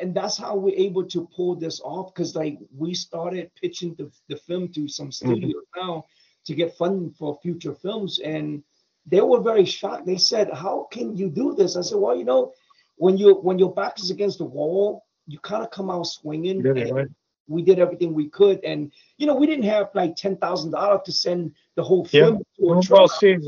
And 0.00 0.14
that's 0.14 0.36
how 0.36 0.56
we're 0.56 0.74
able 0.74 1.04
to 1.04 1.28
pull 1.34 1.54
this 1.54 1.80
off 1.80 2.12
because, 2.12 2.34
like, 2.34 2.58
we 2.76 2.94
started 2.94 3.50
pitching 3.54 3.94
the, 3.96 4.10
the 4.28 4.36
film 4.36 4.68
to 4.72 4.88
some 4.88 5.12
studios 5.12 5.62
now 5.76 6.04
to 6.48 6.54
get 6.54 6.76
funding 6.76 7.10
for 7.10 7.38
future 7.42 7.74
films. 7.74 8.18
And 8.18 8.62
they 9.06 9.20
were 9.20 9.40
very 9.40 9.66
shocked. 9.66 10.06
They 10.06 10.16
said, 10.16 10.50
How 10.52 10.88
can 10.90 11.14
you 11.14 11.28
do 11.28 11.54
this? 11.54 11.76
I 11.76 11.82
said, 11.82 11.98
Well, 11.98 12.16
you 12.16 12.24
know, 12.24 12.54
when 12.96 13.16
you 13.18 13.34
when 13.34 13.58
your 13.58 13.72
back 13.72 14.00
is 14.00 14.10
against 14.10 14.38
the 14.38 14.44
wall, 14.44 15.04
you 15.26 15.38
kind 15.40 15.62
of 15.62 15.70
come 15.70 15.90
out 15.90 16.04
swinging. 16.04 16.62
Did 16.62 16.78
and 16.78 16.96
right? 16.96 17.08
we 17.48 17.62
did 17.62 17.78
everything 17.78 18.14
we 18.14 18.28
could. 18.30 18.64
And, 18.64 18.90
you 19.18 19.26
know, 19.26 19.34
we 19.34 19.46
didn't 19.46 19.64
have 19.64 19.90
like 19.94 20.16
$10,000 20.16 21.04
to 21.04 21.12
send 21.12 21.52
the 21.76 21.82
whole 21.82 22.08
Yeah. 22.10 22.22
film 22.22 22.42
to 22.58 22.72
a 22.72 22.82
Well, 22.90 23.08
see, 23.08 23.38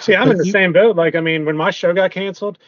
see, 0.00 0.14
I'm 0.14 0.30
in 0.30 0.36
the 0.38 0.44
same 0.44 0.74
boat. 0.74 0.96
Like, 0.96 1.14
I 1.14 1.20
mean, 1.20 1.46
when 1.46 1.56
my 1.56 1.70
show 1.70 1.94
got 1.94 2.10
canceled, 2.10 2.58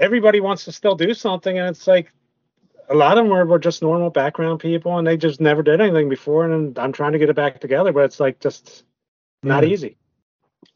everybody 0.00 0.40
wants 0.40 0.64
to 0.64 0.72
still 0.72 0.96
do 0.96 1.14
something, 1.14 1.58
and 1.58 1.68
it's 1.68 1.86
like 1.86 2.12
a 2.90 2.94
lot 2.94 3.16
of 3.16 3.24
them 3.24 3.30
were, 3.32 3.46
were 3.46 3.58
just 3.58 3.82
normal 3.82 4.10
background 4.10 4.60
people, 4.60 4.98
and 4.98 5.06
they 5.06 5.16
just 5.16 5.40
never 5.40 5.62
did 5.62 5.80
anything 5.80 6.08
before. 6.08 6.44
And 6.50 6.78
I'm 6.78 6.92
trying 6.92 7.12
to 7.12 7.18
get 7.18 7.30
it 7.30 7.36
back 7.36 7.60
together, 7.60 7.92
but 7.92 8.04
it's 8.04 8.20
like 8.20 8.40
just 8.40 8.84
not 9.42 9.62
Yeah. 9.66 9.70
easy. 9.72 9.96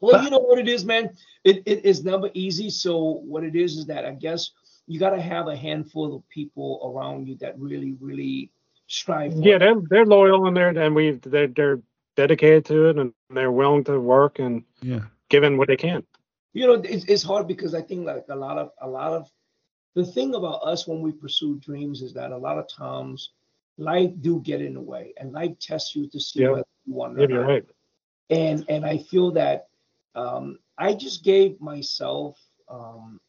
Well, 0.01 0.13
But- 0.13 0.23
you 0.23 0.29
know 0.31 0.39
what 0.39 0.59
it 0.59 0.67
is, 0.67 0.85
man. 0.85 1.11
It, 1.43 1.61
it 1.65 1.85
is 1.85 2.03
never 2.03 2.29
easy. 2.33 2.69
So 2.69 2.97
what 3.25 3.43
it 3.43 3.55
is 3.55 3.77
is 3.77 3.85
that 3.87 4.05
I 4.05 4.11
guess 4.13 4.51
you 4.87 4.99
got 4.99 5.11
to 5.11 5.21
have 5.21 5.47
a 5.47 5.55
handful 5.55 6.15
of 6.15 6.27
people 6.29 6.79
around 6.83 7.27
you 7.27 7.35
that 7.37 7.59
really, 7.59 7.95
really 7.99 8.51
strive. 8.87 9.33
For 9.33 9.39
Yeah, 9.39 9.57
they're 9.57 9.75
they're 9.89 10.05
loyal 10.05 10.47
and 10.47 10.55
they're 10.57 10.69
and 10.69 10.95
we 10.95 11.11
they're, 11.11 11.47
they're 11.47 11.81
dedicated 12.15 12.65
to 12.65 12.89
it 12.89 12.97
and 12.97 13.13
they're 13.29 13.51
willing 13.51 13.83
to 13.85 13.99
work 13.99 14.39
and 14.39 14.63
Yeah. 14.81 15.01
giving 15.29 15.57
what 15.57 15.67
they 15.67 15.77
can. 15.77 16.03
you 16.53 16.65
know, 16.65 16.73
it's, 16.75 17.03
it's 17.05 17.21
hard 17.23 17.47
because 17.47 17.75
I 17.75 17.81
think 17.81 18.05
like 18.05 18.25
a 18.29 18.35
lot 18.35 18.57
of 18.57 18.71
a 18.79 18.87
lot 18.87 19.11
of 19.11 19.29
the 19.95 20.05
thing 20.05 20.35
about 20.35 20.61
us 20.63 20.87
when 20.87 21.01
we 21.01 21.11
pursue 21.11 21.57
dreams 21.59 22.01
is 22.01 22.13
that 22.13 22.31
a 22.31 22.37
lot 22.37 22.57
of 22.59 22.67
times 22.67 23.31
life 23.77 24.11
do 24.21 24.41
get 24.41 24.61
in 24.61 24.73
the 24.75 24.81
way 24.81 25.13
and 25.17 25.33
life 25.33 25.57
tests 25.59 25.95
you 25.95 26.07
to 26.09 26.19
see 26.19 26.43
Yeah. 26.43 26.55
whether 26.55 26.65
you 26.85 26.93
want 26.93 27.19
it 27.19 27.29
Yeah, 27.29 27.33
or 27.33 27.51
you're 27.51 27.63
right. 27.63 27.65
and 28.29 28.65
and 28.69 28.85
I 28.85 28.97
feel 28.99 29.31
that 29.33 29.67
um, 30.15 30.59
I 30.77 30.93
just 30.93 31.23
gave 31.23 31.59
myself 31.61 32.39
um, 32.69 33.19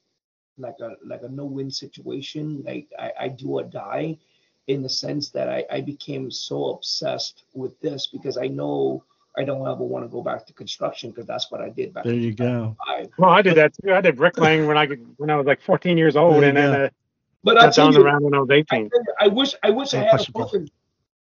like 0.59 0.79
a 0.81 0.93
like 1.05 1.23
a 1.23 1.29
no 1.29 1.45
win 1.47 1.71
situation. 1.71 2.63
Like 2.65 2.89
I, 2.99 3.13
I 3.23 3.29
do 3.29 3.51
or 3.59 3.65
die, 3.65 4.19
in 4.67 4.83
the 4.83 4.89
sense 4.89 5.31
that 5.31 5.49
I, 5.49 5.65
I 5.71 5.81
became 5.81 6.31
so 6.31 6.71
obsessed 6.71 7.45
with 7.55 7.79
this 7.81 8.07
because 8.07 8.37
I 8.39 8.49
know 8.49 9.05
I 9.39 9.45
don't 9.45 9.61
ever 9.67 9.85
want 9.85 10.05
to 10.05 10.09
go 10.09 10.23
back 10.23 10.47
to 10.47 10.53
construction 10.53 11.11
because 11.11 11.27
that's 11.27 11.51
what 11.51 11.61
I 11.61 11.69
did 11.69 11.93
back 11.93 12.05
There 12.05 12.15
you 12.15 12.33
go. 12.33 12.77
2005. 12.87 13.09
Well, 13.19 13.31
I 13.31 13.43
did 13.43 13.57
that 13.57 13.73
too. 13.75 13.93
I 13.93 14.01
did 14.01 14.17
bricklaying 14.17 14.67
when 14.67 14.79
I 14.79 14.87
could- 14.87 15.15
when 15.19 15.31
I 15.31 15.37
was 15.37 15.47
like 15.47 15.61
14 15.61 15.99
years 15.99 16.17
old, 16.17 16.43
There 16.43 16.49
and 16.49 16.59
you 16.59 16.63
then 16.71 16.81
uh, 16.83 16.89
But 17.45 17.59
I 17.59 17.67
got 17.67 17.75
tell 17.75 17.93
you, 17.93 18.03
around 18.03 18.23
when 18.23 18.35
I 18.35 18.39
was 18.41 18.51
18. 18.51 18.91
I 19.21 19.29
wish 19.29 19.55
I 19.63 19.71
wish 19.71 19.95
I 19.95 20.03
had 20.05 20.21
a 20.29 20.33
person. 20.33 20.69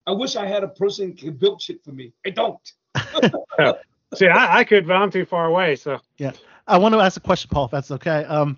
I 0.08 0.12
wish 0.12 0.36
I 0.36 0.46
had 0.46 0.64
a 0.64 0.68
person 0.68 1.10
who 1.10 1.14
could 1.14 1.40
build 1.40 1.62
shit 1.62 1.84
for 1.84 1.92
me. 1.92 2.12
I 2.26 2.32
don't. 2.32 2.60
See, 4.16 4.28
I, 4.28 4.60
I 4.60 4.64
could, 4.66 4.88
but 4.88 4.96
I'm 4.96 5.10
too 5.12 5.26
far 5.26 5.46
away. 5.46 5.76
So 5.78 6.00
yeah, 6.18 6.32
I 6.68 6.78
want 6.78 6.94
to 6.94 7.00
ask 7.00 7.18
a 7.18 7.22
question, 7.22 7.50
Paul, 7.52 7.66
if 7.66 7.72
that's 7.72 7.92
okay. 7.92 8.26
Um, 8.26 8.58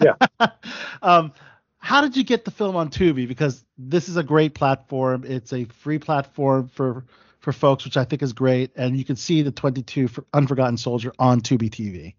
Yeah. 0.00 0.14
um, 1.02 1.32
how 1.78 2.00
did 2.00 2.16
you 2.16 2.24
get 2.24 2.46
the 2.46 2.50
film 2.50 2.76
on 2.76 2.88
Tubi? 2.88 3.28
Because 3.28 3.64
this 3.76 4.08
is 4.08 4.16
a 4.16 4.22
great 4.22 4.54
platform. 4.54 5.24
It's 5.26 5.52
a 5.52 5.64
free 5.64 5.98
platform 5.98 6.68
for 6.68 7.04
for 7.44 7.52
folks, 7.52 7.84
which 7.84 7.98
I 7.98 8.04
think 8.04 8.22
is 8.22 8.32
great, 8.32 8.72
and 8.74 8.96
you 8.96 9.04
can 9.04 9.16
see 9.16 9.42
the 9.42 9.52
22 9.52 10.08
for 10.08 10.24
Unforgotten 10.32 10.78
Soldier 10.78 11.12
on 11.18 11.42
Tubi 11.42 11.70
TV. 11.70 12.14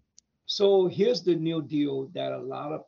So 0.46 0.86
here's 0.86 1.22
the 1.24 1.34
new 1.34 1.60
deal 1.62 2.08
that 2.14 2.32
a 2.32 2.38
lot 2.38 2.72
of 2.72 2.84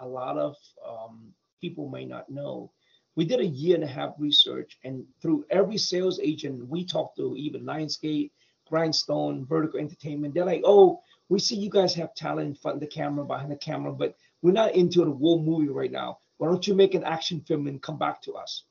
a 0.00 0.08
lot 0.08 0.38
of 0.38 0.56
um, 0.84 1.32
people 1.60 1.88
may 1.88 2.06
not 2.06 2.30
know. 2.30 2.72
We 3.14 3.26
did 3.26 3.40
a 3.40 3.46
year 3.46 3.74
and 3.74 3.84
a 3.84 3.86
half 3.86 4.14
research, 4.18 4.78
and 4.82 5.04
through 5.20 5.44
every 5.50 5.76
sales 5.76 6.18
agent 6.18 6.66
we 6.66 6.86
talked 6.86 7.18
to, 7.18 7.36
even 7.36 7.64
Lionsgate, 7.64 8.30
Grindstone, 8.68 9.44
Vertical 9.44 9.78
Entertainment, 9.78 10.32
they're 10.32 10.46
like, 10.46 10.62
"Oh, 10.64 11.02
we 11.28 11.38
see 11.38 11.56
you 11.56 11.68
guys 11.68 11.94
have 11.94 12.14
talent 12.14 12.48
in 12.48 12.54
front 12.54 12.76
of 12.76 12.80
the 12.80 12.86
camera, 12.86 13.26
behind 13.26 13.52
the 13.52 13.56
camera, 13.56 13.92
but 13.92 14.16
we're 14.40 14.52
not 14.52 14.74
into 14.74 15.04
the 15.04 15.10
war 15.10 15.38
movie 15.38 15.68
right 15.68 15.92
now. 15.92 16.18
Why 16.38 16.48
don't 16.48 16.66
you 16.66 16.74
make 16.74 16.94
an 16.94 17.04
action 17.04 17.42
film 17.42 17.66
and 17.66 17.82
come 17.82 17.98
back 17.98 18.22
to 18.22 18.32
us?" 18.32 18.64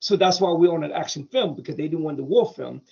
So 0.00 0.16
that's 0.16 0.40
why 0.40 0.52
we're 0.52 0.72
on 0.72 0.84
an 0.84 0.92
action 0.92 1.24
film 1.24 1.54
because 1.54 1.76
they 1.76 1.88
didn't 1.88 2.04
want 2.04 2.16
the 2.16 2.24
war 2.24 2.52
film, 2.52 2.82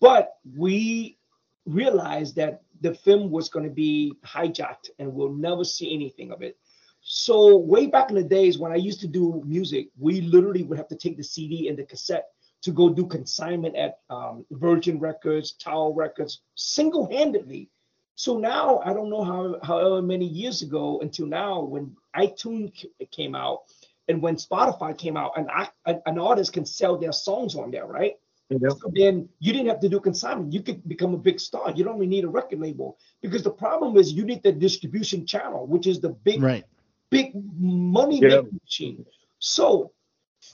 but 0.00 0.38
we 0.56 1.18
realized 1.64 2.36
that 2.36 2.62
the 2.80 2.94
film 2.94 3.30
was 3.30 3.48
going 3.48 3.64
to 3.64 3.70
be 3.70 4.14
hijacked 4.24 4.90
and 4.98 5.12
we'll 5.12 5.32
never 5.32 5.64
see 5.64 5.94
anything 5.94 6.30
of 6.30 6.42
it. 6.42 6.58
So 7.00 7.56
way 7.56 7.86
back 7.86 8.10
in 8.10 8.16
the 8.16 8.22
days 8.22 8.58
when 8.58 8.72
I 8.72 8.76
used 8.76 9.00
to 9.00 9.06
do 9.06 9.42
music, 9.46 9.88
we 9.98 10.20
literally 10.22 10.64
would 10.64 10.78
have 10.78 10.88
to 10.88 10.96
take 10.96 11.16
the 11.16 11.22
CD 11.22 11.68
and 11.68 11.78
the 11.78 11.84
cassette 11.84 12.26
to 12.62 12.72
go 12.72 12.88
do 12.88 13.06
consignment 13.06 13.76
at 13.76 14.00
um, 14.10 14.44
Virgin 14.50 14.98
Records, 14.98 15.52
Tower 15.52 15.92
Records, 15.92 16.40
single-handedly. 16.56 17.70
So 18.16 18.38
now 18.38 18.80
I 18.84 18.92
don't 18.92 19.10
know 19.10 19.22
how 19.22 19.56
however 19.62 20.02
many 20.02 20.26
years 20.26 20.62
ago 20.62 20.98
until 21.00 21.26
now 21.26 21.60
when 21.62 21.94
iTunes 22.16 22.84
came 23.12 23.34
out 23.34 23.62
and 24.08 24.22
when 24.22 24.36
Spotify 24.36 24.96
came 24.96 25.16
out, 25.16 25.32
an 25.36 25.46
act- 25.50 25.76
an 25.84 26.18
artist 26.18 26.52
can 26.52 26.64
sell 26.64 26.96
their 26.96 27.12
songs 27.12 27.56
on 27.56 27.70
there, 27.70 27.86
right? 27.86 28.14
So 28.50 28.90
then 28.92 29.28
you 29.40 29.52
didn't 29.52 29.68
have 29.68 29.80
to 29.80 29.88
do 29.88 29.98
consignment. 29.98 30.52
You 30.52 30.62
could 30.62 30.86
become 30.86 31.14
a 31.14 31.18
big 31.18 31.40
star. 31.40 31.72
You 31.72 31.82
don't 31.82 31.96
even 31.96 32.08
need 32.10 32.22
a 32.24 32.28
record 32.28 32.60
label 32.60 32.96
because 33.20 33.42
the 33.42 33.50
problem 33.50 33.96
is 33.96 34.12
you 34.12 34.24
need 34.24 34.42
the 34.44 34.52
distribution 34.52 35.26
channel, 35.26 35.66
which 35.66 35.88
is 35.88 36.00
the 36.00 36.10
big, 36.10 36.40
Right. 36.40 36.64
big 37.10 37.32
money 37.58 38.20
Yeah. 38.20 38.42
making 38.42 38.60
machine. 38.62 39.06
So 39.40 39.90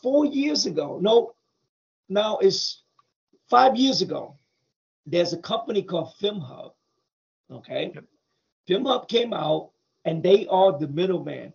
four 0.00 0.24
years 0.24 0.64
ago, 0.64 0.98
no, 1.02 1.34
now 2.08 2.38
it's 2.38 2.82
five 3.50 3.76
years 3.76 4.00
ago, 4.00 4.38
there's 5.04 5.34
a 5.34 5.38
company 5.38 5.82
called 5.82 6.14
FilmHub. 6.18 6.72
Okay. 7.50 7.92
FilmHub 8.66 9.06
came 9.08 9.34
out 9.34 9.72
and 10.06 10.22
they 10.22 10.46
are 10.46 10.78
the 10.78 10.88
middleman. 10.88 11.52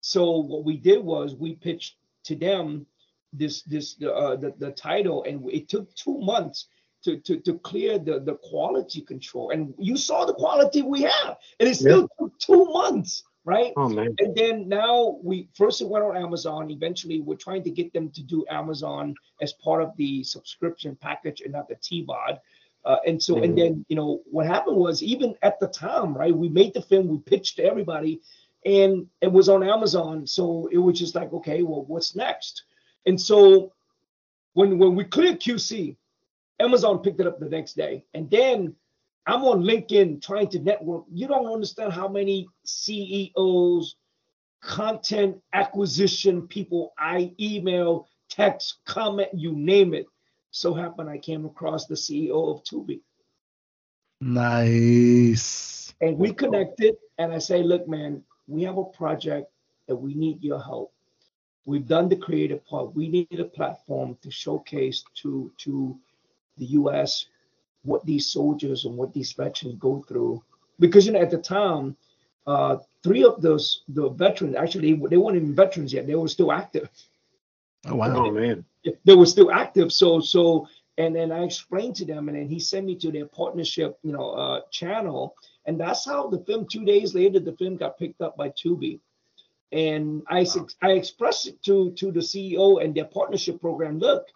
So 0.00 0.38
what 0.38 0.64
we 0.64 0.76
did 0.76 1.02
was 1.04 1.34
we 1.34 1.54
pitched 1.54 1.96
to 2.24 2.36
them 2.36 2.86
this 3.32 3.62
this 3.62 3.96
uh, 4.02 4.36
the 4.36 4.52
the 4.58 4.72
title, 4.72 5.24
and 5.24 5.48
it 5.50 5.68
took 5.68 5.94
two 5.94 6.18
months 6.20 6.66
to 7.04 7.18
to 7.18 7.38
to 7.40 7.58
clear 7.58 7.98
the 7.98 8.20
the 8.20 8.34
quality 8.36 9.00
control. 9.02 9.50
And 9.50 9.74
you 9.78 9.96
saw 9.96 10.24
the 10.24 10.34
quality 10.34 10.82
we 10.82 11.02
have, 11.02 11.36
and 11.58 11.68
it 11.68 11.76
still 11.76 12.08
took 12.18 12.38
two 12.38 12.64
months, 12.66 13.22
right? 13.44 13.72
oh 13.76 13.88
man, 13.88 14.14
And 14.18 14.34
then 14.34 14.68
now 14.68 15.18
we 15.22 15.48
first 15.54 15.80
it 15.80 15.88
went 15.88 16.04
on 16.04 16.16
Amazon. 16.16 16.70
Eventually, 16.70 17.20
we're 17.20 17.36
trying 17.36 17.62
to 17.64 17.70
get 17.70 17.92
them 17.92 18.10
to 18.10 18.22
do 18.22 18.44
Amazon 18.50 19.14
as 19.40 19.52
part 19.52 19.82
of 19.82 19.96
the 19.96 20.24
subscription 20.24 20.96
package 20.96 21.40
and 21.42 21.52
not 21.52 21.68
the 21.68 21.76
TVOD. 21.76 22.38
Uh, 22.84 22.96
and 23.06 23.22
so, 23.22 23.36
and 23.36 23.52
Mhm. 23.52 23.56
then 23.56 23.84
you 23.88 23.96
know 23.96 24.22
what 24.30 24.46
happened 24.46 24.76
was 24.76 25.02
even 25.02 25.36
at 25.42 25.60
the 25.60 25.68
time, 25.68 26.14
right? 26.16 26.34
We 26.34 26.48
made 26.48 26.74
the 26.74 26.82
film, 26.82 27.06
we 27.08 27.18
pitched 27.18 27.56
to 27.56 27.64
everybody, 27.64 28.20
and 28.64 29.06
it 29.20 29.32
was 29.32 29.48
on 29.48 29.62
Amazon. 29.62 30.26
So 30.26 30.68
it 30.70 30.78
was 30.78 30.98
just 30.98 31.14
like, 31.14 31.32
okay, 31.32 31.62
well, 31.62 31.84
what's 31.86 32.14
next? 32.14 32.64
And 33.06 33.20
so 33.20 33.72
when 34.54 34.78
when 34.78 34.94
we 34.94 35.04
cleared 35.04 35.40
QC, 35.40 35.96
Amazon 36.58 36.98
picked 36.98 37.20
it 37.20 37.26
up 37.26 37.40
the 37.40 37.48
next 37.48 37.74
day, 37.74 38.04
and 38.14 38.30
then 38.30 38.74
I'm 39.26 39.44
on 39.44 39.62
LinkedIn 39.62 40.22
trying 40.22 40.48
to 40.48 40.58
network. 40.58 41.04
You 41.12 41.28
don't 41.28 41.46
understand 41.46 41.92
how 41.92 42.08
many 42.08 42.48
CEOs, 42.64 43.96
content 44.60 45.40
acquisition 45.52 46.48
people 46.48 46.92
I 46.98 47.32
email, 47.40 48.08
text, 48.28 48.78
comment, 48.84 49.28
you 49.34 49.52
name 49.52 49.94
it. 49.94 50.06
So 50.50 50.74
happened 50.74 51.08
I 51.08 51.18
came 51.18 51.44
across 51.44 51.86
the 51.86 51.94
CEO 51.94 52.54
of 52.54 52.64
Tubi. 52.64 53.00
Nice. 54.20 55.94
And 56.00 56.18
we 56.18 56.32
connected, 56.32 56.96
and 57.18 57.32
I 57.32 57.38
say, 57.38 57.62
look, 57.62 57.88
man, 57.88 58.22
we 58.50 58.62
have 58.62 58.78
a 58.78 58.84
project 58.84 59.50
that 59.86 59.96
we 59.96 60.14
need 60.14 60.42
your 60.42 60.60
help. 60.60 60.92
We've 61.66 61.86
done 61.86 62.08
the 62.08 62.16
creative 62.16 62.64
part. 62.66 62.94
We 62.94 63.08
need 63.08 63.38
a 63.38 63.44
platform 63.44 64.16
to 64.22 64.30
showcase 64.30 65.04
to 65.22 65.52
to 65.58 65.96
the 66.58 66.66
U.S. 66.80 67.26
what 67.84 68.04
these 68.04 68.26
soldiers 68.26 68.84
and 68.84 68.96
what 68.96 69.12
these 69.14 69.32
veterans 69.32 69.76
go 69.78 70.04
through. 70.08 70.42
Because 70.78 71.06
you 71.06 71.12
know, 71.12 71.20
at 71.20 71.30
the 71.30 71.38
time, 71.38 71.96
uh, 72.46 72.78
three 73.02 73.24
of 73.24 73.40
those 73.40 73.82
the 73.88 74.08
veterans 74.10 74.56
actually 74.56 74.94
they 74.94 75.16
weren't 75.16 75.36
even 75.36 75.54
veterans 75.54 75.92
yet; 75.92 76.06
they 76.06 76.14
were 76.14 76.28
still 76.28 76.52
active. 76.52 76.88
Oh 77.86 77.94
wow. 77.94 78.26
Oh 78.26 78.30
man. 78.30 78.64
They 79.04 79.14
were 79.14 79.26
still 79.26 79.52
active. 79.52 79.92
So 79.92 80.20
so 80.20 80.66
and 80.98 81.14
then 81.14 81.32
I 81.32 81.44
explained 81.44 81.96
to 81.96 82.04
them, 82.04 82.28
and 82.28 82.36
then 82.36 82.48
he 82.48 82.60
sent 82.60 82.86
me 82.86 82.94
to 82.96 83.10
their 83.10 83.26
partnership, 83.26 83.98
you 84.02 84.12
know, 84.12 84.30
uh, 84.32 84.60
channel, 84.70 85.34
and 85.66 85.78
that's 85.78 86.04
how 86.04 86.28
the 86.28 86.42
film. 86.44 86.66
Two 86.70 86.84
days 86.84 87.14
later, 87.14 87.40
the 87.40 87.56
film 87.56 87.76
got 87.76 87.98
picked 87.98 88.20
up 88.20 88.36
by 88.36 88.50
Tubi, 88.50 89.00
and 89.72 90.22
I 90.28 90.46
I 90.82 90.92
expressed 90.92 91.46
it 91.46 91.62
to 91.64 91.92
to 91.92 92.10
the 92.12 92.20
CEO 92.20 92.82
and 92.82 92.94
their 92.94 93.04
partnership 93.04 93.60
program. 93.60 93.98
Look, 93.98 94.26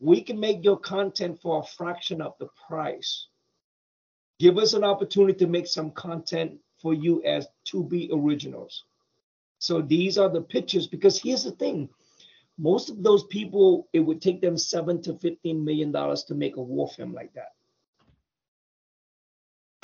we 0.00 0.20
can 0.20 0.38
make 0.38 0.64
your 0.64 0.78
content 0.78 1.40
for 1.40 1.60
a 1.60 1.66
fraction 1.66 2.20
of 2.20 2.34
the 2.38 2.48
price. 2.66 3.28
Give 4.38 4.58
us 4.58 4.72
an 4.74 4.84
opportunity 4.84 5.38
to 5.38 5.46
make 5.46 5.66
some 5.66 5.90
content 5.92 6.58
for 6.80 6.92
you 6.92 7.22
as 7.24 7.46
Tubi 7.66 8.10
originals. 8.12 8.84
So 9.58 9.80
these 9.80 10.18
are 10.18 10.28
the 10.28 10.42
pictures. 10.42 10.86
Because 10.86 11.20
here's 11.20 11.44
the 11.44 11.52
thing 11.52 11.88
most 12.58 12.90
of 12.90 13.02
those 13.02 13.24
people, 13.24 13.88
it 13.92 14.00
would 14.00 14.20
take 14.20 14.40
them 14.40 14.58
seven 14.58 15.02
to 15.02 15.14
fifteen 15.18 15.64
million 15.64 15.90
dollars 15.90 16.24
to 16.24 16.34
make 16.34 16.56
a 16.56 16.62
war 16.62 16.88
film 16.88 17.12
like 17.12 17.32
that. 17.34 17.53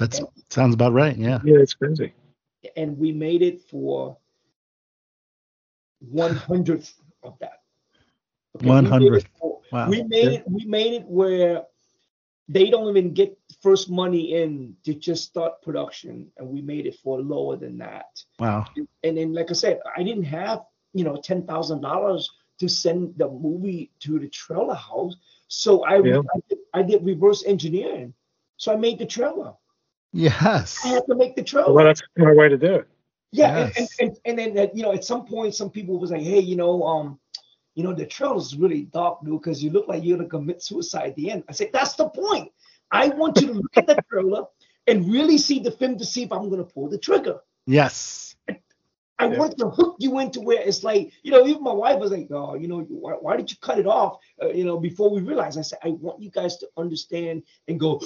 That 0.00 0.18
sounds 0.48 0.74
about 0.74 0.92
right. 0.92 1.16
Yeah. 1.16 1.40
Yeah, 1.44 1.58
it's 1.58 1.74
crazy. 1.74 2.14
And 2.76 2.98
we 2.98 3.12
made 3.12 3.42
it 3.42 3.60
for 3.70 4.16
one 6.00 6.34
hundredth 6.34 6.94
of 7.22 7.38
that. 7.40 7.62
Okay, 8.56 8.66
one 8.66 8.86
hundredth. 8.86 9.26
Wow. 9.70 9.88
We 9.88 10.02
made 10.02 10.24
yeah. 10.24 10.38
it. 10.38 10.44
We 10.46 10.64
made 10.64 10.94
it 10.94 11.04
where 11.04 11.64
they 12.48 12.70
don't 12.70 12.88
even 12.88 13.12
get 13.12 13.38
first 13.62 13.90
money 13.90 14.42
in 14.42 14.74
to 14.84 14.94
just 14.94 15.24
start 15.24 15.62
production, 15.62 16.28
and 16.38 16.48
we 16.48 16.62
made 16.62 16.86
it 16.86 16.96
for 17.02 17.20
lower 17.20 17.56
than 17.56 17.78
that. 17.78 18.06
Wow. 18.38 18.66
And 19.04 19.16
then, 19.18 19.32
like 19.32 19.50
I 19.50 19.54
said, 19.54 19.80
I 19.96 20.02
didn't 20.02 20.24
have 20.24 20.62
you 20.94 21.04
know 21.04 21.16
ten 21.22 21.46
thousand 21.46 21.82
dollars 21.82 22.28
to 22.58 22.68
send 22.68 23.14
the 23.16 23.28
movie 23.28 23.90
to 24.00 24.18
the 24.18 24.28
trailer 24.28 24.74
house. 24.74 25.16
So 25.48 25.82
I, 25.84 26.00
yeah. 26.02 26.18
I, 26.18 26.38
did, 26.48 26.58
I, 26.74 26.82
did, 26.82 27.04
reverse 27.04 27.44
engineering. 27.44 28.14
So 28.58 28.72
I 28.72 28.76
made 28.76 28.98
the 28.98 29.06
trailer. 29.06 29.54
Yes. 30.12 30.78
I 30.84 30.88
have 30.88 31.06
to 31.06 31.14
make 31.14 31.36
the 31.36 31.42
trailer. 31.42 31.72
Well, 31.72 31.84
that's 31.84 32.02
my 32.16 32.32
way 32.32 32.48
to 32.48 32.56
do 32.56 32.74
it. 32.74 32.88
Yeah, 33.32 33.58
yes. 33.58 33.76
and, 33.78 33.88
and, 34.00 34.18
and, 34.24 34.40
and 34.40 34.56
then 34.56 34.70
you 34.74 34.82
know 34.82 34.92
at 34.92 35.04
some 35.04 35.24
point 35.24 35.54
some 35.54 35.70
people 35.70 35.98
was 35.98 36.10
like, 36.10 36.22
hey, 36.22 36.40
you 36.40 36.56
know, 36.56 36.82
um, 36.82 37.20
you 37.76 37.84
know 37.84 37.94
the 37.94 38.06
trailer 38.06 38.36
is 38.36 38.56
really 38.56 38.82
dark, 38.82 39.24
dude, 39.24 39.40
because 39.40 39.62
you 39.62 39.70
look 39.70 39.86
like 39.86 40.02
you're 40.02 40.16
gonna 40.16 40.28
commit 40.28 40.62
suicide 40.62 41.10
at 41.10 41.16
the 41.16 41.30
end. 41.30 41.44
I 41.48 41.52
said 41.52 41.70
that's 41.72 41.94
the 41.94 42.08
point. 42.08 42.50
I 42.90 43.08
want 43.08 43.40
you 43.40 43.46
to 43.48 43.52
look 43.52 43.76
at 43.76 43.86
the 43.86 44.02
trailer 44.10 44.46
and 44.88 45.10
really 45.12 45.38
see 45.38 45.60
the 45.60 45.70
film 45.70 45.96
to 45.98 46.04
see 46.04 46.24
if 46.24 46.32
I'm 46.32 46.50
gonna 46.50 46.64
pull 46.64 46.88
the 46.88 46.98
trigger. 46.98 47.38
Yes. 47.66 48.34
I 49.20 49.26
yeah. 49.26 49.38
want 49.38 49.58
to 49.58 49.68
hook 49.68 49.96
you 49.98 50.18
into 50.18 50.40
where 50.40 50.62
it's 50.62 50.82
like, 50.82 51.12
you 51.22 51.30
know, 51.30 51.46
even 51.46 51.62
my 51.62 51.74
wife 51.74 51.98
was 51.98 52.10
like, 52.10 52.28
oh, 52.30 52.54
you 52.54 52.66
know, 52.66 52.80
why, 52.88 53.12
why 53.12 53.36
did 53.36 53.50
you 53.50 53.58
cut 53.60 53.78
it 53.78 53.86
off? 53.86 54.16
Uh, 54.42 54.48
you 54.48 54.64
know, 54.64 54.78
before 54.78 55.10
we 55.10 55.20
realized, 55.20 55.58
I 55.58 55.62
said, 55.62 55.78
I 55.84 55.90
want 55.90 56.22
you 56.22 56.30
guys 56.30 56.56
to 56.56 56.68
understand 56.78 57.42
and 57.68 57.78
go, 57.78 58.00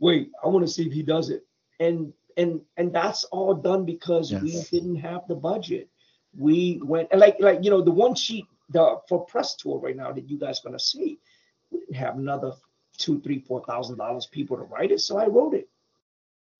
wait, 0.00 0.32
I 0.42 0.48
want 0.48 0.66
to 0.66 0.72
see 0.72 0.86
if 0.86 0.92
he 0.92 1.02
does 1.02 1.30
it. 1.30 1.46
And 1.78 2.12
and 2.36 2.60
and 2.76 2.92
that's 2.92 3.24
all 3.24 3.54
done 3.54 3.84
because 3.84 4.32
yes. 4.32 4.42
we 4.42 4.62
didn't 4.70 4.96
have 4.96 5.22
the 5.28 5.34
budget. 5.34 5.88
We 6.36 6.80
went 6.82 7.08
and 7.12 7.20
like 7.20 7.36
like 7.40 7.62
you 7.62 7.70
know 7.70 7.82
the 7.82 7.90
one 7.90 8.14
sheet 8.14 8.46
the 8.70 8.98
for 9.08 9.24
press 9.26 9.54
tour 9.56 9.78
right 9.78 9.96
now 9.96 10.12
that 10.12 10.28
you 10.28 10.38
guys 10.38 10.60
gonna 10.60 10.78
see, 10.78 11.18
we 11.70 11.80
didn't 11.80 11.96
have 11.96 12.16
another 12.16 12.52
two, 12.96 13.20
three, 13.20 13.40
four 13.40 13.64
thousand 13.66 13.98
dollars 13.98 14.26
people 14.26 14.56
to 14.56 14.64
write 14.64 14.90
it, 14.90 15.00
so 15.00 15.18
I 15.18 15.26
wrote 15.26 15.54
it. 15.54 15.68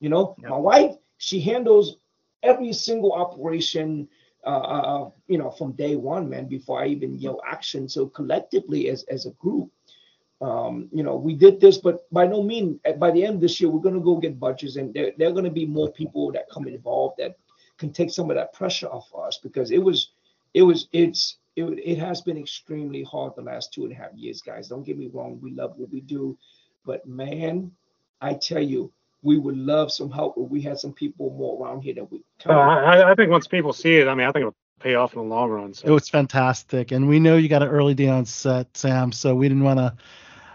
You 0.00 0.08
know, 0.08 0.34
yep. 0.40 0.50
my 0.50 0.56
wife, 0.56 0.96
she 1.18 1.40
handles 1.40 1.96
every 2.42 2.72
single 2.72 3.12
operation 3.12 4.08
uh, 4.44 4.48
uh, 4.48 4.52
uh, 5.06 5.10
you 5.26 5.36
know 5.36 5.50
from 5.50 5.72
day 5.72 5.96
one 5.96 6.26
man 6.26 6.46
before 6.46 6.80
i 6.82 6.86
even 6.86 7.18
yell 7.18 7.42
action 7.46 7.86
so 7.86 8.06
collectively 8.06 8.88
as 8.88 9.02
as 9.10 9.26
a 9.26 9.30
group 9.32 9.70
um, 10.40 10.88
you 10.92 11.02
know 11.02 11.16
we 11.16 11.34
did 11.34 11.60
this 11.60 11.78
but 11.78 12.10
by 12.12 12.26
no 12.26 12.42
means 12.42 12.78
by 12.98 13.10
the 13.10 13.24
end 13.24 13.36
of 13.36 13.40
this 13.40 13.60
year 13.60 13.68
we're 13.70 13.80
going 13.80 13.94
to 13.94 14.00
go 14.00 14.16
get 14.16 14.40
budgets 14.40 14.76
and 14.76 14.92
there, 14.94 15.12
there 15.18 15.28
are 15.28 15.32
going 15.32 15.44
to 15.44 15.50
be 15.50 15.66
more 15.66 15.92
people 15.92 16.32
that 16.32 16.48
come 16.50 16.66
involved 16.66 17.16
that 17.18 17.36
can 17.78 17.92
take 17.92 18.10
some 18.10 18.30
of 18.30 18.36
that 18.36 18.52
pressure 18.52 18.86
off 18.86 19.10
us 19.14 19.38
because 19.38 19.70
it 19.70 19.82
was 19.82 20.12
it 20.54 20.62
was 20.62 20.88
it's 20.92 21.36
it, 21.56 21.64
it 21.64 21.98
has 21.98 22.20
been 22.20 22.38
extremely 22.38 23.02
hard 23.02 23.34
the 23.36 23.42
last 23.42 23.72
two 23.72 23.84
and 23.84 23.92
a 23.92 23.94
half 23.94 24.12
years 24.14 24.40
guys 24.40 24.68
don't 24.68 24.84
get 24.84 24.98
me 24.98 25.10
wrong 25.12 25.38
we 25.42 25.50
love 25.50 25.74
what 25.76 25.90
we 25.90 26.00
do 26.00 26.36
but 26.86 27.06
man 27.06 27.70
i 28.20 28.32
tell 28.32 28.62
you 28.62 28.90
we 29.22 29.38
would 29.38 29.56
love 29.56 29.92
some 29.92 30.10
help 30.10 30.34
if 30.38 30.48
we 30.48 30.62
had 30.62 30.78
some 30.78 30.92
people 30.92 31.30
more 31.30 31.62
around 31.62 31.82
here 31.82 31.94
that 31.94 32.10
we. 32.10 32.22
Uh, 32.46 32.52
I, 32.52 33.12
I 33.12 33.14
think 33.14 33.30
once 33.30 33.46
people 33.46 33.72
see 33.72 33.98
it, 33.98 34.08
I 34.08 34.14
mean, 34.14 34.26
I 34.26 34.32
think 34.32 34.42
it'll 34.42 34.54
pay 34.78 34.94
off 34.94 35.12
in 35.12 35.18
the 35.18 35.24
long 35.24 35.50
run. 35.50 35.74
So. 35.74 35.88
It 35.88 35.90
was 35.90 36.08
fantastic, 36.08 36.92
and 36.92 37.08
we 37.08 37.20
know 37.20 37.36
you 37.36 37.48
got 37.48 37.62
an 37.62 37.68
early 37.68 37.94
day 37.94 38.08
on 38.08 38.24
set, 38.24 38.74
Sam. 38.76 39.12
So 39.12 39.34
we 39.34 39.48
didn't 39.48 39.64
want 39.64 39.78
to 39.78 39.94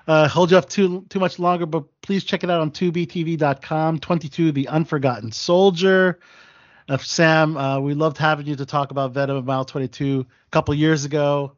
uh, 0.07 0.27
hold 0.27 0.51
you 0.51 0.57
up 0.57 0.69
too 0.69 1.05
too 1.09 1.19
much 1.19 1.39
longer, 1.39 1.65
but 1.65 1.83
please 2.01 2.23
check 2.23 2.43
it 2.43 2.49
out 2.49 2.61
on 2.61 2.71
tubitv.com. 2.71 3.99
22, 3.99 4.51
The 4.51 4.67
Unforgotten 4.67 5.31
Soldier. 5.31 6.19
Uh, 6.87 6.97
Sam, 6.97 7.57
uh, 7.57 7.79
we 7.79 7.95
loved 7.95 8.17
having 8.17 8.45
you 8.45 8.55
to 8.55 8.65
talk 8.65 8.91
about 8.91 9.11
Venom 9.11 9.37
of 9.37 9.45
Mile 9.45 9.65
22 9.65 10.25
a 10.29 10.49
couple 10.51 10.73
years 10.75 11.03
ago 11.03 11.53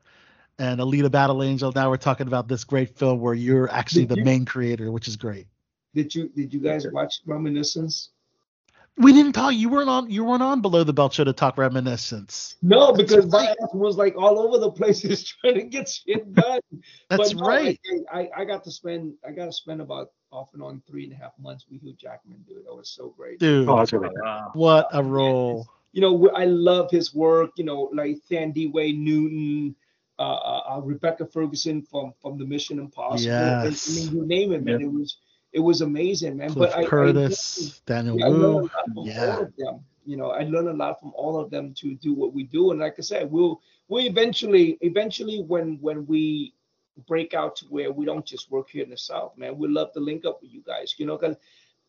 and 0.59 0.79
Alita 0.79 1.11
Battle 1.11 1.43
Angel. 1.43 1.71
Now 1.73 1.89
we're 1.89 1.97
talking 1.97 2.27
about 2.27 2.47
this 2.47 2.63
great 2.63 2.97
film 2.97 3.19
where 3.19 3.33
you're 3.33 3.69
actually 3.69 4.05
the 4.05 4.23
main 4.23 4.45
creator, 4.45 4.91
which 4.91 5.07
is 5.07 5.15
great. 5.15 5.47
Did 5.93 6.13
you 6.13 6.29
did 6.29 6.53
you 6.53 6.59
guys 6.59 6.85
watch 6.91 7.21
Reminiscence? 7.25 8.11
We 8.97 9.13
didn't 9.13 9.33
talk. 9.33 9.53
You 9.53 9.69
weren't 9.69 9.89
on. 9.89 10.09
You 10.09 10.25
weren't 10.25 10.41
on 10.41 10.61
below 10.61 10.83
the 10.83 10.93
belt 10.93 11.13
show 11.13 11.23
to 11.23 11.31
talk 11.31 11.57
reminiscence. 11.57 12.55
No, 12.63 12.93
because 12.93 13.27
my 13.27 13.45
ass 13.45 13.73
was 13.73 13.95
like 13.95 14.15
all 14.17 14.39
over 14.39 14.57
the 14.57 14.71
places 14.71 15.23
trying 15.41 15.55
to 15.55 15.63
get 15.63 15.87
shit 15.87 16.33
done. 16.33 16.59
That's 17.09 17.35
no, 17.35 17.45
right. 17.45 17.79
I, 18.11 18.29
I 18.35 18.45
got 18.45 18.63
to 18.63 18.71
spend. 18.71 19.13
I 19.27 19.31
got 19.31 19.45
to 19.45 19.51
spend 19.51 19.81
about 19.81 20.11
off 20.31 20.49
and 20.53 20.63
on 20.63 20.81
three 20.87 21.03
and 21.03 21.13
a 21.13 21.15
half 21.15 21.33
months 21.39 21.65
with 21.69 21.81
Hugh 21.81 21.93
Jackman, 21.93 22.43
dude. 22.47 22.65
That 22.65 22.75
was 22.75 22.89
so 22.89 23.13
great. 23.15 23.39
Dude, 23.39 23.69
oh, 23.69 23.77
that's 23.77 23.93
really 23.93 24.09
wow. 24.19 24.49
what 24.53 24.87
a 24.91 25.03
role. 25.03 25.67
You 25.91 26.01
know, 26.01 26.29
I 26.31 26.45
love 26.45 26.89
his 26.89 27.13
work. 27.13 27.51
You 27.57 27.65
know, 27.65 27.91
like 27.93 28.17
Thandiwe 28.31 28.97
Newton, 28.97 29.75
uh, 30.17 30.23
uh, 30.23 30.61
uh, 30.75 30.81
Rebecca 30.81 31.27
Ferguson 31.27 31.83
from 31.83 32.13
from 32.19 32.39
the 32.39 32.45
Mission 32.45 32.79
Impossible. 32.79 33.31
Yes. 33.31 33.87
And, 33.89 33.97
I 33.97 34.11
mean, 34.11 34.15
you 34.15 34.27
name 34.27 34.53
it, 34.53 34.63
man. 34.63 34.79
Yep. 34.79 34.89
It 34.89 34.91
was 34.91 35.17
it 35.53 35.59
was 35.59 35.81
amazing, 35.81 36.37
man. 36.37 36.51
Cliff 36.53 36.71
but 36.75 36.87
Curtis, 36.87 37.81
I, 37.87 37.93
I, 37.93 37.95
Daniel 37.95 38.19
yeah, 38.19 38.27
Wu, 38.29 38.69
yeah. 39.57 39.71
You 40.05 40.15
know, 40.15 40.31
I 40.31 40.43
learned 40.43 40.69
a 40.69 40.73
lot 40.73 40.99
from 40.99 41.11
all 41.15 41.39
of 41.39 41.49
them 41.49 41.73
to 41.75 41.95
do 41.95 42.13
what 42.13 42.33
we 42.33 42.43
do, 42.43 42.71
and 42.71 42.79
like 42.79 42.95
I 42.97 43.01
said, 43.01 43.29
we'll 43.29 43.61
we 43.89 44.03
eventually, 44.03 44.77
eventually, 44.81 45.41
when 45.41 45.77
when 45.81 46.05
we 46.05 46.53
break 47.07 47.33
out 47.33 47.55
to 47.57 47.65
where 47.65 47.91
we 47.91 48.05
don't 48.05 48.25
just 48.25 48.49
work 48.51 48.69
here 48.69 48.83
in 48.83 48.89
the 48.89 48.97
South, 48.97 49.37
man, 49.37 49.57
we 49.57 49.67
love 49.67 49.91
to 49.93 49.99
link 49.99 50.25
up 50.25 50.41
with 50.41 50.51
you 50.51 50.61
guys. 50.65 50.95
You 50.97 51.05
know, 51.05 51.17
because 51.17 51.37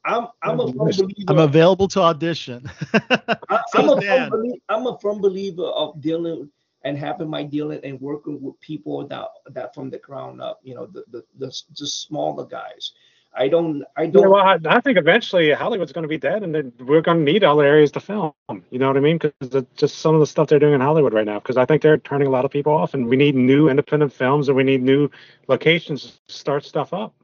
I'm 0.04 0.28
I'm 0.42 0.61
a 0.61 0.72
firm 0.72 0.88
believer. 0.88 1.24
I'm 1.28 1.38
available 1.38 1.88
to 1.88 2.00
audition. 2.00 2.70
I, 2.92 3.61
am 3.74 3.88
a 3.88 4.00
firm 4.00 4.30
believer, 4.30 4.56
I'm 4.68 4.86
a 4.86 4.98
firm 4.98 5.20
believer 5.20 5.64
of 5.64 6.00
dealing 6.00 6.50
and 6.84 6.96
having 6.96 7.28
my 7.28 7.42
dealing 7.42 7.80
and 7.84 8.00
working 8.00 8.40
with 8.40 8.59
people 8.61 9.06
that 9.09 9.28
that 9.50 9.74
from 9.74 9.90
the 9.90 9.98
ground 9.98 10.40
up. 10.40 10.61
You 10.62 10.74
know, 10.74 10.86
the 10.86 11.04
the 11.11 11.24
the, 11.38 11.62
the 11.78 11.86
smaller 11.86 12.46
guys. 12.46 12.92
I 13.34 13.48
don't. 13.48 13.84
I 13.96 14.06
don't. 14.06 14.30
Well, 14.30 14.42
I, 14.42 14.58
I, 14.66 14.80
think 14.80 14.98
eventually 14.98 15.52
Hollywood's 15.52 15.92
going 15.92 16.02
to 16.02 16.08
be 16.08 16.18
dead, 16.18 16.42
and 16.42 16.54
then 16.54 16.72
we're 16.80 17.02
going 17.02 17.24
to 17.24 17.32
need 17.32 17.44
other 17.44 17.62
areas 17.62 17.92
to 17.92 18.00
film. 18.00 18.32
You 18.70 18.78
know 18.78 18.88
what 18.88 18.96
I 18.96 19.00
mean? 19.00 19.18
Because 19.18 19.64
just 19.76 19.98
some 19.98 20.14
of 20.14 20.20
the 20.20 20.26
stuff 20.26 20.48
they're 20.48 20.58
doing 20.58 20.74
in 20.74 20.80
Hollywood 20.80 21.12
right 21.12 21.26
now. 21.26 21.38
Because 21.38 21.56
I 21.56 21.64
think 21.64 21.82
they're 21.82 21.98
turning 21.98 22.26
a 22.26 22.30
lot 22.30 22.44
of 22.44 22.50
people 22.50 22.72
off, 22.72 22.94
and 22.94 23.06
we 23.06 23.16
need 23.16 23.34
new 23.34 23.68
independent 23.68 24.12
films, 24.12 24.48
and 24.48 24.56
we 24.56 24.64
need 24.64 24.82
new 24.82 25.10
locations 25.46 26.20
to 26.26 26.34
start 26.34 26.64
stuff 26.64 26.92
up. 26.92 27.14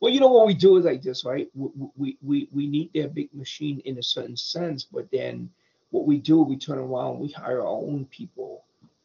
Well, 0.00 0.12
you 0.12 0.20
know 0.20 0.28
what 0.28 0.46
we 0.46 0.54
do 0.54 0.76
is 0.76 0.84
like 0.84 1.02
this, 1.02 1.24
right? 1.24 1.48
We 1.54 1.88
we 1.96 2.18
we, 2.22 2.48
we 2.52 2.66
need 2.66 2.92
their 2.94 3.08
big 3.08 3.34
machine 3.34 3.80
in 3.84 3.98
a 3.98 4.02
certain 4.02 4.36
sense, 4.36 4.84
but 4.84 5.10
then 5.10 5.50
what 5.90 6.06
we 6.06 6.18
do, 6.18 6.42
we 6.42 6.56
turn 6.56 6.78
around, 6.78 7.18
we 7.18 7.32
hire 7.32 7.62
our 7.62 7.66
own 7.66 8.06
people, 8.06 8.64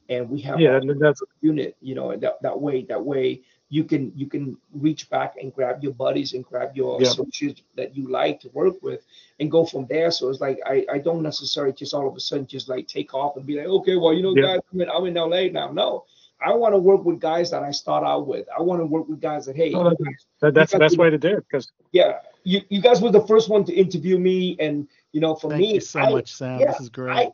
and 0.09 0.29
we 0.29 0.41
have 0.41 0.59
yeah, 0.59 0.79
that's 0.99 1.21
a 1.21 1.25
unit. 1.41 1.75
You 1.81 1.95
know, 1.95 2.15
that 2.15 2.41
that 2.41 2.61
way, 2.61 2.83
that 2.83 3.03
way 3.03 3.41
you 3.73 3.83
can 3.83 4.11
you 4.15 4.27
can 4.27 4.55
reach 4.71 5.09
back 5.09 5.33
and 5.41 5.51
grab 5.51 5.81
your 5.81 5.93
buddies 5.93 6.33
and 6.33 6.45
grab 6.45 6.75
your 6.75 7.01
yep. 7.01 7.09
associates 7.09 7.63
that 7.75 7.97
you 7.97 8.07
like 8.07 8.39
to 8.39 8.49
work 8.49 8.75
with 8.83 9.01
and 9.39 9.49
go 9.49 9.65
from 9.65 9.87
there. 9.87 10.11
So 10.11 10.29
it's 10.29 10.39
like 10.39 10.59
I, 10.63 10.85
I 10.91 10.99
don't 10.99 11.23
necessarily 11.23 11.73
just 11.73 11.91
all 11.91 12.07
of 12.07 12.15
a 12.15 12.19
sudden 12.19 12.45
just 12.45 12.69
like 12.69 12.87
take 12.87 13.15
off 13.15 13.35
and 13.35 13.47
be 13.47 13.57
like, 13.57 13.65
okay, 13.65 13.95
well, 13.95 14.13
you 14.13 14.21
know, 14.21 14.35
yep. 14.35 14.45
guys, 14.45 14.59
I'm 14.71 14.81
in, 14.81 14.89
I'm 14.91 15.05
in 15.07 15.15
LA 15.15 15.47
now. 15.47 15.71
No, 15.71 16.05
I 16.39 16.53
want 16.53 16.75
to 16.75 16.77
work 16.77 17.03
with 17.03 17.19
guys 17.19 17.49
that 17.49 17.63
I 17.63 17.71
start 17.71 18.03
out 18.03 18.27
with. 18.27 18.45
I 18.55 18.61
want 18.61 18.79
to 18.79 18.85
work 18.85 19.09
with 19.09 19.19
guys 19.19 19.47
that, 19.47 19.55
hey, 19.55 19.73
oh, 19.73 19.81
Well, 19.81 19.89
that- 19.89 20.17
That, 20.41 20.53
that's 20.53 20.73
the 20.73 20.77
best 20.77 20.99
way 20.99 21.09
to 21.09 21.17
do 21.17 21.37
it 21.37 21.45
because 21.49 21.71
yeah, 21.93 22.19
you, 22.43 22.61
you 22.69 22.79
guys 22.79 23.01
were 23.01 23.11
the 23.11 23.25
first 23.25 23.49
one 23.49 23.63
to 23.65 23.73
interview 23.73 24.19
me, 24.19 24.55
and 24.59 24.87
you 25.13 25.19
know, 25.19 25.33
for 25.33 25.49
Thank 25.49 25.61
me, 25.61 25.73
you 25.73 25.81
so 25.81 25.99
I, 25.99 26.11
much, 26.11 26.31
Sam. 26.31 26.59
yeah, 26.59 26.73
this 26.73 26.81
is 26.81 26.89
great. 26.89 27.31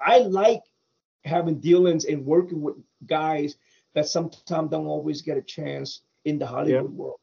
I 0.00 0.20
like 0.20 0.62
having 1.26 1.60
dealings 1.60 2.06
and 2.06 2.24
working 2.24 2.62
with 2.62 2.76
guys 3.06 3.56
that 3.96 4.06
sometimes 4.06 4.70
don't 4.70 4.86
always 4.86 5.22
get 5.22 5.36
a 5.36 5.42
chance 5.42 6.02
in 6.24 6.38
the 6.38 6.46
Hollywood 6.46 6.92
world, 6.92 7.18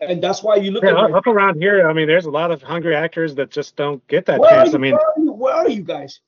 and 0.00 0.20
that's 0.22 0.42
why 0.42 0.56
you 0.56 0.72
look 0.72 0.82
yeah, 0.82 0.90
at 0.90 0.96
up, 0.96 1.12
up 1.14 1.26
around 1.28 1.60
here, 1.62 1.88
I 1.88 1.92
mean, 1.92 2.08
there's 2.08 2.24
a 2.26 2.30
lot 2.30 2.50
of 2.50 2.62
hungry 2.62 2.96
actors 2.96 3.34
that 3.36 3.50
just 3.50 3.76
don't 3.76 4.04
get 4.08 4.26
that 4.26 4.40
where, 4.40 4.50
chance. 4.50 4.70
you, 4.72 4.78
I 4.78 4.80
mean, 4.80 4.92
where, 4.94 5.06
are 5.06 5.14
you, 5.18 5.32
where 5.32 5.54
are 5.54 5.68
you 5.68 5.82
guys? 5.82 6.20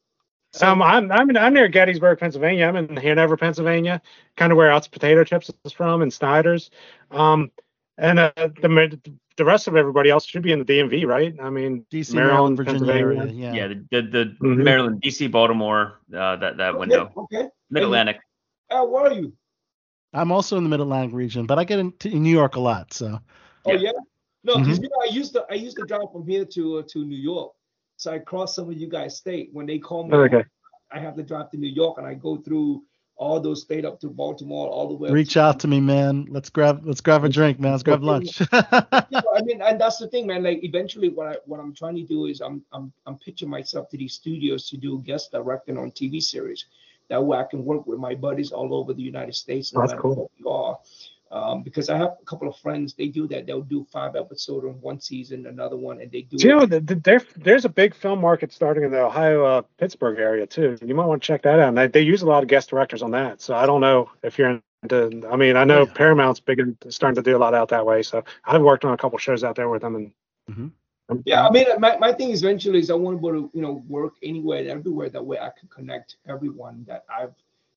um, 0.63 0.81
I'm 0.81 1.11
I'm 1.11 1.29
in, 1.31 1.37
I'm 1.37 1.53
near 1.55 1.69
Gettysburg, 1.69 2.19
Pennsylvania. 2.19 2.67
I'm 2.67 2.77
in 2.77 2.97
Hanover, 2.97 3.37
Pennsylvania, 3.37 4.01
kind 4.37 4.53
of 4.53 4.57
where 4.59 4.71
Utz 4.71 4.91
Potato 4.91 5.25
Chips 5.25 5.51
is 5.65 5.73
from, 5.73 6.03
and 6.03 6.13
Snyder's. 6.13 6.71
Um, 7.11 7.51
and 7.99 8.19
uh, 8.19 8.33
the 8.37 9.01
the 9.37 9.45
rest 9.45 9.69
of 9.69 9.77
everybody 9.77 10.09
else 10.11 10.25
should 10.25 10.43
be 10.43 10.53
in 10.53 10.59
the 10.59 10.65
DMV, 10.65 11.07
right? 11.07 11.35
I 11.43 11.51
mean, 11.51 11.85
DC, 11.91 12.15
Maryland, 12.15 12.57
Virginia 12.57 12.81
Pennsylvania. 12.81 13.23
area. 13.23 13.33
Yeah. 13.33 13.55
Yeah, 13.55 13.69
the 13.69 13.75
the, 13.91 14.03
the 14.03 14.37
Mhm. 14.43 14.65
Maryland, 14.65 15.03
DC, 15.03 15.31
Baltimore, 15.31 16.01
uh, 16.15 16.37
that 16.37 16.57
that 16.59 16.79
window, 16.79 17.11
Okay. 17.17 17.39
okay. 17.39 17.49
Mid 17.71 17.83
Atlantic. 17.83 18.19
Uh, 18.71 18.85
where 18.85 19.07
are 19.07 19.13
you? 19.13 19.33
I'm 20.13 20.33
also 20.33 20.57
in 20.57 20.65
the 20.65 20.71
Mid 20.71 20.81
Atlantic 20.81 21.15
region, 21.15 21.47
but 21.47 21.59
I 21.59 21.65
get 21.65 21.79
into 21.79 22.09
New 22.11 22.31
York 22.31 22.57
a 22.57 22.61
lot. 22.61 22.93
So 22.93 23.21
Oh 23.67 23.73
Yeah. 23.73 23.79
yeah. 23.79 23.93
No, 24.45 24.59
because 24.59 24.79
Mhm. 24.79 24.83
you 24.83 24.89
know 24.89 25.01
I 25.03 25.13
used 25.13 25.33
to 25.35 25.45
I 25.51 25.55
used 25.55 25.77
to 25.77 25.85
drive 25.85 26.11
from 26.13 26.27
here 26.27 26.45
to 26.45 26.79
uh, 26.79 26.83
to 26.89 27.05
New 27.05 27.17
York, 27.19 27.53
so 27.97 28.13
I 28.13 28.19
cross 28.21 28.55
some 28.55 28.71
of 28.71 28.77
you 28.77 28.89
guys' 28.89 29.17
state. 29.17 29.51
When 29.53 29.67
they 29.67 29.79
call 29.79 30.05
me, 30.07 30.15
Okay. 30.15 30.45
I 30.93 31.01
have 31.01 31.17
to 31.17 31.23
drive 31.25 31.51
to 31.51 31.57
New 31.57 31.69
York, 31.73 31.99
and 31.99 32.07
I 32.07 32.15
go 32.15 32.37
through 32.37 32.85
all 33.17 33.41
those 33.41 33.63
state 33.63 33.85
up 33.85 33.99
to 34.01 34.09
Baltimore, 34.09 34.69
all 34.69 34.89
the 34.89 34.95
way. 34.95 35.09
up 35.09 35.15
reach 35.15 35.33
to- 35.33 35.41
out 35.41 35.59
to 35.61 35.69
me, 35.69 35.81
man. 35.81 36.27
Let's 36.31 36.49
grab 36.51 36.87
let's 36.87 37.01
grab 37.01 37.25
a 37.25 37.29
drink, 37.29 37.59
man. 37.59 37.73
Let's 37.73 37.83
grab 37.83 38.03
lunch. 38.05 38.39
You 39.11 39.21
know, 39.21 39.33
I 39.35 39.43
mean, 39.43 39.63
and 39.63 39.81
that's 39.81 39.99
the 39.99 40.09
thing, 40.09 40.27
man. 40.27 40.43
Like 40.43 40.63
eventually, 40.63 41.09
what 41.09 41.27
I 41.29 41.37
what 41.47 41.61
I'm 41.61 41.75
trying 41.75 41.97
to 41.97 42.03
do 42.03 42.27
is 42.27 42.41
I'm 42.41 42.63
I'm 42.73 42.93
I'm 43.07 43.19
pitching 43.19 43.49
myself 43.49 43.89
to 43.91 43.97
these 43.97 44.15
studios 44.15 44.69
to 44.71 44.77
do 44.77 45.01
guest 45.05 45.33
directing 45.33 45.77
on 45.79 45.91
TV 45.93 46.21
series. 46.21 46.67
That 47.09 47.25
way, 47.25 47.39
I 47.39 47.45
can 47.45 47.65
work 47.65 47.87
with 47.87 47.99
my 47.99 48.15
buddies 48.15 48.51
all 48.53 48.75
over 48.75 48.93
the 48.93 49.03
United 49.03 49.35
States. 49.35 49.73
no 49.73 49.81
That's 49.81 49.93
matter 49.93 50.03
cool. 50.03 50.17
where 50.17 50.27
we 50.39 50.51
are. 50.51 50.79
Um, 51.33 51.63
because 51.65 51.91
I 51.91 51.97
have 51.97 52.15
a 52.23 52.25
couple 52.25 52.49
of 52.49 52.57
friends, 52.59 52.95
they 52.95 53.09
do 53.09 53.27
that. 53.29 53.47
They'll 53.47 53.61
do 53.61 53.85
five 53.93 54.15
episodes 54.15 54.65
in 54.65 54.81
one 54.81 55.01
season, 55.01 55.47
another 55.47 55.77
one, 55.77 56.01
and 56.01 56.11
they 56.11 56.23
do. 56.23 56.37
Do 56.37 56.47
you 56.47 56.55
it- 56.55 56.61
know 56.61 56.67
that 56.67 56.87
that 56.87 57.03
there 57.05 57.21
there's 57.37 57.65
a 57.65 57.69
big 57.69 57.95
film 57.97 58.21
market 58.21 58.53
starting 58.53 58.85
in 58.85 58.93
the 58.93 59.01
Ohio 59.03 59.45
uh, 59.45 59.63
Pittsburgh 59.77 60.19
area 60.21 60.47
too. 60.47 60.79
You 60.85 60.95
might 60.95 61.07
want 61.07 61.21
to 61.23 61.27
check 61.27 61.43
that 61.43 61.59
out. 61.59 61.69
And 61.69 61.77
they, 61.79 61.89
they 61.89 62.03
use 62.03 62.23
a 62.23 62.27
lot 62.27 62.45
of 62.45 62.49
guest 62.49 62.71
directors 62.71 63.03
on 63.03 63.11
that. 63.11 63.41
So 63.41 63.57
I 63.57 63.67
don't 63.67 63.81
know 63.81 64.09
if 64.23 64.39
you're 64.39 64.61
into. 64.85 65.27
I 65.29 65.35
mean, 65.37 65.57
I 65.57 65.65
know 65.65 65.81
Yeah. 65.87 65.93
Paramount's 65.95 66.39
big 66.39 66.61
and 66.61 66.77
starting 66.91 67.17
to 67.17 67.29
do 67.29 67.37
a 67.37 67.39
lot 67.39 67.55
out 67.55 67.71
that 67.71 67.85
way. 67.85 68.03
So 68.05 68.23
I've 68.45 68.63
worked 68.63 68.85
on 68.85 68.93
a 68.93 68.97
couple 68.97 69.19
shows 69.19 69.43
out 69.43 69.57
there 69.57 69.69
with 69.69 69.83
them. 69.83 69.97
And 69.97 70.13
Mhm. 70.49 70.71
Yeah, 71.25 71.47
I 71.47 71.51
mean, 71.51 71.67
my, 71.79 71.97
my 71.99 72.13
thing 72.13 72.31
is 72.31 72.43
eventually 72.43 72.81
is 72.81 72.91
I 72.91 72.95
want 72.95 73.21
to 73.21 73.29
able 73.29 73.49
to, 73.49 73.51
you 73.55 73.63
know, 73.63 73.85
work 73.89 74.15
anywhere 74.23 74.59
and 74.61 74.69
everywhere. 74.69 75.09
That 75.09 75.25
way 75.25 75.39
I 75.39 75.51
can 75.59 75.69
connect 75.69 76.17
everyone 76.29 76.85
that 76.89 77.05
I've, 77.09 77.35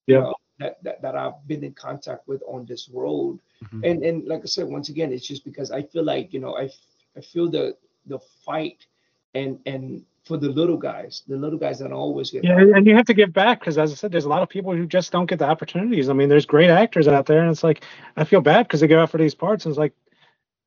Yeah. 0.07 0.31
that, 0.59 0.81
that, 0.83 1.01
that 1.03 1.15
I've 1.15 1.45
been 1.47 1.63
in 1.63 1.73
contact 1.73 2.27
with 2.27 2.41
on 2.47 2.65
this 2.65 2.89
road. 2.89 3.39
Mhm. 3.65 3.89
And, 3.89 4.03
and 4.03 4.27
like 4.27 4.41
I 4.41 4.45
said, 4.45 4.67
once 4.67 4.89
again, 4.89 5.13
it's 5.13 5.27
just 5.27 5.45
because 5.45 5.69
I 5.71 5.83
feel 5.83 6.03
like, 6.03 6.33
you 6.33 6.39
know, 6.39 6.57
I, 6.57 6.69
I 7.15 7.21
feel 7.21 7.49
the, 7.49 7.77
the 8.07 8.19
fight 8.45 8.87
and, 9.35 9.59
and 9.67 10.03
for 10.25 10.37
the 10.37 10.49
little 10.49 10.77
guys, 10.77 11.23
the 11.27 11.35
little 11.37 11.57
guys 11.59 11.79
that 11.79 11.91
always 11.91 12.31
get, 12.31 12.43
yeah, 12.43 12.59
and 12.59 12.85
you 12.85 12.95
have 12.95 13.05
to 13.05 13.13
give 13.15 13.33
back 13.33 13.59
because, 13.59 13.77
as 13.77 13.91
I 13.91 13.95
said, 13.95 14.11
there's 14.11 14.25
a 14.25 14.29
lot 14.29 14.43
of 14.43 14.49
people 14.49 14.75
who 14.75 14.85
just 14.85 15.11
don't 15.11 15.25
get 15.25 15.39
the 15.39 15.45
opportunities. 15.45 16.07
I 16.09 16.13
mean, 16.13 16.29
there's 16.29 16.45
great 16.45 16.69
actors 16.69 17.07
out 17.07 17.25
there, 17.25 17.41
and 17.41 17.49
it's 17.49 17.63
like 17.63 17.83
I 18.15 18.23
feel 18.25 18.41
bad 18.41 18.67
because 18.67 18.79
they 18.79 18.87
go 18.87 19.01
out 19.01 19.09
for 19.09 19.17
these 19.17 19.33
parts, 19.33 19.65
and 19.65 19.71
it's 19.71 19.79
like 19.79 19.93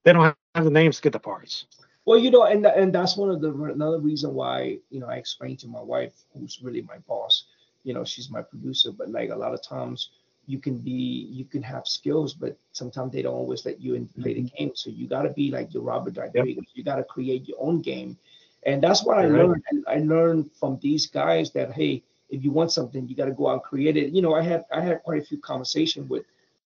they 0.04 0.12
don't 0.12 0.34
have 0.54 0.64
the 0.64 0.70
names 0.70 0.96
to 0.96 1.02
get 1.02 1.12
the 1.12 1.20
parts. 1.20 1.66
Well, 2.05 2.18
you 2.18 2.30
know, 2.30 2.44
and 2.44 2.66
and 2.66 2.92
that's 2.92 3.16
one 3.16 3.30
of 3.30 3.40
the 3.40 3.53
another 3.53 3.98
reason 4.00 4.34
why 4.34 4.78
you 4.90 5.00
know 5.00 5.07
I 5.07 5.16
explained 5.16 5.61
to 5.61 5.68
my 5.68 5.80
wife, 5.80 6.12
who's 6.36 6.61
really 6.62 6.82
my 6.82 6.98
boss. 7.07 7.44
You 7.84 7.94
know, 7.94 8.05
she's 8.05 8.30
my 8.30 8.42
producer, 8.42 8.92
but 8.92 9.11
like 9.11 9.30
a 9.30 9.36
lot 9.36 9.55
of 9.55 9.62
times 9.62 10.11
you 10.46 10.59
can 10.59 10.78
be 10.78 11.28
you 11.30 11.44
can 11.44 11.62
have 11.62 11.86
skills, 11.86 12.34
but 12.34 12.57
sometimes 12.72 13.12
they 13.12 13.22
don't 13.22 13.34
always 13.34 13.64
let 13.64 13.80
you 13.80 13.94
in 13.94 14.09
play 14.20 14.34
the 14.34 14.40
mm-hmm. 14.42 14.57
game. 14.57 14.72
So 14.74 14.90
you 14.90 15.07
got 15.07 15.22
to 15.22 15.30
be 15.30 15.50
like 15.50 15.72
your 15.72 15.84
Robert 15.84 16.16
Rodriguez. 16.16 16.64
You 16.74 16.82
got 16.82 16.96
to 16.96 17.05
create 17.05 17.46
your 17.46 17.59
own 17.61 17.80
game, 17.80 18.18
and 18.64 18.82
that's 18.82 19.05
what 19.05 19.18
I 19.18 19.26
Right. 19.26 19.32
learned. 19.32 19.62
I 19.86 19.98
learned 19.98 20.50
from 20.59 20.78
these 20.82 21.07
guys 21.07 21.53
that 21.53 21.72
hey, 21.72 22.03
if 22.30 22.42
you 22.42 22.50
want 22.50 22.72
something, 22.72 23.07
you 23.07 23.14
got 23.14 23.26
to 23.26 23.32
go 23.32 23.48
out 23.48 23.55
and 23.55 23.62
create 23.62 23.96
it. 23.96 24.12
You 24.12 24.22
know, 24.22 24.34
I 24.34 24.42
had 24.42 24.64
I 24.72 24.80
had 24.80 25.03
quite 25.05 25.22
a 25.22 25.24
few 25.24 25.38
conversations 25.38 26.09
with 26.09 26.24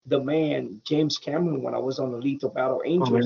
the 0.07 0.21
man 0.21 0.81
James 0.85 1.19
Cameron 1.19 1.63
when 1.63 1.75
I 1.75 1.79
was 1.79 1.99
on 1.99 2.13
the 2.13 2.19
Alita 2.19 2.53
Battle 2.55 2.83
Oh, 2.85 3.19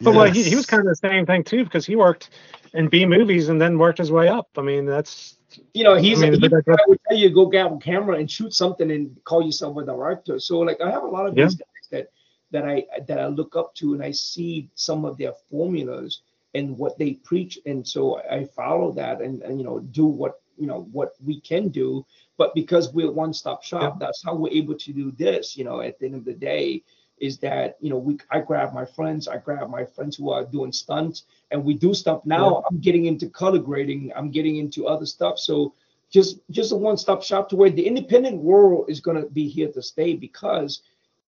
But 0.00 0.14
well, 0.14 0.32
he, 0.32 0.42
he 0.44 0.54
was 0.54 0.66
kind 0.66 0.80
of 0.80 0.86
the 0.86 0.96
same 0.96 1.26
thing 1.26 1.42
too 1.42 1.64
because 1.64 1.84
he 1.84 1.96
worked 1.96 2.30
in 2.74 2.88
B 2.88 3.04
movies 3.04 3.48
and 3.48 3.60
then 3.60 3.78
worked 3.78 3.98
his 3.98 4.12
way 4.12 4.28
up. 4.28 4.48
I 4.56 4.62
mean, 4.62 4.86
that's 4.86 5.36
you 5.74 5.82
know, 5.82 5.96
he's 5.96 6.22
I 6.22 6.30
mean, 6.30 6.40
he 6.40 6.48
that- 6.48 6.84
would 6.86 7.00
tell 7.08 7.18
you 7.18 7.30
go 7.30 7.46
grab 7.46 7.72
a 7.72 7.78
camera 7.78 8.16
and 8.16 8.30
shoot 8.30 8.54
something 8.54 8.90
and 8.90 9.16
call 9.24 9.42
yourself 9.44 9.76
a 9.78 9.84
director. 9.84 10.38
So 10.38 10.60
like 10.60 10.80
I 10.80 10.90
have 10.90 11.02
a 11.02 11.08
lot 11.08 11.26
of 11.26 11.36
Yeah. 11.36 11.46
these 11.46 11.56
guys 11.56 11.88
that 11.90 12.08
that 12.52 12.64
I 12.64 12.86
that 13.08 13.18
I 13.18 13.26
look 13.26 13.56
up 13.56 13.74
to 13.76 13.94
and 13.94 14.02
I 14.02 14.12
see 14.12 14.70
some 14.74 15.04
of 15.04 15.18
their 15.18 15.32
formulas 15.50 16.22
and 16.54 16.78
what 16.78 16.96
they 16.98 17.14
preach 17.14 17.58
and 17.66 17.86
so 17.86 18.20
I 18.30 18.44
follow 18.44 18.92
that 18.92 19.20
and, 19.20 19.42
and 19.42 19.58
you 19.58 19.64
know 19.64 19.80
do 19.80 20.06
what 20.06 20.40
you 20.56 20.66
know 20.66 20.88
what 20.92 21.12
we 21.24 21.40
can 21.40 21.68
do. 21.68 22.06
But 22.36 22.54
because 22.54 22.92
we're 22.92 23.10
one 23.10 23.32
stop 23.32 23.64
shop, 23.64 23.98
that's 23.98 24.22
how 24.22 24.34
we're 24.36 24.52
able 24.52 24.76
to 24.76 24.92
do 24.92 25.10
this. 25.12 25.56
You 25.56 25.64
know, 25.64 25.80
at 25.80 25.98
the 25.98 26.06
end 26.06 26.14
of 26.14 26.24
the 26.24 26.34
day, 26.34 26.84
is 27.20 27.38
that 27.38 27.76
you 27.80 27.90
know 27.90 27.98
we 27.98 28.18
I 28.30 28.40
grab 28.40 28.72
my 28.72 28.84
friends, 28.84 29.28
I 29.28 29.38
grab 29.38 29.68
my 29.70 29.84
friends 29.84 30.16
who 30.16 30.30
are 30.30 30.44
doing 30.44 30.72
stunts, 30.72 31.24
and 31.50 31.64
we 31.64 31.74
do 31.74 31.94
stuff. 31.94 32.24
Now 32.24 32.62
I'm 32.70 32.78
getting 32.80 33.06
into 33.06 33.28
color 33.28 33.58
grading, 33.58 34.12
I'm 34.16 34.30
getting 34.30 34.56
into 34.56 34.86
other 34.86 35.06
stuff. 35.06 35.38
So 35.38 35.74
just 36.10 36.40
just 36.50 36.72
a 36.72 36.76
one 36.76 36.96
stop 36.96 37.22
shop 37.22 37.48
to 37.50 37.56
where 37.56 37.70
the 37.70 37.86
independent 37.86 38.38
world 38.38 38.88
is 38.88 39.00
gonna 39.00 39.26
be 39.26 39.48
here 39.48 39.70
to 39.72 39.82
stay 39.82 40.14
because 40.14 40.82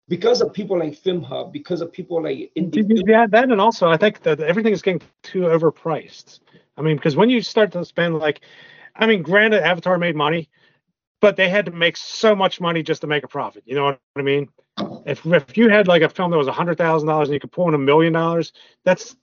because 0.07 0.41
of 0.41 0.53
people 0.53 0.77
like 0.77 0.95
Film 0.95 1.23
Hub, 1.23 1.51
because 1.51 1.81
of 1.81 1.91
people 1.91 2.21
like 2.21 2.51
indie, 2.55 3.01
yeah, 3.07 3.25
that 3.27 3.51
and 3.51 3.59
also 3.59 3.89
I 3.89 3.97
think 3.97 4.21
that 4.23 4.39
everything 4.39 4.73
is 4.73 4.81
getting 4.81 5.01
too 5.23 5.41
overpriced. 5.41 6.39
I 6.77 6.81
mean, 6.81 6.97
because 6.97 7.15
when 7.15 7.29
you 7.29 7.41
start 7.41 7.71
to 7.71 7.85
spend 7.85 8.19
like, 8.19 8.41
I 8.95 9.05
mean, 9.07 9.21
granted, 9.21 9.63
Avatar 9.63 9.97
made 9.97 10.15
money, 10.15 10.49
but 11.21 11.35
they 11.35 11.49
had 11.49 11.65
to 11.65 11.71
make 11.71 11.97
so 11.97 12.35
much 12.35 12.59
money 12.61 12.83
just 12.83 13.01
to 13.01 13.07
make 13.07 13.23
a 13.23 13.27
profit. 13.27 13.63
You 13.65 13.75
know 13.75 13.85
what 13.85 13.99
I 14.15 14.21
mean? 14.21 14.49
If 15.05 15.25
if 15.25 15.57
you 15.57 15.69
had 15.69 15.87
like 15.87 16.01
a 16.01 16.09
film 16.09 16.31
that 16.31 16.37
was 16.37 16.47
a 16.47 16.51
hundred 16.51 16.77
thousand 16.77 17.07
dollars 17.07 17.29
and 17.29 17.33
you 17.33 17.39
could 17.39 17.51
pull 17.51 17.67
in 17.67 17.73
a 17.73 17.79
million 17.79 18.13
dollars, 18.13 18.53
that's 18.83 19.15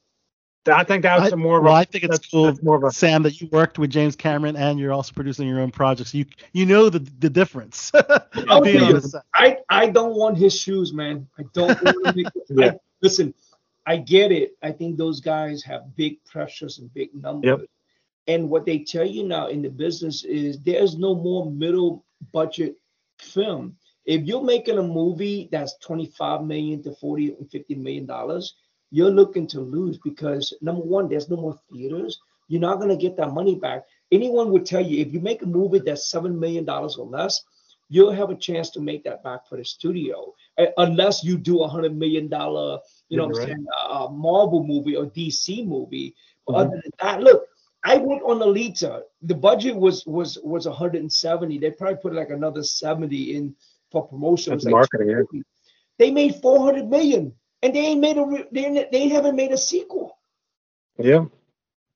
I 0.67 0.85
think 0.85 1.03
that's 1.03 1.33
I, 1.33 1.35
a 1.35 1.37
more 1.37 1.59
of 1.59 1.65
well, 1.65 1.75
a, 1.75 1.79
I 1.79 1.85
think 1.85 2.05
it's 2.05 2.19
cool, 2.31 2.57
more 2.63 2.77
of 2.77 2.85
a 2.85 2.93
Sam, 2.93 3.23
that 3.25 3.41
you 3.41 3.49
worked 3.51 3.79
with 3.79 3.91
James 3.91 4.15
Cameron 4.15 4.57
and 4.57 4.79
you're 4.79 4.93
also 4.93 5.13
producing 5.13 5.49
your 5.49 5.61
own 5.61 5.73
projects. 5.73 6.15
You 6.15 6.25
you 6.53 6.67
know 6.67 6.89
the 6.89 7.01
the 7.01 7.29
difference. 7.29 7.91
I'll 7.95 8.63
tell 8.63 8.67
you. 8.67 9.01
I 9.35 9.59
I 9.69 9.89
don't 9.89 10.15
want 10.15 10.39
his 10.39 10.59
shoes, 10.59 10.93
man. 10.93 11.27
I 11.39 11.43
don't 11.53 11.83
want 11.83 12.07
to 12.07 12.13
make. 12.17 12.27
Yeah. 12.49 12.67
I, 12.67 12.79
listen, 13.01 13.35
I 13.87 13.97
get 13.97 14.31
it. 14.31 14.57
I 14.63 14.71
think 14.71 14.97
those 14.97 15.21
guys 15.21 15.65
have 15.65 15.97
big 15.97 16.25
pressures 16.25 16.79
and 16.79 16.93
big 16.95 17.11
numbers. 17.15 17.67
And 18.27 18.49
what 18.51 18.65
they 18.67 18.79
tell 18.81 19.07
you 19.07 19.25
now 19.25 19.49
in 19.49 19.63
the 19.63 19.69
business 19.71 20.25
is 20.25 20.61
there's 20.61 20.97
no 20.97 21.15
more 21.15 21.51
middle 21.51 22.05
budget 22.33 22.77
film. 23.19 23.77
If 24.05 24.23
you're 24.25 24.43
making 24.45 24.79
a 24.79 24.83
movie 24.83 25.49
that's 25.51 25.77
25 25.79 26.43
million 26.45 26.83
to 26.85 26.93
40 26.93 27.35
and 27.39 27.51
50 27.51 27.75
million 27.75 28.07
dollars, 28.07 28.55
you're 28.91 29.11
looking 29.11 29.47
to 29.49 29.61
lose 29.61 29.99
because 29.99 30.53
number 30.61 30.83
one, 30.83 31.09
there's 31.09 31.29
no 31.31 31.37
more 31.37 31.59
theaters. 31.73 32.19
You're 32.49 32.61
not 32.61 32.81
gonna 32.81 32.97
get 32.97 33.17
that 33.17 33.33
money 33.33 33.55
back. 33.57 33.85
Anyone 34.13 34.51
would 34.53 34.67
tell 34.67 34.85
you 34.85 35.01
if 35.01 35.13
you 35.13 35.21
make 35.21 35.43
a 35.43 35.47
movie 35.47 35.81
that's 35.81 36.11
seven 36.11 36.39
million 36.39 36.65
dollars 36.65 36.97
or 36.97 37.07
less, 37.07 37.43
you'll 37.89 38.13
have 38.13 38.31
a 38.31 38.37
chance 38.37 38.71
to 38.71 38.81
make 38.81 39.05
that 39.05 39.23
back 39.23 39.47
for 39.49 39.57
the 39.57 39.65
studio, 39.65 40.33
uh, 40.59 40.67
unless 40.79 41.25
you 41.25 41.37
do 41.39 41.63
a 41.63 41.69
hundred 41.69 41.97
million 41.97 42.29
dollar, 42.29 42.79
you 43.09 43.17
know, 43.17 43.25
what 43.25 43.31
I'm 43.31 43.35
saying, 43.35 43.67
a 43.91 44.09
Marvel 44.11 44.65
movie 44.65 44.97
or 44.97 45.07
DC 45.07 45.65
movie. 45.65 46.15
But 46.47 46.55
Mhm. 46.55 46.57
other 46.57 46.81
than 46.83 46.93
that, 47.01 47.23
look, 47.23 47.45
I 47.85 47.97
went 47.97 48.23
on 48.23 48.39
Alita. 48.39 49.03
The 49.23 49.35
budget 49.35 49.77
was 49.77 50.07
was 50.07 50.39
was 50.43 50.67
170. 50.67 51.59
They 51.59 51.71
probably 51.71 51.97
put 51.97 52.15
like 52.15 52.31
another 52.31 52.63
70 52.63 53.37
in 53.37 53.55
for 53.91 54.07
promotion. 54.07 54.53
That's 54.53 54.65
like 54.65 54.73
marketing, 54.73 55.11
yeah. 55.11 55.43
They 55.99 56.11
made 56.11 56.37
400 56.37 56.89
million, 56.89 57.35
and 57.63 57.75
they 57.75 57.81
ain't 57.81 58.01
made 58.01 58.19
a 58.19 58.25
re- 58.25 58.49
they 58.53 58.89
they 58.91 59.09
haven't 59.09 59.37
made 59.37 59.53
a 59.53 59.59
sequel 59.59 60.19
yeah. 60.99 61.25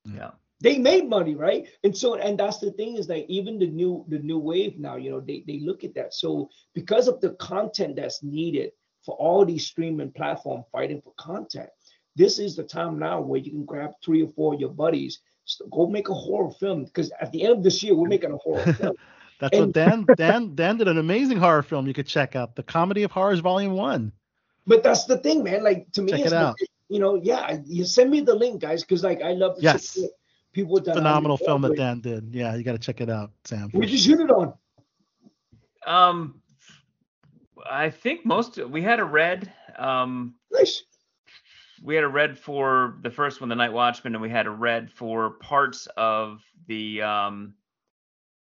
Yeah. 0.05 0.31
they 0.61 0.79
made 0.79 1.09
money 1.09 1.35
right 1.35 1.69
and 1.85 1.97
so 1.97 2.15
and 2.15 2.39
that's 2.39 2.59
the 2.59 2.71
thing 2.73 2.97
is 2.97 3.07
that 3.09 3.31
even 3.31 3.59
the 3.59 3.67
new 3.67 4.05
the 4.09 4.19
new 4.19 4.39
wave 4.39 4.79
now 4.79 4.97
you 4.97 5.11
know 5.11 5.21
they, 5.21 5.45
they 5.47 5.61
look 5.61 5.85
at 5.85 5.95
that 5.95 6.15
so 6.15 6.49
because 6.75 7.09
of 7.09 7.21
the 7.21 7.31
content 7.35 7.97
that's 7.97 8.23
needed 8.23 8.73
for 9.05 9.15
all 9.17 9.45
these 9.45 9.67
streaming 9.67 10.13
platform 10.13 10.65
fighting 10.73 11.03
for 11.03 11.13
content 11.19 11.69
this 12.15 12.39
is 12.39 12.57
the 12.57 12.63
time 12.63 12.99
now 12.99 13.21
where 13.21 13.41
you 13.41 13.51
can 13.51 13.65
grab 13.65 13.91
three 14.05 14.23
or 14.23 14.29
four 14.29 14.55
of 14.55 14.61
your 14.61 14.71
buddies 14.71 15.21
so 15.47 15.65
go 15.69 15.87
make 15.87 16.09
a 16.11 16.15
horror 16.15 16.51
film 16.51 16.85
because 16.85 17.11
at 17.21 17.33
the 17.33 17.43
end 17.45 17.53
of 17.59 17.63
this 17.63 17.83
year 17.83 17.95
we're 17.95 18.09
making 18.09 18.33
a 18.33 18.37
horror 18.37 18.73
film 18.75 18.95
That's 19.41 19.57
And- 19.57 19.67
what 19.67 19.73
Dan 19.75 20.07
Dan 20.17 20.55
Dan 20.55 20.77
did 20.79 20.89
an 20.89 20.99
amazing 20.99 21.39
horror 21.39 21.63
film 21.63 21.87
you 21.87 21.93
could 21.95 22.07
check 22.07 22.35
out, 22.37 22.57
The 22.57 22.63
Comedy 22.63 23.03
of 23.03 23.11
Horrors 23.11 23.41
Volume 23.41 23.73
One. 23.75 24.13
But 24.67 24.83
that's 24.83 25.05
the 25.05 25.19
thing, 25.19 25.45
man. 25.45 25.63
Like 25.63 25.93
to 25.93 26.03
me, 26.03 26.11
Check 26.13 26.21
it's 26.21 26.33
it 26.33 26.35
like, 26.37 26.45
out. 26.45 26.57
you 26.89 26.99
know, 26.99 27.15
yeah. 27.23 27.59
You 27.67 27.85
send 27.85 28.11
me 28.11 28.21
the 28.23 28.35
link, 28.35 28.61
guys, 28.63 28.83
because 28.83 29.05
like 29.05 29.21
I 29.23 29.33
love 29.33 29.57
to 29.57 29.63
Yes. 29.63 29.99
people 30.55 30.81
that 30.81 30.95
Phenomenal 30.95 31.37
film 31.37 31.63
that 31.63 31.77
Dan 31.77 32.01
did. 32.01 32.31
Yeah, 32.35 32.57
you 32.57 32.65
got 32.65 32.73
to 32.73 32.79
check 32.79 33.01
it 33.03 33.11
out, 33.11 33.31
Sam. 33.45 33.65
with. 33.67 33.75
We 33.75 33.87
just 33.87 34.05
shoot 34.07 34.19
it 34.21 34.31
on. 34.31 34.55
Um, 35.87 36.41
I 37.69 37.91
think 37.91 38.25
most 38.25 38.57
we 38.57 38.81
had 38.83 39.01
a 39.01 39.05
red. 39.05 39.53
Um, 39.79 40.35
Nice. 40.51 40.83
We 41.87 41.95
had 41.95 42.03
a 42.03 42.09
red 42.09 42.37
for 42.37 42.99
the 43.03 43.11
first 43.11 43.41
one, 43.41 43.49
The 43.49 43.55
Night 43.55 43.73
Watchman, 43.73 44.17
and 44.17 44.21
we 44.21 44.29
had 44.29 44.49
a 44.49 44.51
red 44.51 44.91
for 44.91 45.31
parts 45.39 45.87
of 45.97 46.43
the. 46.67 47.01
Um, 47.01 47.55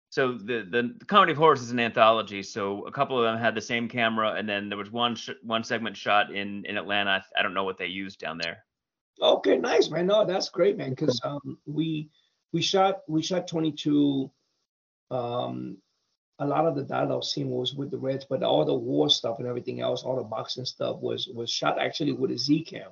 so 0.09 0.33
the, 0.33 0.67
the 0.67 0.95
the 0.97 1.05
Comedy 1.05 1.33
of 1.33 1.37
Horrors 1.37 1.61
is 1.61 1.69
an 1.69 1.79
anthology. 1.79 2.41
So 2.41 2.87
a 2.87 2.91
couple 2.91 3.15
of 3.15 3.25
them 3.25 3.37
had 3.37 3.53
the 3.53 3.61
same 3.61 3.87
camera, 3.87 4.31
and 4.31 4.49
then 4.49 4.69
there 4.69 4.77
was 4.77 4.91
one 4.91 5.15
sh- 5.15 5.37
one 5.43 5.63
segment 5.63 5.95
shot 5.95 6.33
in 6.33 6.65
in 6.65 6.77
Atlanta. 6.77 7.11
I, 7.11 7.39
I 7.39 7.43
don't 7.43 7.53
know 7.53 7.63
what 7.63 7.77
they 7.77 7.85
used 7.85 8.19
down 8.19 8.39
there. 8.39 8.65
Okay, 9.21 9.55
nice, 9.55 9.91
man. 9.91 10.07
No, 10.07 10.25
that's 10.25 10.49
great, 10.49 10.75
man. 10.75 10.89
Because 10.89 11.21
um, 11.23 11.59
we 11.67 12.09
we 12.53 12.61
shot 12.63 13.01
we 13.07 13.21
shot 13.21 13.47
22. 13.47 14.31
Um, 15.11 15.77
a 16.39 16.45
lot 16.47 16.65
of 16.65 16.75
the 16.75 16.83
dialogue 16.83 17.23
scene 17.23 17.51
was 17.51 17.75
with 17.75 17.91
the 17.91 17.99
Reds, 17.99 18.25
but 18.27 18.41
all 18.41 18.65
the 18.65 18.73
war 18.73 19.11
stuff 19.11 19.37
and 19.37 19.47
everything 19.47 19.79
else, 19.79 20.01
all 20.01 20.15
the 20.15 20.23
boxing 20.23 20.65
stuff 20.65 20.97
was 21.01 21.27
was 21.27 21.51
shot 21.51 21.79
actually 21.79 22.13
with 22.13 22.31
a 22.31 22.37
Z 22.37 22.63
cam. 22.63 22.89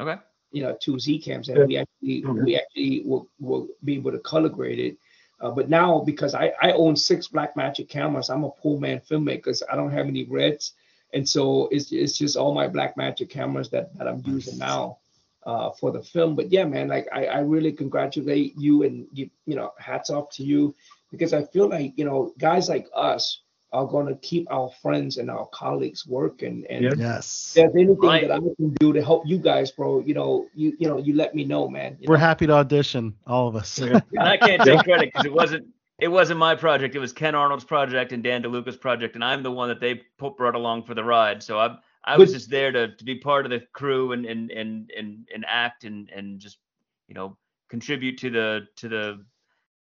Okay. 0.00 0.16
You 0.52 0.62
know, 0.64 0.76
two 0.80 0.98
Z 0.98 1.20
cams, 1.20 1.48
and 1.48 1.68
we 1.68 1.76
actually 1.76 2.22
Mhm. 2.22 2.44
we 2.44 2.56
actually 2.56 3.02
will, 3.04 3.28
will 3.38 3.68
be 3.84 3.94
able 3.94 4.10
to 4.12 4.18
color 4.18 4.48
grade 4.48 4.80
it. 4.80 4.96
Uh, 5.40 5.50
but 5.50 5.68
now 5.68 6.00
because 6.00 6.34
I 6.34 6.52
I 6.60 6.72
own 6.72 6.96
six 6.96 7.28
Black 7.28 7.56
Magic 7.56 7.88
cameras, 7.88 8.30
I'm 8.30 8.44
a 8.44 8.50
poor 8.50 8.80
man 8.80 9.00
filmmaker. 9.00 9.54
So 9.54 9.66
I 9.70 9.76
don't 9.76 9.92
have 9.92 10.06
any 10.06 10.24
Reds, 10.24 10.72
and 11.14 11.28
so 11.28 11.68
it's 11.70 11.92
it's 11.92 12.18
just 12.18 12.36
all 12.36 12.54
my 12.54 12.66
Black 12.66 12.96
Magic 12.96 13.30
cameras 13.30 13.70
that 13.70 13.96
that 13.96 14.08
I'm 14.08 14.22
using 14.26 14.58
now 14.58 14.98
uh, 15.44 15.70
for 15.70 15.92
the 15.92 16.02
film. 16.02 16.34
But 16.34 16.50
yeah, 16.50 16.64
man, 16.64 16.88
like 16.88 17.06
I, 17.12 17.26
I 17.26 17.38
really 17.40 17.72
congratulate 17.72 18.58
you 18.58 18.82
and 18.82 19.06
you, 19.12 19.30
you 19.46 19.56
know, 19.56 19.72
hats 19.78 20.10
off 20.10 20.30
to 20.36 20.44
you 20.44 20.74
because 21.10 21.32
I 21.32 21.44
feel 21.44 21.68
like 21.68 21.92
you 21.96 22.04
know 22.04 22.32
guys 22.38 22.68
like 22.68 22.88
us 22.94 23.42
are 23.72 23.86
going 23.86 24.06
to 24.06 24.14
keep 24.16 24.50
our 24.50 24.70
friends 24.82 25.16
and 25.16 25.30
our 25.30 25.46
colleagues 25.52 26.06
working. 26.06 26.64
And 26.68 26.98
Yes. 26.98 27.54
if 27.56 27.62
there's 27.72 27.74
anything 27.76 27.98
Right. 28.00 28.26
that 28.26 28.34
I 28.34 28.38
can 28.56 28.74
do 28.80 28.92
to 28.92 29.02
help 29.02 29.26
you 29.26 29.38
guys, 29.38 29.70
bro, 29.70 30.00
you 30.00 30.14
know, 30.14 30.46
you 30.54 30.76
you 30.78 30.88
know, 30.88 30.98
you 30.98 31.14
let 31.14 31.34
me 31.34 31.44
know, 31.44 31.68
man. 31.68 31.96
You 32.00 32.06
We're 32.08 32.16
know? 32.16 32.20
happy 32.20 32.46
to 32.46 32.52
audition, 32.54 33.14
all 33.26 33.46
of 33.48 33.56
us. 33.56 33.78
And 33.78 34.02
I 34.18 34.36
can't 34.36 34.62
take 34.62 34.80
credit 34.84 35.10
because 35.12 35.24
it 35.24 35.32
wasn't 35.32 35.66
it 36.00 36.08
wasn't 36.08 36.38
my 36.40 36.54
project. 36.54 36.94
It 36.94 36.98
was 36.98 37.12
Ken 37.12 37.34
Arnold's 37.34 37.64
project 37.64 38.12
and 38.12 38.22
Dan 38.22 38.42
DeLuca's 38.42 38.76
project, 38.76 39.14
and 39.16 39.22
I'm 39.24 39.42
the 39.42 39.50
one 39.52 39.68
that 39.68 39.80
they 39.80 39.96
pu- 40.18 40.34
brought 40.34 40.54
along 40.54 40.84
for 40.84 40.94
the 40.94 41.04
ride. 41.04 41.42
So 41.42 41.58
I'm 41.58 41.78
I 42.04 42.16
was 42.16 42.32
just 42.32 42.48
there 42.50 42.72
to, 42.72 42.96
to 42.96 43.04
be 43.04 43.16
part 43.18 43.44
of 43.44 43.50
the 43.50 43.60
crew 43.72 44.12
and 44.12 44.24
and 44.24 44.50
and 44.50 44.90
and, 44.96 45.28
and 45.32 45.44
act 45.46 45.84
and 45.84 46.10
and 46.10 46.40
just 46.40 46.58
you 47.06 47.14
know 47.14 47.36
contribute 47.68 48.18
to 48.18 48.30
the 48.30 48.66
to 48.76 48.88
the 48.88 49.24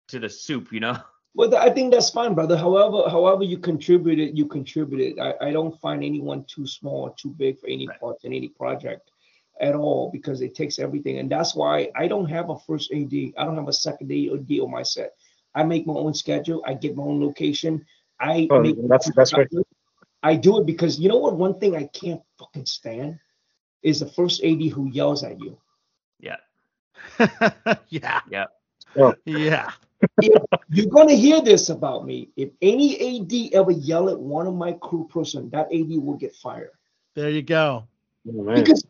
to 0.09 0.19
the 0.19 0.30
soup. 0.30 0.74
You 0.74 0.82
know. 0.82 0.97
Well, 1.34 1.55
I 1.55 1.69
think 1.69 1.93
that's 1.93 2.09
fine, 2.09 2.34
brother. 2.34 2.57
However, 2.57 3.09
however 3.09 3.43
you 3.43 3.57
contributed, 3.57 4.38
you 4.38 4.45
contributed. 4.45 5.17
I, 5.19 5.34
I 5.41 5.51
don't 5.51 5.79
find 5.79 6.03
anyone 6.03 6.43
too 6.45 6.67
small 6.67 7.03
or 7.03 7.13
too 7.17 7.29
big 7.29 7.57
for 7.59 7.67
any 7.67 7.88
Right. 7.88 7.99
part 7.99 8.17
in 8.23 8.34
any 8.34 8.49
project 8.49 9.11
at 9.61 9.75
all 9.75 10.09
because 10.11 10.41
it 10.41 10.55
takes 10.55 10.77
everything. 10.79 11.19
And 11.19 11.32
that's 11.32 11.55
why 11.55 11.89
I 11.95 12.07
don't 12.07 12.25
have 12.29 12.49
a 12.49 12.59
first 12.59 12.91
AD. 12.91 13.13
I 13.38 13.45
don't 13.45 13.55
have 13.55 13.69
a 13.69 13.73
second 13.73 14.11
AD 14.11 14.29
or 14.32 14.38
D 14.38 14.59
on 14.59 14.71
my 14.71 14.84
set. 14.84 15.13
I 15.55 15.63
make 15.63 15.86
my 15.88 15.93
own 15.93 16.13
schedule. 16.13 16.63
I 16.65 16.73
get 16.73 16.95
my 16.95 17.03
own 17.03 17.21
location. 17.21 17.86
I 18.19 18.47
Oh, 18.51 18.61
make 18.61 18.75
that's 18.88 19.07
the 19.07 19.13
best 19.13 19.36
way. 19.38 19.47
I 20.23 20.36
do 20.36 20.59
it 20.59 20.65
because 20.65 20.99
you 20.99 21.09
know 21.09 21.17
what? 21.17 21.36
One 21.38 21.59
thing 21.59 21.75
I 21.75 21.86
can't 21.86 22.21
fucking 22.38 22.65
stand 22.65 23.19
is 23.84 23.99
the 24.01 24.05
first 24.05 24.43
AD 24.43 24.61
who 24.69 24.89
yells 24.91 25.23
at 25.23 25.39
you. 25.39 25.57
Yeah. 26.19 26.38
yeah. 27.89 28.21
Yeah. 28.29 28.45
Oh. 28.97 29.15
Yeah. 29.25 29.71
You're 30.22 30.88
gonna 30.88 31.14
hear 31.14 31.41
this 31.41 31.70
about 31.70 32.06
me. 32.06 32.30
If 32.36 32.49
any 32.62 33.20
AD 33.20 33.54
ever 33.54 33.72
yell 33.72 34.10
at 34.10 34.20
one 34.20 34.47
of 34.47 34.56
my 34.56 34.74
crew 34.74 35.08
person, 35.12 35.49
that 35.52 35.68
AD 35.74 35.89
will 35.97 36.18
get 36.18 36.36
fired. 36.36 36.72
There 37.16 37.30
you 37.30 37.41
go. 37.41 37.88
Oh. 38.28 38.56
Because 38.56 38.86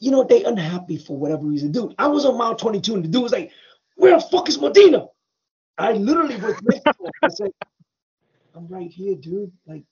you 0.00 0.10
know 0.10 0.24
they 0.24 0.44
unhappy 0.44 0.96
for 0.96 1.16
whatever 1.16 1.44
reason. 1.44 1.72
Dude, 1.72 1.94
I 1.98 2.06
was 2.06 2.24
on 2.24 2.38
mile 2.38 2.54
22 2.54 2.94
and 2.94 3.04
the 3.04 3.08
dude 3.08 3.22
was 3.22 3.32
like, 3.32 3.50
"Where 3.96 4.14
the 4.14 4.20
fuck 4.20 4.48
is 4.48 4.60
Medina?" 4.60 5.08
I 5.76 5.92
literally 5.92 6.36
was 6.36 6.60
next 6.62 6.84
to 6.84 6.94
him. 7.04 7.10
I 7.22 7.28
said, 7.28 7.52
"I'm 8.54 8.66
right 8.68 8.90
here, 8.90 9.14
dude. 9.14 9.52
Like, 9.66 9.82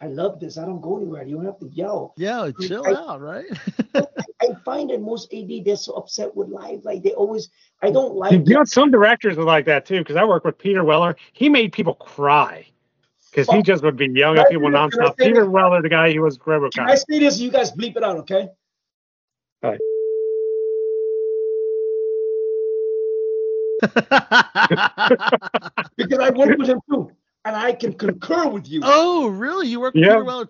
I 0.00 0.06
love 0.06 0.38
this. 0.38 0.58
I 0.58 0.64
don't 0.64 0.80
go 0.80 0.96
anywhere. 0.96 1.24
You 1.24 1.36
don't 1.36 1.46
have 1.46 1.58
to 1.60 1.68
yell." 1.68 2.14
Yeah, 2.16 2.50
chill 2.60 2.86
I- 2.86 2.94
out, 2.94 3.20
right? 3.20 3.46
I 3.94 4.54
find 4.64 4.90
that 4.90 5.00
most 5.00 5.32
AD 5.34 5.64
they're 5.64 5.76
so 5.76 5.94
upset 5.94 6.34
with 6.36 6.48
life. 6.48 6.80
Like 6.84 7.02
they 7.02 7.12
always, 7.12 7.48
I 7.82 7.90
don't 7.90 8.14
like. 8.14 8.32
You 8.32 8.54
know, 8.54 8.64
some 8.64 8.90
directors 8.90 9.36
are 9.36 9.44
like 9.44 9.66
that 9.66 9.84
too. 9.84 9.98
Because 9.98 10.16
I 10.16 10.24
work 10.24 10.44
with 10.44 10.58
Peter 10.58 10.84
Weller. 10.84 11.16
He 11.32 11.48
made 11.48 11.72
people 11.72 11.94
cry 11.94 12.66
because 13.30 13.48
he 13.48 13.58
oh. 13.58 13.62
just 13.62 13.82
would 13.82 13.96
be 13.96 14.08
yelling 14.08 14.38
at 14.38 14.48
people 14.48 14.68
say 14.68 14.72
this? 14.72 14.96
Nonstop. 14.96 15.16
Peter 15.16 15.42
this? 15.42 15.48
Weller, 15.48 15.82
the 15.82 15.88
guy 15.88 16.12
who 16.12 16.22
was 16.22 16.38
Can 16.38 16.52
I 16.52 16.58
RoboCop. 16.58 17.04
say 17.08 17.18
this? 17.18 17.38
You 17.40 17.50
guys 17.50 17.72
bleep 17.72 17.96
it 17.96 18.04
out, 18.04 18.16
okay? 18.18 18.48
All 19.62 19.70
right. 19.70 19.80
Because 25.96 26.18
I 26.18 26.30
work 26.30 26.58
with 26.58 26.68
him 26.68 26.80
too, 26.90 27.12
and 27.48 27.56
I 27.56 27.72
can 27.72 27.94
concur 27.94 28.46
with 28.48 28.68
you. 28.68 28.80
oh, 28.84 29.28
really? 29.28 29.68
You 29.68 29.80
work 29.80 29.94
with 29.94 30.04
Yeah. 30.04 30.12
Peter 30.14 30.24
Weller? 30.24 30.46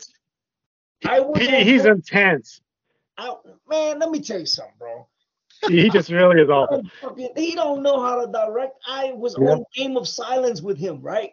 I 1.06 1.20
work 1.20 1.38
He, 1.38 1.46
on- 1.48 1.62
he's 1.62 1.84
intense. 1.84 2.60
I- 3.16 3.34
man, 3.68 3.98
let 4.00 4.10
me 4.10 4.20
tell 4.20 4.40
you 4.40 4.46
something, 4.46 4.74
bro. 4.78 5.06
He 5.68 5.88
just 5.90 6.10
really 6.10 6.40
is 6.42 6.50
awful. 6.50 6.82
Fucking- 7.00 7.30
He 7.36 7.54
don't 7.54 7.82
know 7.82 8.00
how 8.02 8.24
to 8.24 8.30
direct. 8.30 8.74
I 8.86 9.12
was 9.12 9.36
Yeah. 9.40 9.50
on 9.52 9.64
Game 9.74 9.96
of 9.96 10.08
Silence 10.08 10.60
with 10.60 10.76
him, 10.78 11.00
right? 11.00 11.32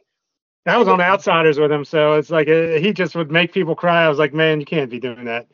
I 0.67 0.77
was 0.77 0.87
on 0.87 0.99
Outsiders 1.01 1.59
with 1.59 1.71
him, 1.71 1.83
so 1.85 2.13
it's 2.13 2.29
like 2.31 2.47
uh, 2.47 2.77
he 2.79 2.91
just 2.93 3.15
would 3.15 3.31
make 3.31 3.53
people 3.53 3.75
cry. 3.75 4.03
I 4.03 4.09
was 4.09 4.17
like, 4.17 4.33
man, 4.33 4.59
you 4.59 4.65
can't 4.65 4.89
be 4.89 4.99
doing 4.99 5.25
that. 5.25 5.47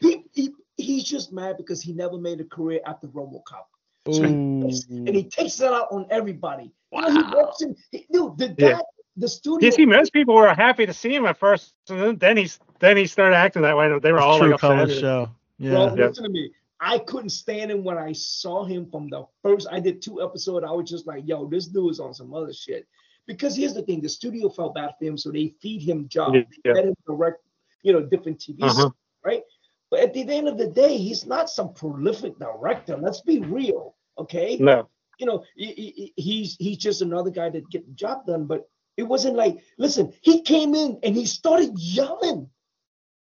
He, 0.00 0.24
he 0.32 0.50
he's 0.76 1.04
just 1.04 1.32
mad 1.32 1.56
because 1.56 1.80
he 1.80 1.92
never 1.92 2.18
made 2.18 2.40
a 2.40 2.44
career 2.44 2.80
after 2.84 3.06
RoboCop, 3.06 3.66
Ooh. 4.08 4.24
and 4.24 5.08
he 5.08 5.22
takes 5.22 5.56
that 5.58 5.72
out 5.72 5.86
on 5.92 6.06
everybody. 6.10 6.72
You 6.92 7.00
know, 7.00 7.10
he 7.10 7.16
Wow. 7.18 7.32
walks 7.34 7.62
in, 7.62 7.76
he, 7.92 8.06
dude, 8.12 8.38
the 8.38 8.48
guy, 8.48 8.70
Yeah. 8.70 8.80
The 9.16 9.28
studio. 9.28 9.64
You 9.66 9.72
see, 9.72 9.86
most 9.86 10.12
people 10.12 10.34
were 10.34 10.52
happy 10.54 10.86
to 10.86 10.92
see 10.92 11.14
him 11.14 11.26
at 11.26 11.38
first, 11.38 11.74
and 11.88 12.00
then, 12.00 12.16
then 12.18 12.36
he's 12.36 12.58
then 12.80 12.96
he 12.96 13.06
started 13.06 13.36
acting 13.36 13.62
that 13.62 13.76
way. 13.76 13.90
and 13.90 14.02
They 14.02 14.12
were 14.12 14.20
all 14.20 14.38
True 14.38 14.50
like 14.50 14.60
color 14.60 14.82
upset. 14.82 14.98
show. 15.00 15.28
Yeah. 15.58 15.70
Bro, 15.70 15.84
Yeah. 15.96 16.06
listen 16.08 16.24
to 16.24 16.30
me. 16.30 16.50
I 16.78 16.98
couldn't 16.98 17.30
stand 17.30 17.70
him 17.70 17.82
when 17.84 17.96
I 17.96 18.12
saw 18.12 18.64
him 18.64 18.90
from 18.90 19.08
the 19.08 19.24
first. 19.42 19.66
I 19.72 19.80
did 19.80 20.02
two 20.02 20.22
episodes. 20.22 20.66
I 20.68 20.72
was 20.72 20.90
just 20.90 21.06
like, 21.06 21.24
yo, 21.26 21.46
this 21.48 21.66
dude 21.66 21.90
is 21.92 22.00
on 22.00 22.12
some 22.12 22.34
other 22.34 22.52
shit. 22.52 22.86
Because 23.26 23.56
here's 23.56 23.72
the 23.74 23.82
thing: 23.82 24.00
the 24.02 24.08
studio 24.08 24.48
felt 24.50 24.74
bad 24.74 24.90
for 24.98 25.04
him, 25.06 25.16
so 25.16 25.30
they 25.32 25.54
feed 25.62 25.80
him 25.82 26.06
jobs. 26.08 26.34
Yeah. 26.36 26.42
They 26.64 26.72
let 26.74 26.84
him 26.84 26.94
direct, 27.06 27.38
you 27.82 27.92
know, 27.94 28.02
different 28.02 28.38
TV 28.38 28.62
Uh-huh. 28.62 28.82
shows, 28.82 28.92
right? 29.24 29.42
But 29.90 30.00
at 30.00 30.12
the 30.12 30.22
end 30.30 30.48
of 30.48 30.58
the 30.58 30.66
day, 30.68 30.98
he's 30.98 31.24
not 31.26 31.48
some 31.48 31.72
prolific 31.72 32.38
director. 32.38 32.96
Let's 32.98 33.20
be 33.22 33.38
real, 33.40 33.94
okay? 34.18 34.56
No, 34.58 34.88
You 35.18 35.24
know, 35.26 35.44
he- 35.56 35.72
he- 35.72 36.12
he- 36.16 36.22
he's 36.22 36.56
he's 36.58 36.76
just 36.76 37.00
another 37.00 37.30
guy 37.30 37.48
that 37.48 37.70
get 37.70 37.86
the 37.86 37.94
job 37.94 38.26
done. 38.26 38.44
But 38.44 38.68
it 38.96 39.04
wasn't 39.04 39.36
like, 39.36 39.58
listen, 39.78 40.12
he 40.22 40.42
came 40.42 40.74
in 40.74 40.98
and 41.02 41.14
he 41.14 41.26
started 41.26 41.78
yelling. 41.78 42.48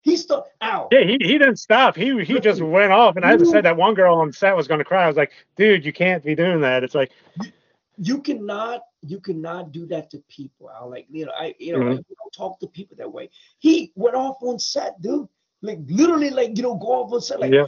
He 0.03 0.17
started, 0.17 0.51
ow. 0.61 0.89
yeah, 0.93 1.01
he, 1.05 1.17
he 1.21 1.39
didn't 1.39 1.57
stop. 1.57 1.97
He 1.97 2.23
he 2.25 2.39
just 2.39 2.61
went 2.61 2.93
off, 2.93 3.17
and 3.17 3.25
I 3.25 3.37
just 3.39 3.51
said 3.51 3.65
that 3.65 3.79
one 3.79 3.95
girl 3.95 4.17
on 4.17 4.33
set 4.33 4.55
was 4.55 4.69
going 4.69 4.79
to 4.81 4.85
cry. 4.85 5.05
I 5.05 5.07
was 5.07 5.17
like, 5.17 5.33
dude, 5.57 5.85
you 5.85 5.95
can't 5.95 6.23
be 6.23 6.35
doing 6.35 6.61
that. 6.61 6.85
It's 6.85 6.95
like, 6.95 7.11
you 7.97 8.21
cannot 8.21 8.83
you 9.03 9.21
cannot 9.21 9.73
do 9.73 9.87
that 9.87 10.11
to 10.11 10.19
people. 10.29 10.69
I 10.69 10.85
like 10.85 11.07
you 11.11 11.27
know 11.27 11.33
I 11.33 11.55
you 11.59 11.73
know 11.73 11.79
Mhm. 11.79 11.93
I 11.93 12.15
don't 12.19 12.33
talk 12.37 12.61
to 12.61 12.67
people 12.67 12.97
that 12.99 13.11
way. 13.11 13.31
He 13.61 13.93
went 13.95 14.17
off 14.17 14.37
on 14.43 14.59
set, 14.59 15.01
dude. 15.01 15.29
Like 15.63 15.79
literally, 15.87 16.31
like 16.31 16.57
you 16.57 16.63
know, 16.63 16.75
go 16.75 16.89
off 17.03 17.13
on 17.13 17.21
set, 17.21 17.41
like 17.41 17.53
yeah, 17.53 17.65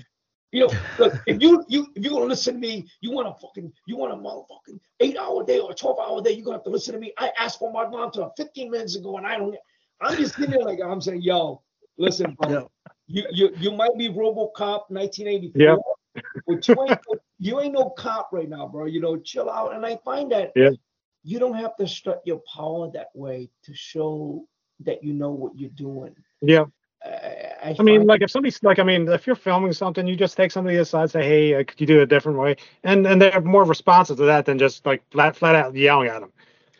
you 0.52 0.60
know, 0.66 0.72
look, 0.98 1.14
if 1.26 1.40
you 1.42 1.64
you 1.68 1.88
if 1.94 2.04
you 2.04 2.10
gonna 2.10 2.24
listen 2.26 2.54
to 2.54 2.60
me, 2.60 2.86
you 3.00 3.10
want 3.10 3.28
a 3.28 3.34
fucking 3.34 3.72
you 3.86 3.96
want 3.96 4.12
a 4.12 4.16
motherfucking 4.16 4.78
eight 5.00 5.16
hour 5.16 5.44
day 5.44 5.58
or 5.58 5.74
twelve 5.74 5.98
hour 5.98 6.20
day, 6.22 6.32
you're 6.32 6.44
gonna 6.44 6.56
have 6.58 6.64
to 6.64 6.70
listen 6.70 6.94
to 6.94 7.00
me. 7.00 7.12
I 7.18 7.30
asked 7.38 7.58
for 7.58 7.72
my 7.72 7.86
mom 7.86 8.10
to 8.12 8.30
15 8.36 8.70
minutes 8.70 8.96
ago, 8.96 9.16
and 9.18 9.26
I 9.26 9.36
don't. 9.38 9.56
I'm 10.00 10.16
just 10.16 10.34
sitting 10.36 10.50
there 10.52 10.62
like 10.62 10.80
I'm 10.82 11.00
saying, 11.00 11.22
yo, 11.22 11.62
listen, 11.98 12.36
bro. 12.40 12.50
Yeah. 12.50 12.60
You 13.08 13.24
you 13.30 13.50
you 13.58 13.72
might 13.72 13.96
be 13.96 14.08
RoboCop 14.08 14.90
1984, 14.90 15.62
Yeah. 15.62 15.76
but 16.46 16.66
you 16.68 16.76
ain't 16.88 16.98
you 17.38 17.60
ain't 17.60 17.74
no 17.74 17.90
cop 17.90 18.30
right 18.32 18.48
now, 18.48 18.66
bro. 18.66 18.86
You 18.86 19.00
know, 19.00 19.16
chill 19.18 19.48
out. 19.50 19.74
And 19.74 19.84
I 19.86 19.96
find 20.04 20.30
that 20.32 20.52
Yeah. 20.56 20.70
you 21.22 21.38
don't 21.38 21.54
have 21.54 21.76
to 21.76 21.86
strut 21.86 22.22
your 22.24 22.40
power 22.52 22.90
that 22.92 23.08
way 23.14 23.50
to 23.64 23.74
show 23.74 24.46
that 24.80 25.02
you 25.02 25.12
know 25.12 25.30
what 25.30 25.58
you're 25.58 25.70
doing. 25.70 26.14
yeah. 26.42 26.64
I, 27.04 27.08
I, 27.62 27.74
I 27.78 27.82
mean, 27.82 28.06
like 28.06 28.22
if 28.22 28.30
somebody's 28.30 28.62
like, 28.62 28.78
I 28.78 28.82
mean, 28.82 29.08
if 29.08 29.26
you're 29.26 29.36
filming 29.36 29.72
something, 29.72 30.06
you 30.06 30.16
just 30.16 30.36
take 30.36 30.50
somebody 30.50 30.76
aside, 30.76 31.10
say, 31.10 31.22
hey, 31.24 31.54
uh, 31.54 31.64
could 31.64 31.80
you 31.80 31.86
do 31.86 31.98
it 32.00 32.02
a 32.02 32.06
different 32.06 32.38
way? 32.38 32.56
And 32.84 33.06
and 33.06 33.20
they're 33.20 33.40
more 33.40 33.64
responsive 33.64 34.16
to 34.18 34.24
that 34.24 34.46
than 34.46 34.58
just 34.58 34.84
like 34.86 35.02
flat 35.10 35.36
flat 35.36 35.54
out 35.54 35.74
yelling 35.74 36.08
at 36.08 36.20
them. 36.20 36.32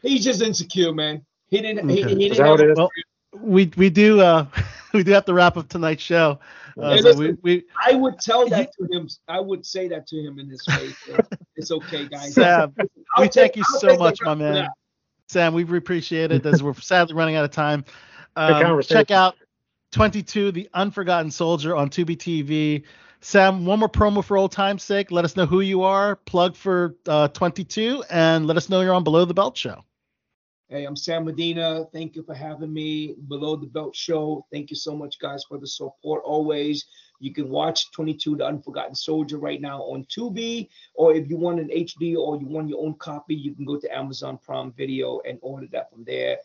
he's 0.02 0.24
just 0.24 0.42
insecure, 0.42 0.92
man. 0.92 1.24
He 1.48 1.60
didn't. 1.60 1.88
He, 1.88 2.02
Okay. 2.02 2.14
he 2.14 2.28
Is 2.30 2.38
didn't 2.38 2.46
have? 2.46 2.76
Well, 2.76 2.90
we 3.32 3.70
we 3.76 3.90
do 3.90 4.20
uh 4.20 4.46
we 4.92 5.02
do 5.02 5.12
have 5.12 5.24
to 5.26 5.34
wrap 5.34 5.56
up 5.56 5.68
tonight's 5.68 6.02
show. 6.02 6.38
Uh, 6.78 6.90
Hey, 6.90 6.98
so 6.98 7.08
we, 7.08 7.10
listen. 7.10 7.38
we 7.42 7.64
I 7.84 7.94
would 7.94 8.18
tell 8.18 8.48
that 8.48 8.72
to 8.72 8.86
him. 8.90 9.08
I 9.28 9.40
would 9.40 9.64
say 9.64 9.88
that 9.88 10.06
to 10.08 10.16
him 10.16 10.38
in 10.38 10.48
his 10.48 10.62
face. 10.64 11.08
it's 11.56 11.70
okay, 11.70 12.06
guys. 12.06 12.34
Sam, 12.34 12.74
I'll 13.16 13.22
we 13.22 13.28
thank 13.28 13.56
you 13.56 13.64
I'll 13.68 13.80
so 13.80 13.96
much, 13.96 14.20
my 14.22 14.34
man. 14.34 14.68
Sam, 15.28 15.54
we 15.54 15.62
appreciate 15.76 16.30
it 16.30 16.46
as 16.46 16.62
we're 16.62 16.74
sadly 16.74 17.14
running 17.14 17.34
out 17.34 17.44
of 17.44 17.50
time. 17.50 17.84
Um, 18.36 18.80
check 18.82 19.10
out 19.10 19.34
22, 19.96 20.52
The 20.52 20.68
Unforgotten 20.74 21.30
Soldier 21.30 21.74
on 21.74 21.88
Tubi 21.88 22.18
TV. 22.18 22.82
Sam, 23.22 23.64
one 23.64 23.78
more 23.78 23.88
promo 23.88 24.22
for 24.22 24.36
old 24.36 24.52
time's 24.52 24.82
sake. 24.82 25.10
Let 25.10 25.24
us 25.24 25.36
know 25.36 25.46
who 25.46 25.62
you 25.62 25.84
are, 25.84 26.16
plug 26.16 26.54
for 26.54 26.96
uh, 27.08 27.28
22, 27.28 28.04
and 28.10 28.46
let 28.46 28.58
us 28.58 28.68
know 28.68 28.82
you're 28.82 28.92
on 28.92 29.04
Below 29.04 29.24
the 29.24 29.32
Belt 29.32 29.56
Show. 29.56 29.82
Hey, 30.68 30.84
I'm 30.84 30.96
Sam 30.96 31.24
Medina. 31.24 31.86
Thank 31.94 32.14
you 32.14 32.22
for 32.24 32.34
having 32.34 32.74
me. 32.74 33.14
Below 33.28 33.56
the 33.56 33.68
Belt 33.68 33.96
Show. 33.96 34.44
Thank 34.52 34.68
you 34.68 34.76
so 34.76 34.94
much, 34.94 35.18
guys, 35.18 35.44
for 35.44 35.56
the 35.56 35.66
support 35.66 36.20
always. 36.26 36.84
You 37.18 37.32
can 37.32 37.48
watch 37.48 37.90
22 37.92 38.36
The 38.36 38.44
Unforgotten 38.44 38.94
Soldier 38.94 39.38
right 39.38 39.62
now 39.62 39.80
on 39.80 40.04
Tubi, 40.14 40.68
or 40.94 41.14
if 41.14 41.26
you 41.30 41.38
want 41.38 41.58
an 41.58 41.68
HD 41.68 42.18
or 42.18 42.38
you 42.38 42.46
want 42.46 42.68
your 42.68 42.84
own 42.84 42.96
copy, 42.98 43.34
you 43.34 43.54
can 43.54 43.64
go 43.64 43.80
to 43.80 43.96
Amazon 43.96 44.38
Prime 44.44 44.72
Video 44.72 45.20
and 45.26 45.38
order 45.40 45.68
that 45.72 45.90
from 45.90 46.04
there. 46.04 46.36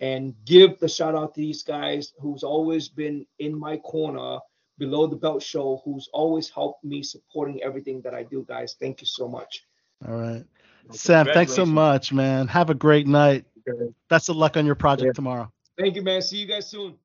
And 0.00 0.34
give 0.46 0.78
the 0.78 0.88
shout 0.88 1.14
out 1.14 1.34
to 1.34 1.40
these 1.40 1.62
guys 1.62 2.14
who's 2.18 2.42
always 2.42 2.88
been 2.88 3.26
in 3.38 3.58
my 3.58 3.76
corner 3.78 4.38
below 4.78 5.06
the 5.06 5.16
belt 5.16 5.42
show, 5.42 5.82
who's 5.84 6.08
always 6.12 6.48
helped 6.48 6.82
me 6.82 7.02
supporting 7.02 7.62
everything 7.62 8.00
that 8.02 8.14
I 8.14 8.22
do, 8.22 8.44
guys. 8.48 8.76
Thank 8.80 9.02
you 9.02 9.06
so 9.06 9.28
much. 9.28 9.66
All 10.08 10.16
right. 10.16 10.44
Sam, 10.90 11.26
thanks 11.26 11.54
so 11.54 11.66
much, 11.66 12.12
man. 12.12 12.48
Have 12.48 12.70
a 12.70 12.74
great 12.74 13.06
night. 13.06 13.44
Okay. 13.68 13.92
Best 14.08 14.30
of 14.30 14.36
luck 14.36 14.56
on 14.56 14.64
your 14.64 14.74
project 14.74 15.08
Yeah. 15.08 15.12
tomorrow. 15.12 15.52
Thank 15.78 15.96
you, 15.96 16.02
man. 16.02 16.22
See 16.22 16.38
you 16.38 16.46
guys 16.46 16.66
soon. 16.66 16.98